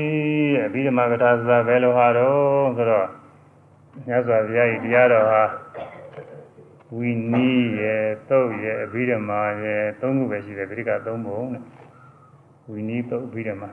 [0.66, 3.08] အဘိဓမ္မာကထာဆိုတာဘယ်လိုဟာတော့ဆိုတော့
[4.08, 5.44] မြတ်စွာဘုရား၏တရားတော်ဟာ
[6.98, 11.64] ဝီနီးရဲ့သုတ်ရဲ့အဘိဓမ္မာရဲ့သုံးခုပဲရှိတယ်ပြိကသုံးပုံနဲ့
[12.72, 13.70] ဝီနီးသုတ်အဘိဓမ္မာ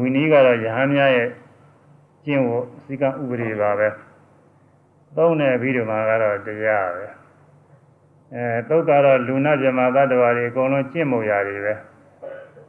[0.00, 1.28] ဝီနီးကတော့ယဟန်များရဲ့
[2.24, 3.88] ကျင့်ဝတ်စည်းကမ်းဥပဒေပါပဲ
[5.16, 7.06] သုံးတဲ့အဘိဓမ္မာကတော့တရားပဲ
[8.34, 11.74] အဲသုတ်ကတော့လူနာမြမသတ္တဝါတွေအကုန်လုံးကျင့်မှုရာတွေပဲ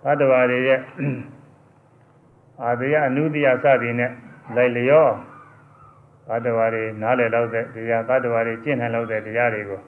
[0.04, 0.80] သတ္တဝါတွေရဲ့
[2.64, 4.12] အာတယအနုတ္တိယစသည်နဲ့
[4.56, 5.08] လိုက်လျော
[6.30, 9.80] သတ္တဝါတွေနားလည်လောက်တဲ့တရားသတ္တဝါတွေကျင့်နိုင်လောက်တဲ့တရားတွေကို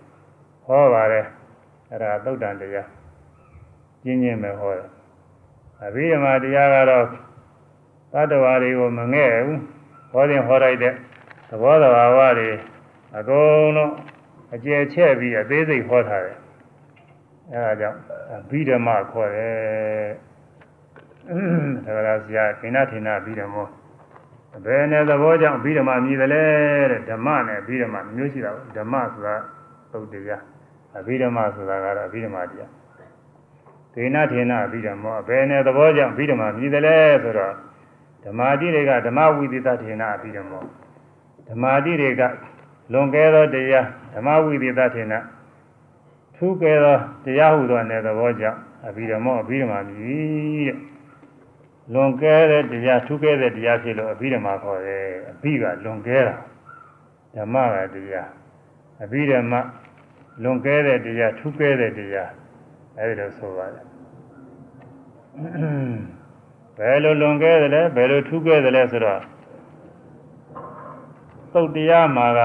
[0.66, 1.26] ဟောပါတယ်
[1.90, 2.88] အဲ့ဒါသုတ်တန်တရား
[4.04, 4.90] ကျင့်ခြင်းပဲဟောတယ်
[5.86, 7.06] အဘိဓမ္မာတရားကတော့
[8.14, 9.60] သတ္တဝါတွေကိုမငဲ့ဘူး
[10.12, 10.94] ဟောရင်ဟောလိုက်တဲ့
[11.50, 12.50] သဘောတဘာဝတွေ
[13.18, 13.92] အကုန်လုံး
[14.54, 16.38] အကျယ်ချဲ့ပြီးအသေးစိတ်ဟောထားတယ်
[17.54, 17.98] အဲဒါကြောင့်
[18.50, 20.10] ဘိဓမ္မာခေါ်တယ်
[21.86, 23.68] ဒါကဆရာခိဏထေနဘိဓမ္မော
[24.66, 26.44] ဘယ်နဲ့သဘောကြောင့်ဘိဓမ္မာမြည်တယ်လဲ
[26.92, 29.36] တဲ့ဓမ္မနဲ့ဘိဓမ္မာမျိုးရှိတာဓမ္မဆိုတာ
[29.92, 30.44] သုတ်တရား
[30.98, 32.72] အဘိဓမ္မာဆိုတာကတော့အဘိဓမ္မာတရား
[33.94, 37.54] ဒေနထေနဘိဓမ္မောဘယ်နဲ့သဘောကြောင့်ဘိဓမ္မာမြည်တယ်လဲဆိုတော့
[38.26, 40.64] ဓမ္မာတိတွေကဓမ္မဝိသေသထေနဘိဓမ္မော
[41.50, 42.22] ဓမ္မာတိတွေက
[42.92, 45.14] လွန်ကဲသောတရားဓမ္မဝိသေသထေန
[46.36, 50.91] ထူးကဲသောတရားဟုသောနယ်သဘောကြောင့်အဘိဓမ္မောအဘိဓမ္မာမြည်တဲ့
[51.94, 56.36] လွန်ကဲတဲ့တရားထူးကဲတဲ့တရားဖြစ်လို့အဘိဓမ္မာခေါ်တယ်အဘိကလွန်ကဲတာ
[57.36, 58.30] ဓမ္မကတရား
[59.04, 59.60] အဘိဓမ္မာ
[60.44, 62.32] လွန်ကဲတဲ့တရားထူးကဲတဲ့တရား
[62.98, 63.86] အဲဒီလိုဆိုပါတယ်
[66.78, 69.22] ဘယ်လိုလွန်ကဲတယ်လဲဘယ်လိုထူးကဲတယ်လဲဆိုတော့
[71.54, 72.42] သုတ်တရားမှာက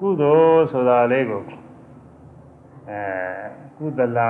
[0.00, 1.42] ကုသိုလ်ဆိုတာလေးကို
[2.90, 3.02] အဲ
[3.76, 4.28] ကုသလံ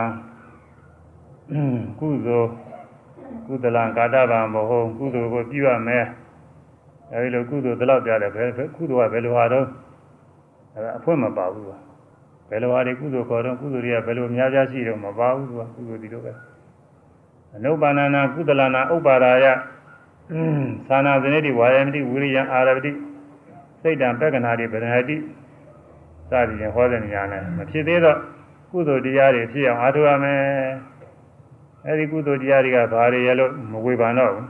[2.01, 2.51] ကုသိုလ်
[3.49, 6.05] ကုသလံကာတဗံဘဟုကုသိုလ်ကိုပြုရမယ်
[7.13, 9.67] အဲဒီလိုကုသိုလ်ဒီလောက်ပြတယ်ဘယ်ကုသိုလ်ကဘယ်လိုဟာတော့
[10.75, 11.79] အဲအဖွင့်မပါဘူးကွာ
[12.49, 16.33] ဘယ်လိုဟာတွေကုသိုလ်ခေါ်တော့ကုသိုလ်တွေကဘယ်လိုများများရှိတော့မပါဘူးကွာကုသိုလ်ဒီလိုပဲ
[17.57, 19.47] အနုပါဏနာကုသလနာဥပါရာယ
[20.89, 22.91] သာနာဇနေတိဝါယမတိဝိရိယအာရပတိ
[23.83, 25.17] စိတ်တံပက္ခဏာတိဗရဏတိ
[26.31, 28.19] စသည်ဖြင့်ဟောတဲ့နေရာနဲ့မဖြစ်သေးတော့
[28.71, 30.43] ကုသိုလ်တရားတွေဖြစ်အောင်အားထုတ်ရမယ်
[31.87, 34.47] အဲဒီကုသိုလ်တရားတွေကဘာတွေရလို့မဝေဖန်တော့ဘူး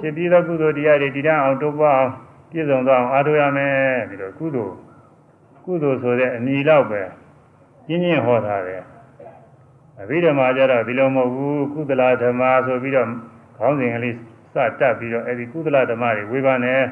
[0.00, 2.12] ဖြစ်ပြီးသောကုသိုလ်တရားတွေတည်တံ့အောင်တိုးပွားအောင်
[2.50, 3.74] ပြည့်စုံသွားအောင်အားထုတ်ရမယ်
[4.08, 4.74] ပြီးတော့ကုသိုလ်
[5.64, 7.02] ကုသိုလ်ဆိုတဲ့အနီလောက်ပဲ
[7.86, 8.82] ကျင်းချင်းဟောထားတယ်
[10.00, 13.08] အဘိဓမ္မာကြတော့ဒီလိုမဟုတ်ဘူးကုသလဓမ္မဆိုပြီးတော့
[13.56, 14.14] ခေါင်းစဉ်ကလေး
[14.52, 16.82] စတက်ပြီးတော့အဲဒီကုသလဓမ္မတွေဝေဖန်တယ်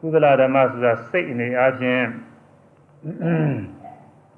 [0.00, 2.04] ကုသလဓမ္မဆိုတာစိတ်အနေအားဖြင့်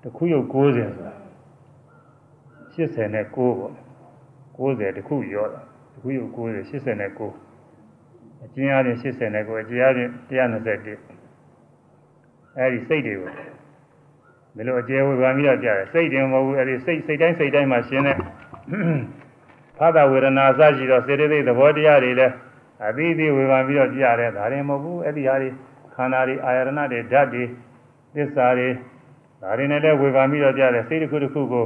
[0.03, 1.13] တခုရုပ်60ဆိုတာ
[3.25, 3.90] 89ပေါ့
[4.61, 5.61] 90တခုရောတာ
[5.93, 6.39] တခုရုပ်90
[6.71, 8.99] 89အကျဉ်းအားဖြင့်
[9.37, 11.21] 89အကျဉ်းအားဖြင့်121
[12.59, 13.31] အဲဒီစိတ်တွေကို
[14.57, 18.17] ဒီလိုအကျယ်ဝေဖန်ပြီးတော့ကြားတယ်စိတ်တင်မဟုတ်ဘူးအဲဒီစိတ်စိတ်တိုင်းစိတ်တိုင်းမှာရှင်းတဲ့
[19.79, 22.33] ဖသဝေဒနာအစရှိတော့စေတသိက်သဘောတရားတွေလည်း
[22.87, 25.51] အသီးသီးဝေဖန်ပြီးတော့ကြားတယ်ဒါရင်မဟုတ်ဘူးအဲ့ဒီဟာတွေ
[25.95, 27.45] ခန္ဓာတွေအာရဏတွေဓာတ်တွေ
[28.15, 28.69] သစ္စာတွေ
[29.43, 31.65] ဒါတွေနဲ့လည်းဝေဖန်ပြီးတော့ကြားတယ်စိတ်တစ်ခုတစ်ခုကို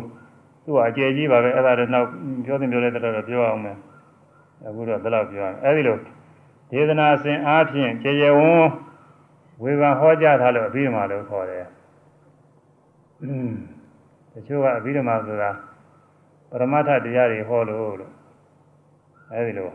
[0.65, 2.09] သူ့အကျယ်ကြီးပါပဲအဲ့ဒါတော့နောက်
[2.45, 3.77] ပြောသင်ပြောတဲ့တော့ပြောအောင်မယ်
[4.66, 5.99] အခုတော့ဘယ်လောက်ပြောရအောင်အဲ့ဒီလို
[6.70, 8.70] ဒေသနာစဉ်အားဖြင့်ကျေကျေဝန်း
[9.62, 11.66] ဝေဖန်ဟောကြားထားလို့အပြီးမှလို့ခေါ်တယ်
[14.32, 15.51] တချို့ကအဘိဓမ္မာဆိုတာ
[16.51, 18.12] ပရမတ္ထတရားတွေဟောလို့လို့
[19.32, 19.70] အဲဒီလို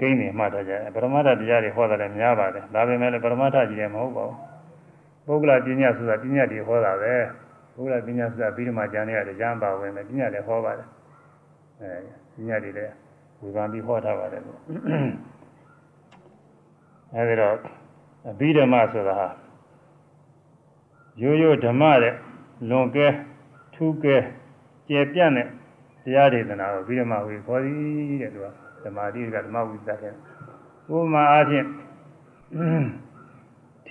[0.00, 4.40] ကိန်းနေမှတ်ထားကြတယ်ပရမတ္ထတရားတွေဟောတာလည်းများပါတယ်ဒါပေမဲ့လည်းပရမတ္ထကြီးလည်းမဟုတ်ပါဘူး
[5.26, 7.14] ပုဂ္ဂလပညာဆိုတာပညာတွေဟောတာပဲ
[7.74, 10.88] ပုဂ္ဂလပညာဆိုတာအဘိဓမ္မာကျမ်းတွေကတရားပါဝင်တယ်ပညာလည်းဟောပါတယ်
[11.80, 11.92] အဲ
[12.34, 12.92] ပညာတွေလည်း
[13.40, 14.58] ဝေဘာပြီးဟောထားပါတယ်လို့
[17.14, 17.54] အဲဒီတော့
[18.30, 19.28] အဘိဓမ္မာဆိုတာဟာ
[21.22, 22.14] ရိုးရိုးဓမ္မတဲ့
[22.68, 23.06] လွန်ကဲ
[23.74, 24.16] ထူးကဲ
[24.88, 25.46] ကျေပြန့်တဲ့
[26.04, 28.46] တရားဒေသနာကိုပြီးတော့မှဝေခေါ်သည်တဲ့သူက
[28.84, 30.14] ဓမ္မတိကဓမ္မဝိသတ်တဲ့ဥ
[30.88, 31.66] ပမာအားဖြင့်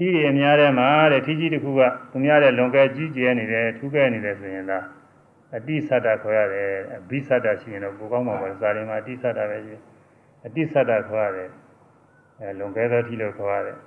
[0.02, 1.82] ထီးတွေအများထဲမှာတဲ့ထီးကြီးတစ်ခုက
[2.12, 4.80] သူများတဲ့လွန်ကဲကြီးကျယ်နေတယ်ထူးကဲနေတယ်ဆိုရင်ဒါ
[5.56, 9.76] အတိသတ္တခေါ်ရတယ်အဘိသတ္တရှိရင်တော့ပိုကောင်းမှာပါဇာတိမှာအတိသတ္တပဲရှိ
[10.46, 11.50] အတိသတ္တခေါ်ရတယ်
[12.40, 13.78] အဲလွန်ကဲသောထီးလို့ခေါ်ရတယ်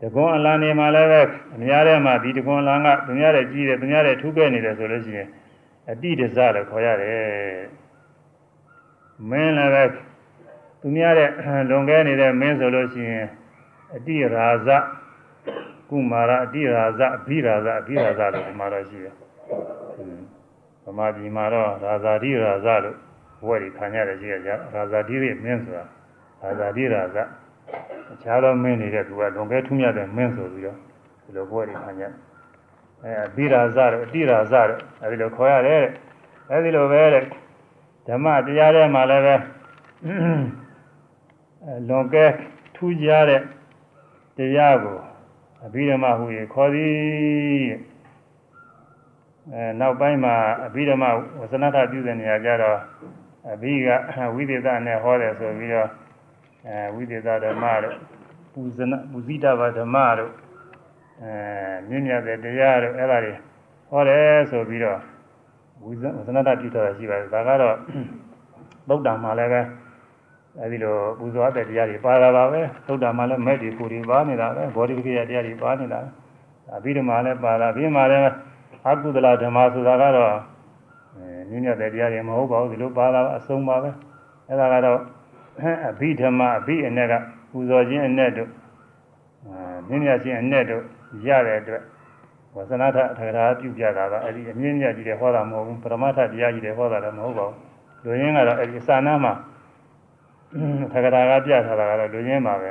[0.00, 1.20] တကွန်အလံနေမှာလည်းပဲ
[1.54, 5.28] အများထဲမှာဒီတကွန်အလံကသူများတဲ့ကြီးတယ်သူများတဲ့ထူးကဲနေတယ်ဆိုလို့ရှိရင်
[5.90, 7.18] အတိဒဇလို့ခေါ်ရတယ်
[9.30, 9.84] မင်းလည်းပဲ
[10.80, 11.30] သူများတဲ့
[11.70, 13.26] လွန်ကဲနေတဲ့မင်းဆိုလို့ရှိရင်
[13.96, 14.68] အတိရာဇ
[15.90, 19.14] ကုမာရအတိရာဇအဘိရာဇအဘိရာဇလို့ဒီမှာတော့ရှိတယ်
[20.84, 22.96] ဗမာပြည်မှာတော့ရာဇာတိရာဇလို့
[23.44, 25.84] ဘွဲ့တွေခံရတယ်ရှိရကြရာဇာတိရဲ့မင်းဆိုတာ
[26.42, 27.16] ရာဇာတိရာဇ
[28.12, 30.76] အခြားသောမင်းနေတဲ့သူကလွန်ကဲထူးမြတ်တဲ့မင်းဆိုပြီးတော့
[31.24, 32.12] ဒီလိုဘွဲ့တွေခံရတယ်
[33.02, 35.92] အဲအဘိရာဇတို့အတိရာဇတို့အဲဒီလိုခေါ်ရတယ်တဲ့
[36.50, 37.24] အဲဒီလိုပဲတဲ့
[38.06, 39.34] ဓမ္မတရားထဲမှာလည်းပဲ
[41.64, 42.26] အဲလွန်ကဲ
[42.74, 43.42] ထူးခြားတဲ့
[44.36, 44.98] တရားကို
[45.66, 46.24] အဘိဓမ္မာဟူ၍
[46.54, 47.68] ခေါ်သည်
[49.52, 50.34] အဲနောက်ပိုင်းမှာ
[50.66, 51.08] အဘိဓမ္မာ
[51.40, 52.78] ဝဇနထပြုတဲ့နေရာကျတော့
[53.52, 53.88] အဘိက
[54.34, 55.88] ဝိသေသနဲ့ဟောတယ်ဆိုပြီးတော့
[56.66, 57.96] အဲဝိသေသဓမ္မတို့
[58.52, 60.32] ပူဇနပူဇိတဘာဓမ္မတို့
[61.22, 61.32] အဲ
[61.88, 63.32] မြင့်မြတ်တဲ့တရားတို့အဲ့ဒါတွေ
[63.90, 65.00] ဟောတယ်ဆိုပြီးတော့
[65.82, 65.92] ဝိ
[66.26, 67.76] ဇနတပြုထားတာရှိပါတယ်ဒါကတော့
[68.88, 69.62] သုတ်တံမှာလည်းပဲ
[70.60, 76.00] အဲဒီလိုပူဇော်တဲ့တရားတွေပါလာပါပဲသုဒ္ဓမှာလည်းမဲ့ဒီကိုဒီပါနေတာပဲဘောဓိပကိယတရားတွေပါနေတာ
[76.76, 78.24] အဘိဓမ္မာလည်းပါလာပြီးမှလည်း
[78.88, 80.34] အကုသလဓမ္မဆိုတာကတော့
[81.50, 83.90] နည်းနည်းတဲ့တရားတွေမဟုတ်ပါဘူးဒီလိုပါလာအဆုံးပါပဲ
[84.48, 85.00] အဲဒါကတော့
[85.90, 87.12] အဘိဓမ္မာအဘိအနဲ့က
[87.50, 88.50] ပူဇော်ခြင်းအနဲ့တို့
[89.88, 90.82] နည်းနည်းခြင်းအနဲ့တို့
[91.26, 91.82] ရတဲ့အတွက်
[92.54, 97.56] ဝဇနထထရာပြုပြတာကအဲဒီအမြင့်မြတ်ကြီးတဲ့ဟောတာမဟုတ်ဘူးပရမထတရားကြီးတဲ့ဟောတာလည်းမဟုတ်ပါဘူး
[98.04, 99.32] လူရင်းကတော့အဲဒီအစာနာမှာ
[100.92, 102.70] ထကရာကပြထားတာကတော့လူရင်းပါပဲ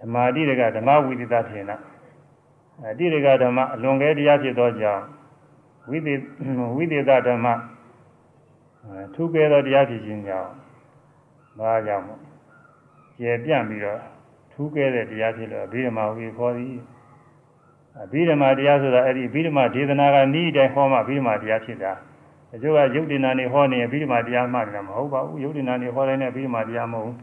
[0.00, 1.70] ဓမ္မာတိတွေကဓမ္မဝိသတထေန
[2.88, 5.02] အတိတွေကဓမ္မအလွန်ကဲတရားဖြစ်သောကြောင့်
[5.90, 6.14] ဝိသေ
[6.76, 7.46] ဝိသေသဓမ္မ
[9.14, 10.50] ထူးကဲသောတရားဖြစ်ခြင်းကြောင့်
[11.58, 12.20] ဘာကြောင့်မို့
[13.18, 14.00] ကျေပြန့်ပြီးတော့
[14.52, 16.76] ထူးကဲတဲ့တရားဖြစ်လို့အဘိဓမ္မာဝိခေါ်သည်
[18.02, 21.92] အဘိဓမ္မာတရားဆိုတာအဲ့ဒီအဘိဓမ္မာဒေသနာကဤတိုင်းဟောမှအဘိဓမ္မာတရားဖြစ်တာ
[22.54, 27.16] အကျိုးကယုတ်တိနာနေဟောနေအဘိဓမ္မာတရားမှတယ်မဟုတ်ပါဘူးယုတ်တိနာနေဟောတဲ့နဲ့အဘိဓမ္မာတရားမဟုတ်ဘူး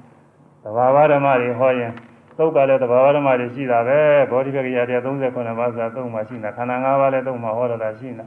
[0.63, 1.91] သဘာဝဓမ္မတွေဟောရင်
[2.37, 3.99] သုတ်ကလည်းသဘာဝဓမ္မတွေရှိတာပဲ
[4.31, 8.25] ဘောဓိပက္ခရာတရား39ပါးဆိုတာသုံးမှရှိနေတာခန္ဓာ၅ပါးလည်းသုံးမှဟောရတာရှိနေတာ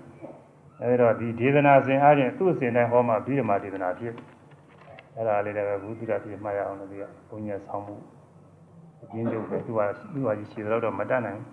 [0.82, 4.14] အဲဒီတော့ဒီဒေသနာစဉ်အားဖြင့်သူ့အစဉ်တိုင်းဟောမှအဘိဓမ္မာဒေသနာဖြစ်
[5.16, 7.94] အဲ့ဒါလေးလည်းပဲဘုသူရပြမှတ်ရအောင်လို့ဒီကဘုညာဆောင်မှု
[9.02, 9.80] အကျဉ်းချုပ်ပဲသူက
[10.12, 11.48] သူ့ဟာကြီးရှိတော့မတတ်နိုင်ဘူး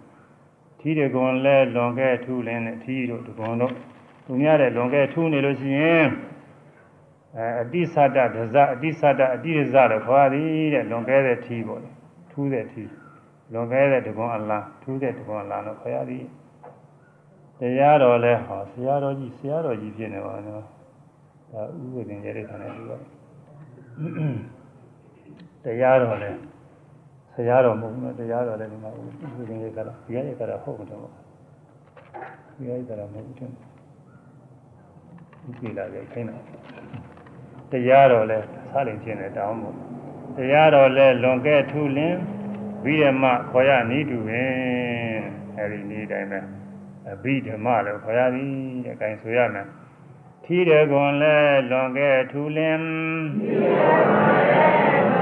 [0.79, 3.73] ထီးတကွန်လဲလွန်ခဲ့ထူးလင်းတဲ့ထီးတို့တကွန်တို့
[4.29, 6.07] သူများတဲ့လွန်ခဲ့ထူးနေလို့ရှိရင်
[7.37, 11.89] အဲအတိသတ္တဒဇအတိသတ္တအတိရဇလို့ခေါ်သည်တဲ့လွန်ခဲ့တဲ့ထီးပေါ့လေ
[12.31, 12.91] ထူးတဲ့ထီး
[13.53, 16.25] လွန်ခဲ့တဲ့တကွန်အလားထူးတဲ့တကွန်အလားလို့ခေါ်ရသည်
[17.59, 20.63] တရားတော်လဲဟောဆရာတော်ကြီးဆရာတော်ကြီးဖြစ်နေပါတော့
[21.51, 22.97] ဒါဥပဒေရဲ့ခန္ဓာတူပါ
[25.63, 26.31] တရားတော်လဲ
[27.35, 28.99] တရားတော်မဟုတ်ဘူးတရားတော်လည်းဒီမှာဥ
[29.37, 31.13] ပဒေရဲ့ကတော့ဒီရဲ့ကတော့ဟုတ်တယ်ပေါ့
[32.55, 33.68] ဒီရဲ့ကတော့မဟုတ်ဘူး
[35.43, 36.37] တဲ့ဒီလာရဲ့ခိုင်းတာ
[37.71, 39.75] တရားတော်လည်းစားလင်ခြင်းနဲ့တောင်းမို့
[40.37, 42.17] တရားတော်လည်းလွန်ကဲထူးလင်း
[42.83, 44.49] ပြီးရမှခေါ်ရနီးတူပင်
[45.57, 46.39] အဲဒီနေ့တိုင်းပဲ
[47.11, 48.51] အဘိဓမ္မလို့ခေါ်ရသည်
[48.85, 49.67] တဲ့အဲဆိုရမယ်
[50.43, 51.35] ထီးတယ်ကွန်လဲ
[51.69, 52.83] လွန်ကဲထူးလင်း
[53.39, 54.03] ထီးတယ်ကွန်
[54.37, 55.18] လဲ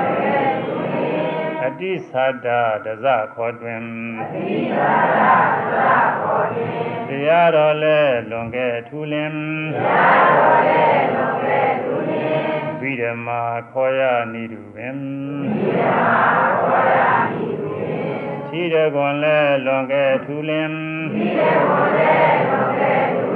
[1.68, 2.48] အတိသတ္တ
[2.85, 3.84] ဒဇခေါ်တွင်
[4.22, 5.76] အတိသတ္တဒဇ
[6.22, 6.72] ခေါ်တွင်
[7.07, 7.99] တရားတော်လဲ
[8.30, 9.34] လွန်ကဲထူလင်
[9.76, 12.38] တရားတော်လဲလွန်ကဲထူလင်
[12.80, 13.41] ဗိဓမာ
[13.72, 14.02] ခေါ်ရ
[14.34, 14.98] နိတုပင်
[15.56, 16.26] ဗိဓမာ
[16.61, 18.07] ခေါ်ရနိတုပင်
[18.49, 20.72] သီရကွန်လဲလွန်ကဲထူလင်
[21.14, 22.15] သီရကွန်လဲ
[22.49, 23.27] လွန်ကဲထူလင်အ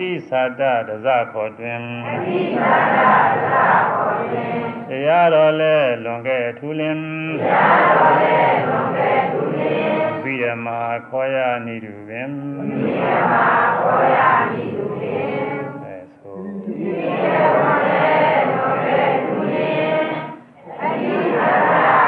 [0.00, 4.54] တိသတ္တဒဇခေါ်တွင်အတိသတ္တဒဇခေါ်တွင်
[4.88, 6.98] တရားတော်လဲလွန်ကဲထူလင်
[7.40, 8.38] တရားတော်လဲ
[8.68, 12.28] လွန်ကဲထူလင်ပြီးဓမ္မာခေါ်ရနိတုပင်
[12.68, 14.18] နိဗ္ဗာန်ခေါ်ရ
[14.50, 15.26] မည်သူဖြင့်
[15.82, 18.16] အဲဆိုဒီကေဝရေ
[18.56, 20.06] တော်ရဲ့သူရင်
[20.80, 22.03] အနိစ္စရာသာ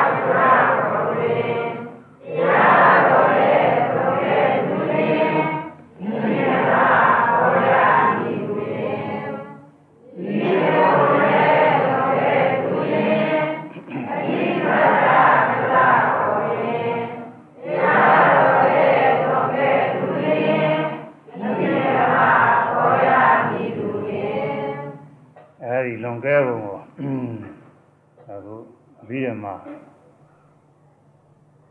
[29.09, 29.55] ပြီးရမှာ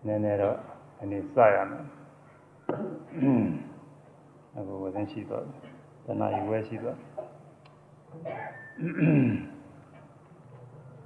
[0.06, 0.58] နည်းနည်းတော့
[1.02, 1.86] အနေစရမယ်
[4.56, 5.44] အခုဝဇင်းရှိတော့
[6.06, 6.98] တဏှာယူဝဲရှိတော့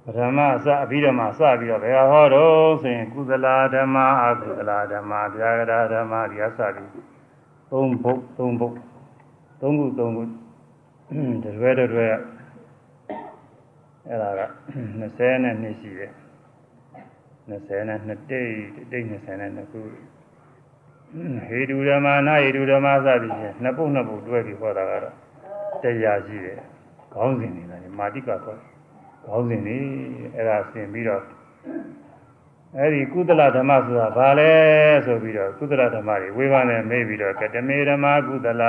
[0.04, 6.90] ပထမအစအပြီးတော့မှစပြီးတော့ဘယ်ဟာဟောတော့ဆိုရင်ကုသလာဓမ္မအကုသလာဓမ္မဗျာဂရဓမ္မဒီအစပြီး
[7.70, 8.76] သုံးဘုတ်သုံးဘုတ်
[9.60, 10.24] သုံးခုသုံးခု
[11.44, 12.08] တရွဲတရွဲ
[14.10, 14.42] အဲ့ဒါက
[15.00, 16.12] 20နဲ့နှစ်ရှိတယ်
[17.50, 18.52] 20နဲ့နှစ်တိတ်
[18.90, 19.80] တိတ်20နဲ့နှစ်ခု
[21.48, 25.14] ဟေတုဓမ္မနာဟေတုဓမ္မစသည်ဖြင့်နှစ်ပုတ်နှစ်ပုတ်တွဲပြီးဟောတာကတော့
[25.82, 26.58] တရားရှိတယ်
[27.14, 28.58] ခေါင်းစဉ်နေတာမာတိကခေါ်တယ်
[29.26, 29.78] ခေါင်းစဉ်နေ
[30.34, 31.22] အဲ့ဒါဆင်ပြီးတော့
[32.76, 34.52] အဲ့ဒီကုသလဓမ္မဆိုတာဘာလဲ
[35.06, 38.64] ဆိုပြီးတော့ကုသလဓမ္မတွေဝေဘာနဲ့မေးပြီးတော့ကတမေဓမ္မကုသလ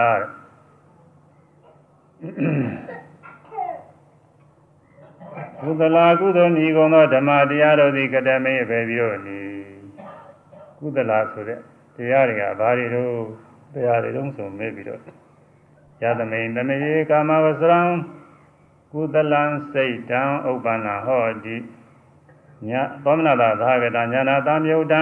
[5.61, 9.39] ကုသလကုသိုလ်ဤကုံသောဓမ္မတရားတို့သည်ကတမေပဲပြီးတော့နီ
[10.79, 11.59] ကုသလဆိုတဲ့
[11.95, 13.13] တရားတွေကဘာတွေတော့
[13.73, 14.99] တရားတွေတုံးဆိုမေးပြီးတော့
[16.01, 16.77] ယသမိန်တမေ
[17.09, 17.81] ကာမဝစရံ
[18.91, 21.57] ကုသလံစိတ်တံဥပ္ပန္နဟောတိ
[22.67, 25.01] ညာသောမနတာသာဂတညာနာတံမြုတ်တံ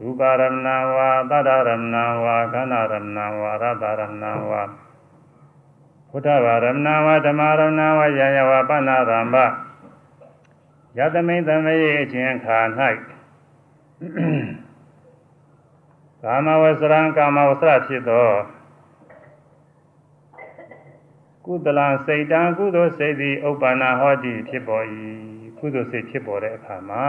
[0.00, 4.62] ရူပရမဏဝါသတ္တရမဏဝါခန္ဓာရမဏဝါရတရမဏဝါ
[6.10, 9.36] ဘုဒ္ဓဘာရမဏဝါဓမ္မရမဏဝါယယဝါပဏ္ဏရမ္ဘ
[10.98, 12.58] ယသမိန်တမေအချင်းခါ၌
[16.22, 18.28] ကာမဝစရံကာမဝစရဖြစ်သော
[21.44, 24.84] ကုသလစိတ်တံကုသိုလ်စိတ်သည်ဥပ္ပန္နဟောတိဖြစ်ပေါ်၏
[25.58, 27.06] ကုသိုလ်စိတ်ဖြစ်ပေါ်တဲ့အခါမှာ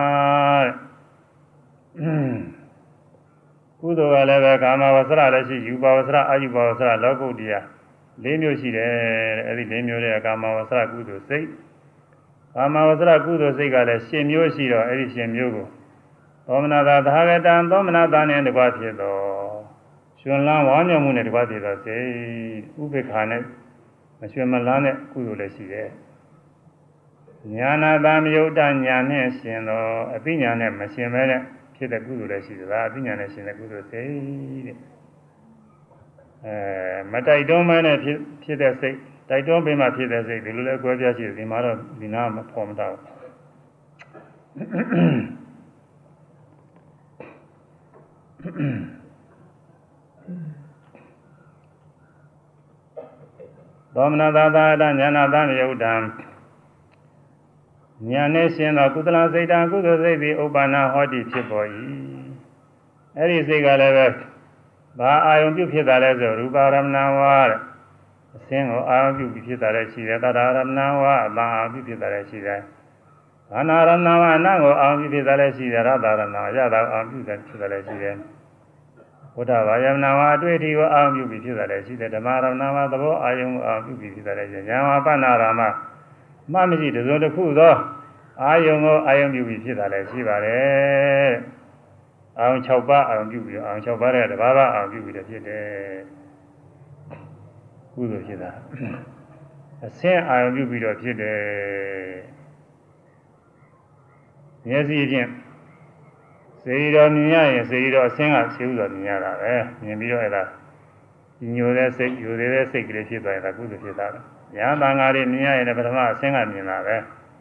[3.80, 7.60] ကုသိုလ်ကလည်းပဲကာမဝစရလည်းရှိယူပါဝစရအာယူပါဝစရလောကုတ္တရာ
[8.24, 8.92] ၄မျိုးရှိတယ်
[9.38, 11.48] တဲ့အဲဒီ၄မျိုးတွေကကာမဝစရကုသိုလ်စိတ်
[12.60, 15.66] ကာမဝစရကုသိုလ်စိတ်ကလည်း၈မျိုးရှိတော့အဲဒီ၈မျိုးကို
[16.46, 19.16] သောမနာသာသာဂတံသောမနာသာနဲ့တကွာဖြစ်သော
[20.20, 22.06] ရှင်လန်းဝါညောမှုနဲ့တကွာဖြစ်သောစိတ်
[22.82, 23.42] ဥပေက္ခနဲ့
[24.20, 25.90] မရွှေမလန်းတဲ့ကုသိုလ်လည်းရှိတယ်
[27.56, 29.84] ညာနာတာမယုတ်တညာနဲ့ရှင်သော
[30.16, 31.42] အသိဉာဏ်နဲ့မရှင်မဲနဲ့
[31.76, 34.08] ဖြစ်တဲ့ကုသိုလ်လည်းရှိသလားအသိဉာဏ်နဲ့ရှင်တဲ့ကုသိုလ်စိတ်
[34.68, 34.78] တဲ့
[36.46, 36.56] အဲ
[37.12, 38.98] မတိုက်တွန်းမဲနဲ့ဖြစ်ဖြစ်တဲ့စိတ်
[39.30, 42.96] တိုက်တွန်းပေးမှဖြစ်တဲ့စိတ်ဒီလိုလဲကွဲပြားရှိတယ်ဒီမှာတော့ဒီနာမဖော်မတော့
[53.96, 55.94] သောမနသာသာတဉာဏတံယုတ်တံ
[58.12, 61.68] ဉာဏ်နဲ့ရှင်သောကုသလစိတ်တံကုသိုလ်စိတ်သည်ဥပ္ပန္နဟောတိဖြစ်ပေါ်၏
[63.18, 64.08] အဲ့ဒီစိတ်ကလည်းပဲ
[65.00, 67.60] ဘာအာယုံပြုဖြစ်တာလဲဆိုရူပါရမဏဝါတဲ့
[68.38, 72.62] အစင်းကိုအာယုံပြုပြီးဖြစ်တာလည်းရှိတယ်တတရမဏဝါအတန်အာယုံပြုဖြစ်တာလည်းရှိတယ်
[73.52, 78.16] ဘာနာရမဏဝါအနံ့ကိုအာယုံပြုဖြစ်တာလည်းရှိတယ်ရတရမဏရတာအာယုံပြုတယ်ဖြစ်တာလည်းရှိတယ်
[79.36, 85.62] ဘုဒ္ဓဘာယမနာဝအတွေ့အထိကိုအာရုံပြုပြီးဖြစ်တာလည်းရှိတယ်ဓမ္မရမနာဝသဘောအာယုံကိုအာရုံပြုပြီးဖြစ်တာလည်းရှိတယ်ဉာဏ်ဝပဏ္ဏရာမ
[86.54, 87.74] မှမရှိတစုံတစ်ခုသော
[88.44, 91.32] အာယုံကိုအာယုံပြုပြီးဖြစ်တာလည်းရှိပါတယ်
[92.40, 96.17] အာယုံ6ပါးအာယုံပြုပြီးအာယုံ6ပါးတဲ့တဘာဘာအာယုံပြုပြီးတော့ဖြစ်တယ်
[97.98, 98.52] ကုသိုလ်ဖြစ်တာ
[99.86, 101.38] အဆင်းအာယုံပြုပြီးတော့ဖြစ်တယ်
[104.68, 105.30] မျက်စိဖြင့်
[106.62, 109.54] စေရီတော်မြင်ရရင်စေရီတော်အဆင်းကရှင်းဥစွာမြင်ရတာပဲ
[109.84, 110.44] မြင်ပြီးတော့အဲ့ဒါ
[111.56, 114.20] ညိုတဲ့စိတ်ယူတဲ့စိတ်ကလေးဖြစ်သွားရင်ဒါကုသိုလ်ဖြစ်တာပဲ
[114.56, 116.96] ညာတန်ဃာတွေမြင်ရရင်လည်းပထမအဆင်းကမြင်တာပဲ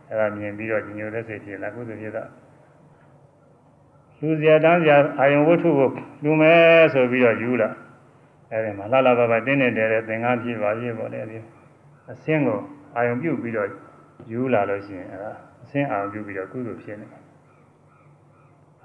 [0.09, 2.25] အဲ့ဒါမြင်ပြီးတော့ညိုတဲ့စိတ်ဖြစ်လာကုသိုလ်ဖြစ်တာ
[4.21, 5.89] လူစရာတန်းစရာအာယုံဝတ္ထုကို
[6.25, 7.69] လူမယ်ဆိုပြီးတော့ယူလာ
[8.51, 11.39] အဲ့ဒီမှာလှလှပပတင်းနေတယ်သင်္ကန်းဖြစ်ပါရဲ့ပေါ့လေဒီ
[12.11, 12.61] အဆင်းကို
[12.97, 13.69] အာယုံပြုတ်ပြီးတော့
[14.31, 15.33] ယူလာလို့ရှိရင်အဲ့ဒါ
[15.63, 17.23] အဆင်းအာယုံပြုတ်ပြီးတော့ကုသိုလ်ဖြစ်နေတယ်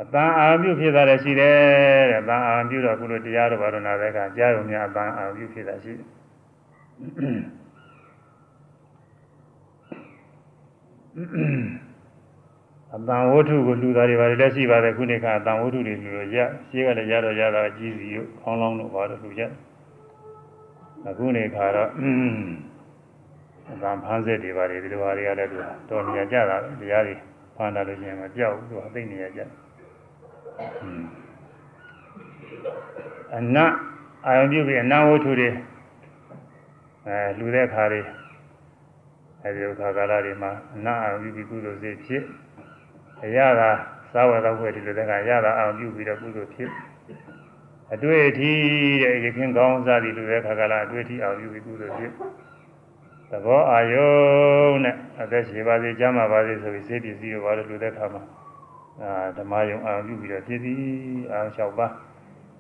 [0.02, 1.56] အတန်အာပြုဖြစ်တာလည်းရှိတယ်
[2.10, 6.08] တဲ့အတန်အာပြုတော့ကုလိုတရားတော်ဘာလို့နာတဲ့အခါကြားရုံများအတန်အာပြုဖြစ်တာရှိတယ်
[12.96, 16.38] အတန်ဝတ္ထုကိုလှူတာတွေပါတယ်လက်ရှိပါတယ်ခုနှစ်ကအတန်ဝတ္ထုတွေလှူလို့ရ
[16.70, 19.44] ရှိကလည်းရတော့ရတာကြီးစီကိုခေါင်းလောင်းတို့ဘာလို့လှူကြ
[21.08, 21.90] အခုနေခါတော့
[23.72, 25.58] အတန်ဖန်းစက်တွေပါတယ်ဒီလိုပါတွေကလည်းသူ
[25.90, 27.16] တော်နေရကြတာတရားတွေ
[27.56, 29.42] ဖန်းတာလို့ရှိရင်မပြောက်ဘူးသူအသိနေရကြ
[33.36, 33.58] အန
[34.26, 35.50] အာယုံပြုပြီးအနဝတ္ထုတွေ
[37.08, 38.02] အဲလှူတဲ့ခါတွေ
[39.44, 42.51] အဲဒီခါကာလတွေမှာအနအာယုံပြုပြီးကုသိုလ်စိတ်ဖြစ်အ
[43.38, 43.70] ရသာ
[44.14, 46.70] သာဝတ္တဘွယ်ဒီလိုတဲ့ကရသာအောင်ပြုပြီးတော့ကုသိုလ်ဖြစ်
[47.94, 48.52] အတွေ့အထိ
[49.04, 52.12] တဲ့ရခင်ကောင်းစားသည်လူတဲ့ခါကလာအတွေ့အထိအောင်ပြုပြီးကုသိုလ်ဖြစ်
[53.30, 58.24] သဘောအာယုံနဲ့အသက်ရှင်ပါစေကျမ်းမာပါစေဆိုပြီးစေပစ္စည်းကိုဘာလို့လူတဲ့ခါမှာ
[59.02, 60.82] အာဓမ္မယုံအောင်ပြုပြီးတော့ဖြစ်သည်
[61.32, 61.88] အောင်လျှောက်ပါ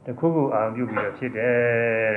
[0.05, 2.13] တခုခုအောင်ပြုပြီးတော့ဖြစ်တယ်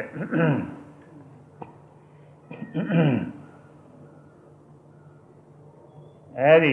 [6.40, 6.72] အဲဒီ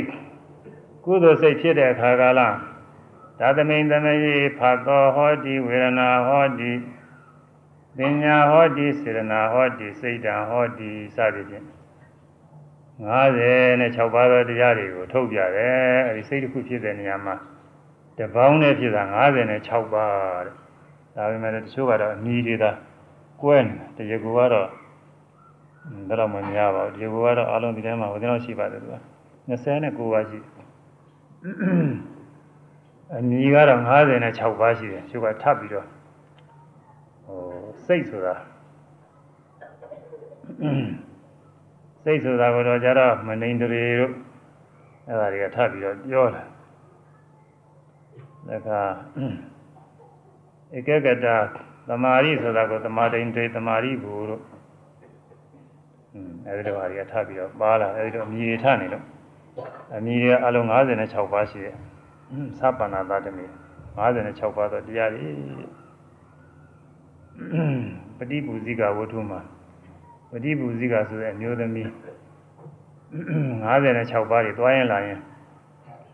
[1.06, 2.42] ကုသိုလ်စိတ်ဖြစ်တဲ့အခါကာလ
[3.40, 6.72] သာသမိန်သမယေဖတ်တော်ဟောတိဝေဒနာဟောတိ
[7.98, 11.66] ပညာဟောတိစေရနာဟောတိစိတ်တံဟောတိစသည်ဖြင့်
[13.02, 17.36] 56ပါးသောတရားတွေကိုထုတ်ပြတယ်အဲဒီစိတ်တစ်ခုဖြစ်တဲ့နေရာမှာ
[18.18, 20.56] တပေါင်းနဲ့ဖြစ်တာ56ပါးတဲ့
[21.16, 22.72] ဒါပေမဲ့တချို့ကတော့အမီတွေသာ
[23.42, 24.68] ကွဲနေတရားကူကတော့
[26.10, 28.96] ဒါတော့မများပါဘူးတရားကူကတော့အလုံးဒီထဲမှာဘယ်လောက်ရှိပါလဲသူက
[29.50, 30.61] 29ပါးရှိတယ်
[31.42, 33.82] အမည်ကတော့
[34.20, 35.88] 56ပါးရှိတယ်သူကထပ်ပြီးတော့
[37.26, 37.42] ဟို
[37.86, 38.36] စိတ်ဆိုတာ
[42.04, 44.14] စိတ်ဆိုတာကတော့ကြတော့မနိုင်တရေတို့
[45.08, 46.44] အဲ့ဒါတွေကထပ်ပြီးတော့ပြောတာ
[48.48, 48.84] ဒါ
[50.72, 51.28] ကဧကကတ
[51.88, 54.42] သမာဓိဆိုတာကိုသမာဓိတေသမာဓိဘူတို့
[56.48, 59.06] အဲဒီတော့ဟာတွေကထပ်ပြီးတော့ပါလာအဲဒီတော့အမည်တွေထနေလို့
[59.96, 60.66] အမည်တွေအလုံး
[60.98, 61.76] 56ပါးရှိတယ်။
[62.60, 63.46] သဗ္ဗနာသတ္တမေ
[63.98, 65.28] 56ပါးသောတရားတွေ
[68.18, 69.40] ပฏิပူဇိကဝတ္ထုမှာ
[70.32, 71.88] ပฏิပူဇိကဆိုတဲ့အမျိုးသမီး
[73.14, 75.20] 56ပါးတွေတွားရင်လာရင်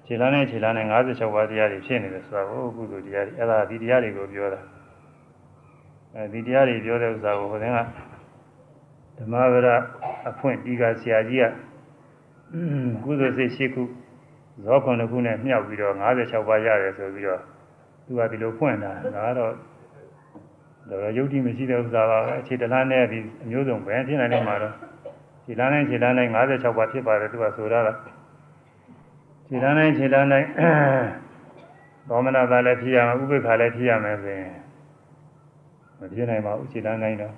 [0.05, 4.61] ခြေလမ်းနဲ့ခြေလမ်းနဲ့56ပါးတရားတွေဖြစ်နေတယ်ဆိုတာကိုကုသိုလ်တရားတွေအဲ့ဒါဒီတရားတွေကိုပြောတာ
[6.15, 7.77] အဲဒီတရားတွေပြောတဲ့ဥစ္စာကိုဟိုတဲ့က
[9.17, 9.67] ဓမ္မဗရ
[10.29, 11.45] အဖွင့်ဒီကဆရာကြီးက
[13.03, 13.83] ကုသိုလ်စိတ်ရှိခု
[14.63, 17.41] ဇောခွန်တစ်ခုနဲ့မြှောက်ပြီးတော့56ပါးရတယ်ဆိုပြီးတော့
[18.05, 19.53] သူကဒီလိုဖွင့်တာဒါကတော့
[20.89, 24.73] တော့ယုတ်တိမရှိတဲ့ဥစ္စာပါပဲအခြေတလားနဲ့ဒီအမျိုးစုံပဲဖြစ်နိုင်တယ်မှာတော့
[25.45, 27.93] ခြေလမ်းနဲ့ခြေလမ်းနဲ့56ပါးဖြစ်ပါတယ်သူကဆိုရတာ
[29.47, 30.43] ခြေလမ်းနဲ့ခြေလမ်းနဲ့
[32.07, 34.53] သောမနာသာလည်းဖြစ်ရမယ်ဥပိ္ပခါလည်းဖြစ်ရမယ်ဆိုရင်
[35.99, 37.33] မဖြစ်နိုင်ပါဘူးခြေလမ်းတိုင်းတော့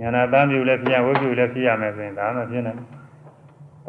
[0.00, 2.99] ညာနာတမ်းပြုလည်းဖြစ်ရဝိပုလည်းဖြစ်ရမယ်ဆိုရင်ဒါမှဖြစ်နိုင်တယ်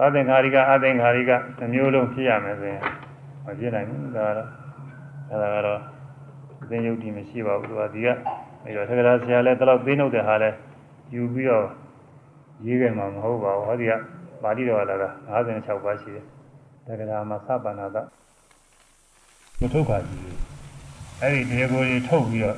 [0.03, 2.81] သာသင်္ခါရိကအသင်္ခါရိကနှမျိုးလုံးဖြစ်ရမယ်ဆိုရင်
[3.45, 4.49] မဖြစ်နိုင်ဘူးဒါကတော့
[5.29, 5.79] အဲဒါကတော့
[6.61, 8.07] အသင်ယုတ်တိမရှိပါဘူးသူကဒီက
[8.65, 10.49] အဲတော့သက္ကရာဆရာလည်းတလောက်သိနှုတ်တဲ့ဟာလဲ
[11.13, 11.65] ယူပြီးတော့
[12.65, 13.91] ရေးခဲ့မှာမဟုတ်ပါဘူးဟောဒီက
[14.43, 16.25] ပါဠိတော်လာတာ56ပါးရှိတယ်
[16.85, 17.97] သက္ကရာမှာသဗ္ဗနာတ
[19.59, 20.19] မထုတ်ပါဘူး
[21.21, 22.57] အဲ့ဒီတရားကိုကြီးထုတ်ပြီးတော့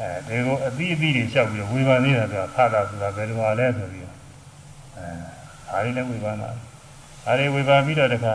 [0.00, 4.06] အဲဒီကိုအသီးအသီးတွေလျှောက်ပြီးဝေဖန်နေတာကခါတာဆိုတာဘယ်လိုပါလဲဆိုပြီး
[4.96, 5.39] အဲ
[5.70, 6.50] ဒါလေးလည်းဝေဖန်တာ
[7.24, 8.32] ဒါလေးဝေဖန်ပြီးတော့တခါ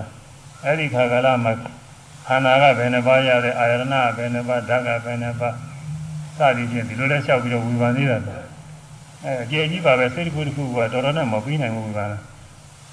[0.63, 1.51] အဲ့ဒီခါကာလမှာ
[2.27, 3.83] ခန္ဓာကဘယ်နှပါးရတဲ့အာယရဏ
[4.17, 5.55] ဘယ်နှပါးဓာတ်ကဘယ်နှပါး
[6.37, 8.17] စသည်ဖြင့်ဒီလိုလဲလျှောက်ပြီးတော့ဝေဖန်နေတာ
[9.23, 12.09] အဲအကျေကြီးပါပဲစိတ်တစ်ခုတစ်ခုကတော်တော်နဲ့မပြီးနိုင်ဘူးဝေဖန်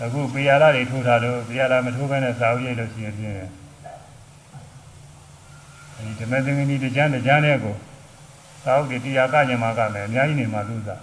[0.04, 3.34] အခုပေရလာတွေထိုးထားလို့ပေရလာမထိုးဘဲနဲ့စာအုပ်ရိုက်လို့ရှိရင်ဖြင့်
[5.96, 7.74] အဲဒီဓမ္မသင်္ကနီတကြမ်းတကြမ်းတဲ့ကို
[8.64, 11.02] စာအုပ်တွေတရားကညမှာကမယ်အများကြီးနေမှာသူစား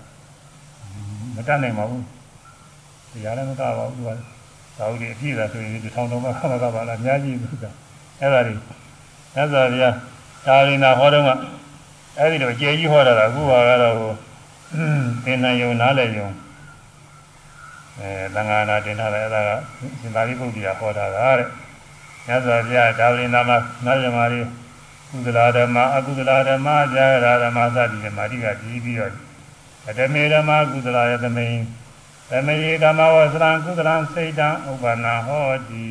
[1.35, 2.03] မတတ်နိုင်ပါဘူး
[3.13, 4.09] ဒီအားလည်းမကပါဘူးသူက
[4.77, 7.65] သာဝတိအပြည့်သာဆိုရင်ဒီထောင်တော်မှာခမကပါလားအများကြီးသူက
[8.19, 8.53] အဲ့ဒါတွေ
[9.35, 9.89] အဲ့ဒါဗျာ
[10.45, 11.29] ဒါရီနာဟောတော့က
[12.17, 14.11] အဲ့ဒီတော့ကြဲကြီးဟောတာကအခုဟာကတော့ဟို
[15.25, 16.29] သင်္ဏယုံနားလည်းယုံ
[17.99, 19.51] အဲသံဃာနာတင်ထားတယ်အဲ့ဒါက
[20.01, 21.47] စင်သာရိပုတ္တရာဟောတာကတဲ့
[22.27, 24.41] ညဇောဗျာဒါရီနာမှာနာယမာရီ
[25.11, 29.13] ကုသလာဓမ္မအကုသလာဓမ္မကြာရာဓမ္မသတိဓမ္မတိကပြီးပြီးတော့
[29.89, 31.55] အတမေဓမ္မကုသလာယသမိန်
[32.29, 35.83] သမယေကမဝသရံကုသလံစိတ်တံဥပ္ပနာဟောတိ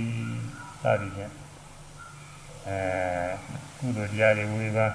[0.83, 1.33] စသည်ဖြင့်
[2.67, 2.79] အဲ
[3.79, 4.87] ကုသိုလ်တရားတွေဝေဘာ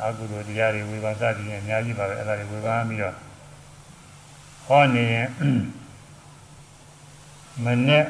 [0.00, 3.14] အကုသိုလ်တရားတွေဝေဘာစသည်ဖြင့်အများကြီးပါပဲအဲ့ဒါတွေဝေဘာပြီးတော့
[4.66, 5.28] ဟောနေရင်
[7.64, 8.04] မနဲ့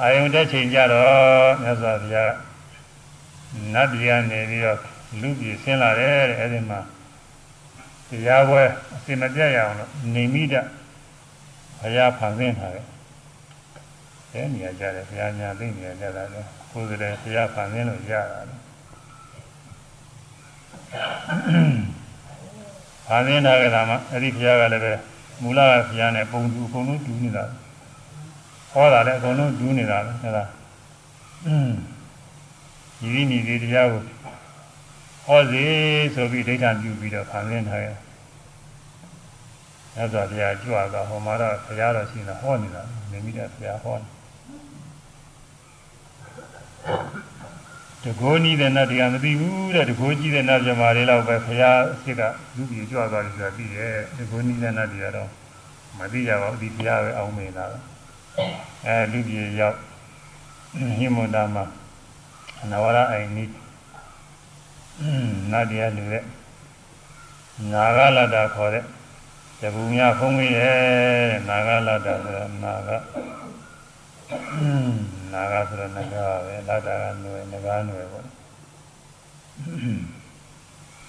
[0.00, 2.32] အာယုန်တဲ့ချိန်ကြတော့မြတ်စွာဘုရား
[3.74, 4.78] နတ်ပြည်ကနေပြီးတော့
[5.20, 6.80] လူပြည်ဆင်းလာတယ်တဲ့အဲ့ဒီမှာ
[8.10, 8.62] တရားပွဲ
[8.94, 10.54] အစင်မပြတ်ရအောင်လို့နေမိတ
[11.80, 18.54] ဘုရားဖန်ဆင်းထားတယ်ဲနေရာကြတယ်ဘုရားညာသိနေရာကြတာလေကိုယ်စတဲ့ဘုရားဖန်ဆင်းလို့ရတာလေ
[23.06, 24.92] ဖန်ဆင်းထားကြတာမှအဲ့ဒီဘုရားကလည်းပဲ
[25.42, 27.44] မူလကဘုရားနဲ့ပုံတူအကုန်လုံးတူနေတာ
[28.72, 30.48] ဟောတာလည်းအကုန်လုံးတူနေတာပဲဟဲ့လား
[33.00, 34.00] ညီဒီညီဒီတရားကို
[35.32, 35.64] ဟောစီ
[36.14, 37.96] ဆိုပြီးဒိဋ္ဌာပြုပြီးတော့ဖန်ဆင်းထားရဲ့
[39.94, 44.08] မြတ်စွာဘုရားကြွတာဟောမှာတော့ဘုရားတော်ရှိနေတာဟောနေတာနေမိတဲ့ဘုရားဟောနေ
[48.04, 52.22] တကိုးနီးတဲ့နတ်တရားမသိဘူးတဲ့တကိုးကြီးတဲ့နတ်ပြမာတွေလောက်ပဲဘုရားအစ်က
[52.56, 55.28] လူကြီးကြွသွားတယ်ဆိုတာသိရဲ့တကိုးနီးတဲ့နတ်တွေကတော့
[55.98, 57.64] မသိကြပါဘူးဒီဘုရားပဲအောင်းမင်းတာ
[58.86, 59.76] အဲလူကြီးရောက်
[60.98, 61.64] ဟိမန္တာမှာ
[62.70, 63.59] နဝရအိုင်နီး
[65.50, 66.24] နတ်တရားလူတဲ့
[67.72, 68.84] နာဂလတ္တခေါ်တဲ့
[69.60, 70.78] တပူများဖုံးပြီးရဲ့
[71.48, 72.90] နာဂလတ္တဆိုတာနာဂ
[75.32, 78.26] နာဂဆိုတော့နဂါပဲလတ္တကနွယ်နဂါနွယ်ပေါ့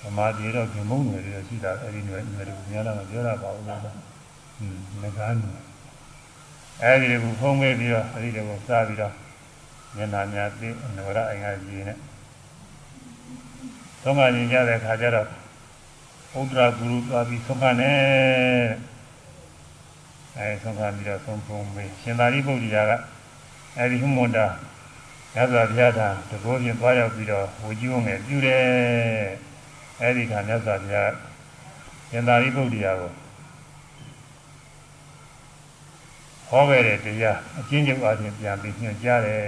[0.01, 3.85] ဓမ္မတိတော့ခင်မုံနွယ်တွေရှိတာအဲ့ဒီနွယ်နွယ်တပူများလားမပြောရပါဘူးလားန
[5.17, 5.61] ဂါနွယ်
[6.81, 9.13] အဲ့ဒီတပူဖုံးပြီးပြီးတော့အဲ့ဒီတပူစားပြီးတော့
[9.95, 11.97] မျက်နှာများပြီးနဝရအင်္ဂါကြီးနဲ့
[14.03, 15.27] သုံးခါရင်ကြတဲ့ခါကျတော့
[16.39, 17.97] ဥဒ္ဒရာဂုရုသွားပြီးသုံးခါနဲ့
[20.37, 22.91] အဲသုံးခါပြီးတော့သုံးဖုံးပြီးရှင်သာရိပုတ္တရာက
[23.77, 24.47] အဲဒီဟွမွန်တာ
[25.35, 28.63] ရသော်ဘုရားသာတဘောပြင်သွားရောက်ပြီးတော့ဝကြီးဝငယ်ပြုတယ်
[30.01, 31.11] အဲဒီခါမြတ်စွာဘုရား
[32.09, 33.11] ရှင်သာရိပုတ္တရာကို
[36.49, 39.41] ဟောခဲ့တဲ့တရားအချင်းချင်းအားဖြင့်ပြန်ပြီးညွှန်ကြားတယ်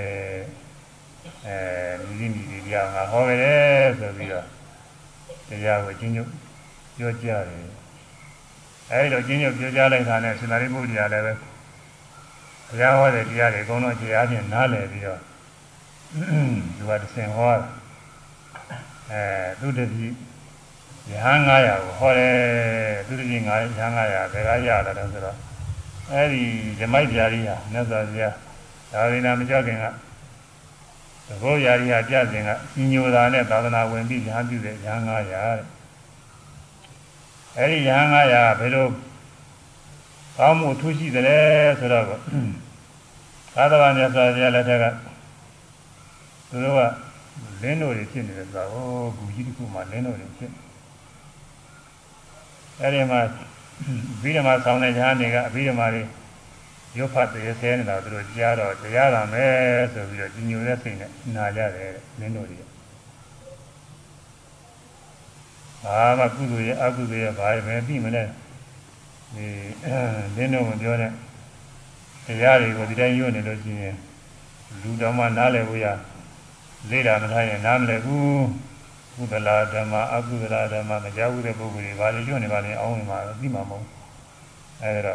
[1.48, 1.56] အဲ
[2.20, 4.46] ဒီဒီဒီတရားငါဟောခဲ့တယ်ဆိုပြီးတော့
[5.50, 6.30] တရားကိုအချင်းချင်း
[6.98, 7.66] ပြောကြတယ်
[8.92, 11.34] အဲဒီလိုအချင်းချင်းပြောကြလိုက်တာနဲ့ရှင်သာရိပုတ္တရာလည်းပဲ
[12.68, 15.20] ဘုရားဟောတဲ့တရားတွေအကုန်လုံးတရားဖြင့်နားလည်ပြီးတော့
[16.78, 17.50] သူကတဆင်ဟော
[19.12, 19.22] အဲ
[19.60, 20.06] သူတတိ
[21.12, 22.36] ရဟန်း900ကိုဟောတယ်
[23.08, 25.38] သူတတိ900ရဟန်း900ဘယ်ကရလာတယ်ဆိုတော့
[26.12, 26.44] အဲဒီ
[26.80, 28.34] ဓမ္မိုက်ပြားကြီးဟာမြတ်စွာဘုရား
[28.92, 29.86] ဒါဝိနာမကြောက်ခင်က
[31.28, 35.66] သဘောရာကြီးဟာကြစဉ်ကညညိုတာနဲ့သာသနာဝင်ပြီးရဟန်းပြုတဲ့ရဟန်း900တဲ့
[37.58, 38.88] အဲဒီရဟန်း900ဘယ်လို
[40.38, 41.38] ကောင်းမှုထူးရှိသလဲ
[41.80, 42.06] ဆိုတော့
[43.56, 44.86] သာသနာမြတ်စွာဘုရားလက်ထက်က
[46.50, 46.80] သူတို့က
[47.62, 48.88] လင်းတို့တွေဖြစ်နေတယ်ဆိုတော့ဟို
[49.18, 50.52] ဂူကြီးတစ်ခုမှလင်းတို့တွေဖြစ်
[52.82, 53.20] အဲဒီမှာ
[54.22, 56.04] ဘိဓမ္မာဆောင်းတဲ့ညာနေကအဘိဓမ္မာတွေ
[56.98, 59.54] ရုပ်ဖတ်သေးဆဲနေတာသူတို့ကြားတော့တရားရမယ်
[59.94, 62.60] ဆိုပြီးတော့ညညိုတဲ့စိတ်နဲ့နာကြတယ်လင်းတို့တွေ
[65.84, 68.24] ဘာမှကုသိုလ်ရဲ့အကုသိုလ်ရဲ့ဘာပဲပြီးမလဲ
[69.36, 69.48] ဒီ
[70.36, 71.12] လင်းတို့မပြောတဲ့
[72.26, 73.96] တရားတွေကိုဒီတိုင်းရွတ်နေလို့ရှိရင်
[74.82, 75.86] လူတော်မှနားလည်ဖို့ရ
[76.90, 78.46] လေ့လာမထားရင်နားမလည်ဘူး
[79.16, 83.86] ကုသလာဓမ္မအကုသလာဓမ္မမကြောက်ဘူးတဲ့ပုဂ္ဂိုလ်တွေဘာလို့ကျွနေပါလဲအောင်းနေမှာသိမှာမဟုတ်
[84.84, 85.14] အဲဒါ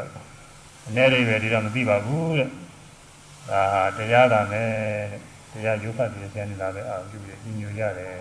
[0.89, 2.48] အနေရိပဲဒီတော့မသိပါဘူးတဲ့
[3.48, 3.62] ဒါ
[3.97, 4.69] တရားသာနဲ့
[5.52, 8.15] တရားရုပ်ဖတ်ပြီးဆင်းနေတာပဲအာပြုပြီးညညွရတယ်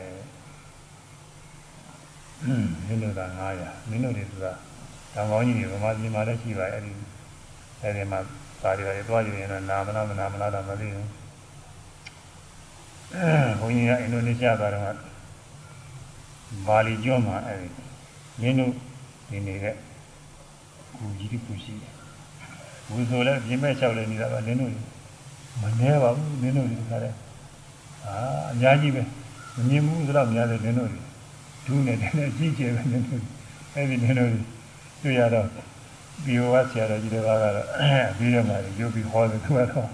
[2.44, 3.22] อืมမင်းတို့က
[3.56, 4.53] 900မင်းတို့တွေဆိုတာ
[5.14, 6.91] တောင်ကောင်းကြီးတွေဗမာပြည်မှာလည်းရှိပါရဲ့အဲဒီ
[7.81, 8.19] အဲဒီမှာ
[8.61, 11.07] ပါရီတွေသွားကြည့်ရင်တော့နာမနာမနာမနာတော့မသိဘူး
[13.60, 14.84] ဘုန်းကြီးကအင်ဒိုနီးရှားသွားတော့
[16.68, 17.69] ဘာလီကျွန်းမှာအဲဒီ
[18.41, 18.72] မင်းတို့
[19.30, 19.76] ဒီနေတဲ့
[20.95, 21.96] ကူကြီးတူရှိတယ်
[22.89, 24.72] ဘုဆိုလည်းပြင်မဲ့လျှောက်လည်းနေတာပါနင်းတို့
[25.61, 27.09] မနှဲပါဘူးနင်းတို့ဒီခါလဲ
[28.05, 28.15] အာ
[28.51, 29.01] အများကြီးပဲ
[29.55, 30.89] မမြင်ဘူးဆိုတော့များတယ်နင်းတို့
[31.65, 33.23] ဒူးနေတယ်နဲ့ကြီးကျယ်ပဲနင်းတို့
[33.73, 34.30] အဲဒီနင်းတို့
[35.01, 35.47] တွေ့ရတော့
[36.26, 37.39] ဒီဟောဆရာတော်ကြီးတွေကတော့
[38.18, 39.88] ပြီးတော့မှရုပ်ပြီးဟောတယ်သူကတော့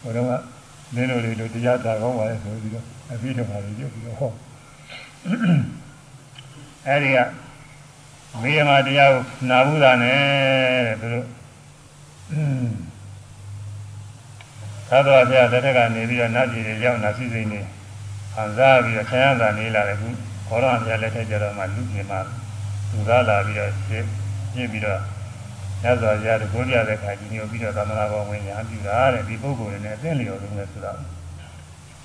[0.00, 0.32] ဟိုတော့က
[0.94, 2.84] နင်းတို့တွေတို့တရားတာကောင်းပါလေဆိုပြီးတော့
[3.22, 4.30] ပြီးတော့မှရုပ်ပြီးတော့ဟော
[6.86, 7.18] အဲဒီက
[8.42, 10.18] မေယမတရားကိုနာဘူးတာနဲ့
[10.86, 11.26] တဲ့သူတို့
[12.26, 17.60] သာတော်ဘုရားလက်ထက်ကနေပြီးတော့နတ်ပြည်တွေရောက်နာစီစိန်နေ
[18.34, 20.08] ခံစားပြီးတော့ဆရာသာနေလာတယ်ခု
[20.48, 22.16] ဘောရဘုရားလက်ထက်ကျတော့မှလူကြီးမှ
[22.90, 24.04] သူသားလာပြီးတော့ပြည့်
[24.52, 25.00] ပြည့်ပြီးတော့
[25.82, 30.92] ညဇော်ရတကိုးပြတဲ့ခါကြီးညိုပြီးတော့သမဏဘောဝင်ညာပြတာတဲ့ဒီပုဂ္ဂိုလ်တွေနဲ့အသိလျော်လုံးလဲဆိုတာ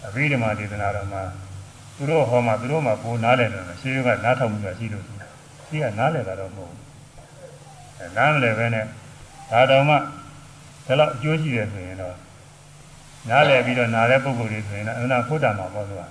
[0.08, 1.24] အဘိဓမ္မာဒေသနာတော်မှာ
[1.96, 5.14] သူတို့ဟောမှာသူတို့မှာကိုနားလည်တယ်ရှင်းကနားထောင်မှုရှိလို့ရှိ
[5.68, 8.86] ရှိကနားလည်တာတော့မဟုတ်ဘူးနားမလည်ပဲနဲ့
[9.52, 12.16] ဒါတော့မှဒါတော့အကျိုးရှိတယ်ဆိုရင်တော့
[13.30, 16.08] နားလည်ပြီးတော့နားတဲ့ပုဂ္ဂိုလ်တွေဆိုရင်တော့အနာဖုဒ္ဓမှာပေါ့ဆိုတာ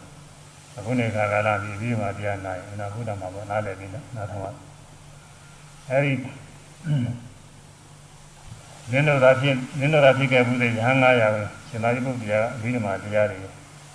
[0.78, 4.46] အခုနေခါကာလပြီးပြီးမှတရားနာရင်အနာဖုဒ္ဓမှာပေါ့နားလည်ပြီးနားထောင်ရ
[5.90, 6.12] အဲဒီ
[8.92, 13.38] နင်းတို့သာဖြစ်နင်းတို့သာဖြစ်ခဲ့မှုတွေရဟန်း900ပဲရှင်သာရိပုတ္တရာအဘိဓမ္မာတရားတွေ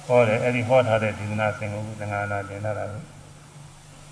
[0.07, 3.01] ဟောတယ်အဲ့ဒီဟောထားတဲ့ဒေသနာစင်ကိုသံဃာနာတင်လာတာကို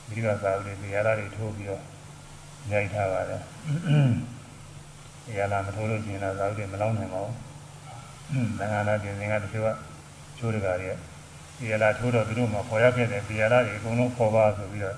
[0.10, 1.81] ဒီကသာဝတိတရားတွေထိုးပြီးတော့
[2.69, 3.41] ညှိထားပါတယ်
[5.26, 7.36] တရားလာမထိုးလို့ကျင်လာသာဝတိမလောင်းနိုင်ပါဘူး
[8.60, 9.70] သံဃာနာတင်စင်ကတချို့က
[10.38, 14.95] ချိုးတကာတွေတရားလာထိုးတော့သူတို့မှခေါ်ရခဲ့တယ်တရားလာတွေအကုန်လုံးခေါ်ပါဆိုပြီးတော့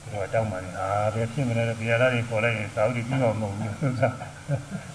[0.00, 3.94] သူတို့တောင်းပါနေဟာဘယ်ဖြစ်မလဲတရားလာတွေခေါ်လိုက်ရင်သာဝတိပြီးတော့မဟုတ်ဘူး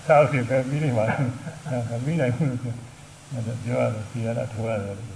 [0.07, 1.19] သာဝတိပဲပြီးနေပါလား
[1.89, 2.59] မပြီးနိုင်ဘူးအဲ့
[3.47, 5.07] ဒါပြောရတယ်တရားလာထိုးရတယ်အဲ့ဒါ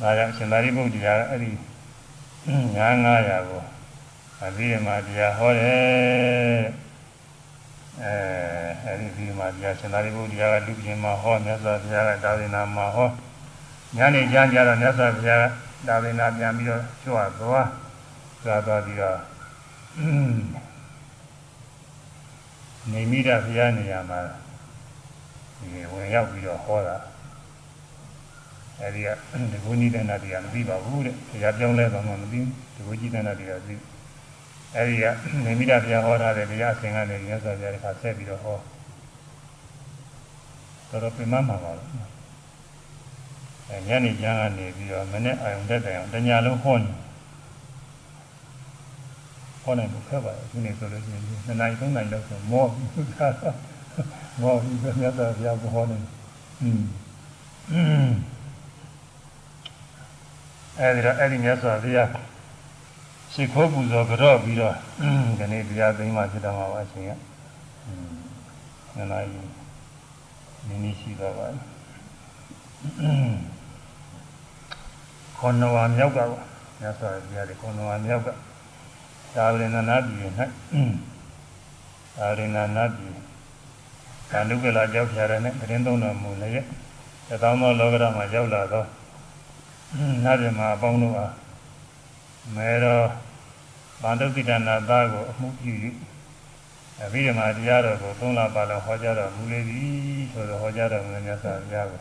[0.00, 1.50] ဒါကြောင့်ရှင်သာရိပုတ္တရာအဲ့ဒီ
[2.48, 3.62] ငါးငါးရာကို
[4.44, 6.62] အဘိဓမ္မာတရားဟောတယ်
[8.02, 8.14] အဲ
[8.84, 13.08] အဲ့ဒီဒီမှာတရားရှင်သာရိပုတ္တရာကလူပြင်မှာဟောမြတ်စွာဘုရားကဒါဝိနာမှာဟော
[13.96, 17.68] ညနေကျမ်းကြတော့မြတ်စွာဘုရားကဒါဝိနာပြန်ပြီးတော့ကျွတ်သွား
[18.42, 19.18] သွားသွားပြီးတော့
[22.90, 24.20] နေမိတာဘုရားနေရာမှာ
[25.58, 26.96] ဒီဝင်ရောက်ပြီးတော့ဟောတာ
[28.82, 29.08] အဲဒီက
[29.52, 32.40] ဒီဘုန်းကြီးတဏ္ဍာတရားမသိပါဘူးတဲ့တရားပြောင်းလဲသွားမှမသိဒီ
[32.86, 33.74] ဘုန်းကြီးတဏ္ဍာတရားသိ
[34.76, 35.04] အဲဒီက
[35.44, 38.58] နေမိတာဘုရားဟောထားတဲ့တရားအစဉ်ကနေရသော်ဘုရားတစ်ခါဆက်ပြီးတော့ဟော
[40.90, 41.88] တော်တော်ပြမမှာပါလို့
[43.68, 46.90] အဲညနေကျမ်းကနေပြီးတော့မနေ့အယုံတက်တယ်အောင်တညာလုံးဟောနေ
[49.62, 53.34] ဟောနိုင်ဖို့ခက်ပါတယ်ဒီနေ့ဆိုလို့ရှိရင်နှစ်နိုင်သုံးနိုင်လောက်ဆိုမောပြီးသား
[54.40, 55.96] မောပြီးမြတ်စွာဘုရားဟောနေ
[56.62, 58.10] อืม
[60.80, 62.08] အဲဒီတော့အဲ့ဒီမြတ်စွာဘုရား
[63.32, 64.74] ရှိခိုးပူဇော်ကြော့ပြီးတော့
[65.38, 67.10] ဒီနေ့တရားသိမ်းမှဖြစ်တော်မှာပါရှင်က
[67.86, 68.10] อืม
[68.94, 69.36] နှစ်နိုင်န
[70.72, 71.46] ည်းနည်းရှိတော့ပါ
[75.38, 76.24] ခွန်တော်ဝါမြောက်ကပါ
[76.80, 78.28] မြတ်စွာဘုရားဒီခွန်တော်ဝါမြောက်က
[79.34, 80.18] သာဝရဏနာပြည်၌
[82.16, 83.12] သာဝရဏနာပြည်
[84.30, 86.66] ကာနုကလာကြောက်ဖြာရနဲ့တရင်သုံးတော်မူလည်း
[87.28, 88.86] တသောသောလောကရမှာရောက်လာတော့
[90.24, 91.34] နတ်ပြမအပေါင်းတို့အား
[92.56, 93.06] မဲတော်
[94.02, 95.72] ဗန္ဓုတိတနာသားကိုအမှုပြု၍
[97.02, 102.00] အဘိဓမ္မာတရားတော်ကိုသုံးလပါလုံးဟောကြားတော်မူလေသည်ဆိုတော့ဟောကြားတော်မူတဲ့မြတ်စွာဘုရားကို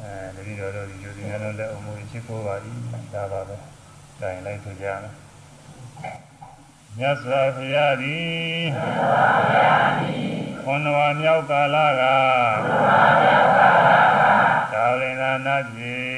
[0.00, 2.76] အဲတတိတော်တို့ဒီယူဒီငန်းတို့လက်အမှုရှိခိုးပါသည်
[3.14, 3.56] ဒါပါပဲ။
[4.20, 5.14] ဒါရင်လိုက်ဆိုကြမယ်။
[6.98, 10.28] မြတ်စွာဘုရားသည်မြတ်စွာဘုရားသည်
[10.62, 12.02] ခွန်တော်မြောက်ကာလက
[12.66, 16.17] ခွန်တော်မြောက်ကာလကဒါဝိနာနာပြေဒါဝိနာနာပြေ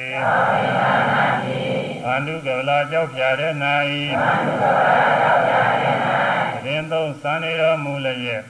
[2.13, 5.95] န္တုကဗလာကြောက်ဖြာတဲ့၌အန္တုကဗလာကြောက်ဖြာတဲ့၌
[6.65, 8.41] ရင်သုံးစံနေတော်မူလျက်ရင်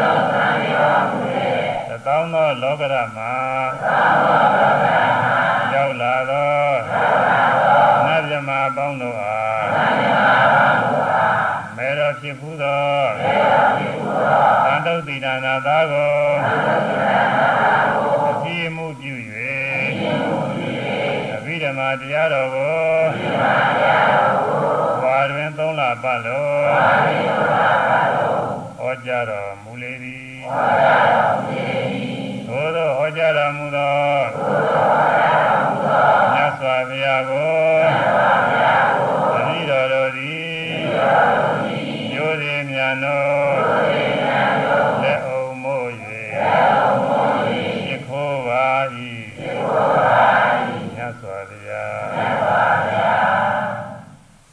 [0.00, 3.32] သုံးစံနေတော်မူလျက်သကောင်းသောလောကရမှာ
[3.74, 5.40] သကောင်းသောလောကရမှာ
[5.74, 6.50] ရောက်လာသော
[6.92, 11.38] ရောက်လာသောနတ်မြမအပေါင်းတို့အားနတ်မြမအပေါင်းတို့အား
[11.76, 12.84] မေတော်ဖြစ်ဘူးသော
[13.20, 16.12] မေတော်ဖြစ်ဘူးသောသံတုတ်တိနာနာသားကို
[16.44, 20.68] သံတုတ်တိနာနာသားကိုအပြည့်မှုပြု၍အပြည့်မှုပြု၍
[21.34, 28.46] အဘိဓ မ္မာတရားတော်ကိုအဘိဓမ္မာတရားတော်ကိုဝါတွင်သုံးလပတ်လုံးဝါတွင်သုံးလပတ်လုံး
[28.78, 33.96] ဟောကြားတော်မူလေသည်ဟောကြားတော်မူလေသည်သို့သောဟောကြားတော်မူသော
[34.34, 40.48] သို့သောဟောကြားတော်မူသောမြတ်စွာဘုရားကိုမြတ်စွာဘုရားကိုသတိတော်တို့သည်
[40.90, 43.28] သတိတော်တို့သည်ရိုးသည်မြန်တို့
[43.64, 47.32] ရိုးသည်မြန်တို့လက်အုံမို့၍လက်အုံမို့၍
[47.84, 48.66] ရှိခိုးပါ၏
[49.36, 50.18] ရှိခိုးပါ၏
[50.94, 53.28] မြတ်စွာဘုရားမြတ်စွာဘုရား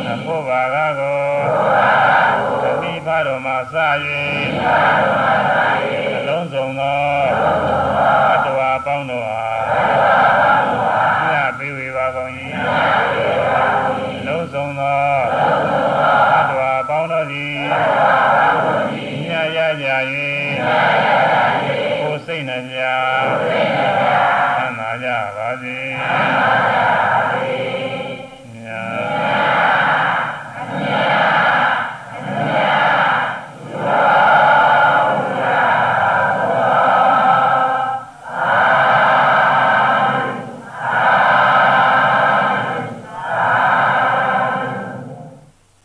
[0.10, 3.76] အဖို့ဘာကကိုအဖို့ဘာကကိုသတိဖတော်မှာစ၍
[4.54, 5.58] သတိဖတော်မှာစ၍
[6.18, 7.00] အလုံးစုံသော
[7.32, 9.27] အလုံးစုံသောအတ္တဝါပေါင်းတို့အားအတ္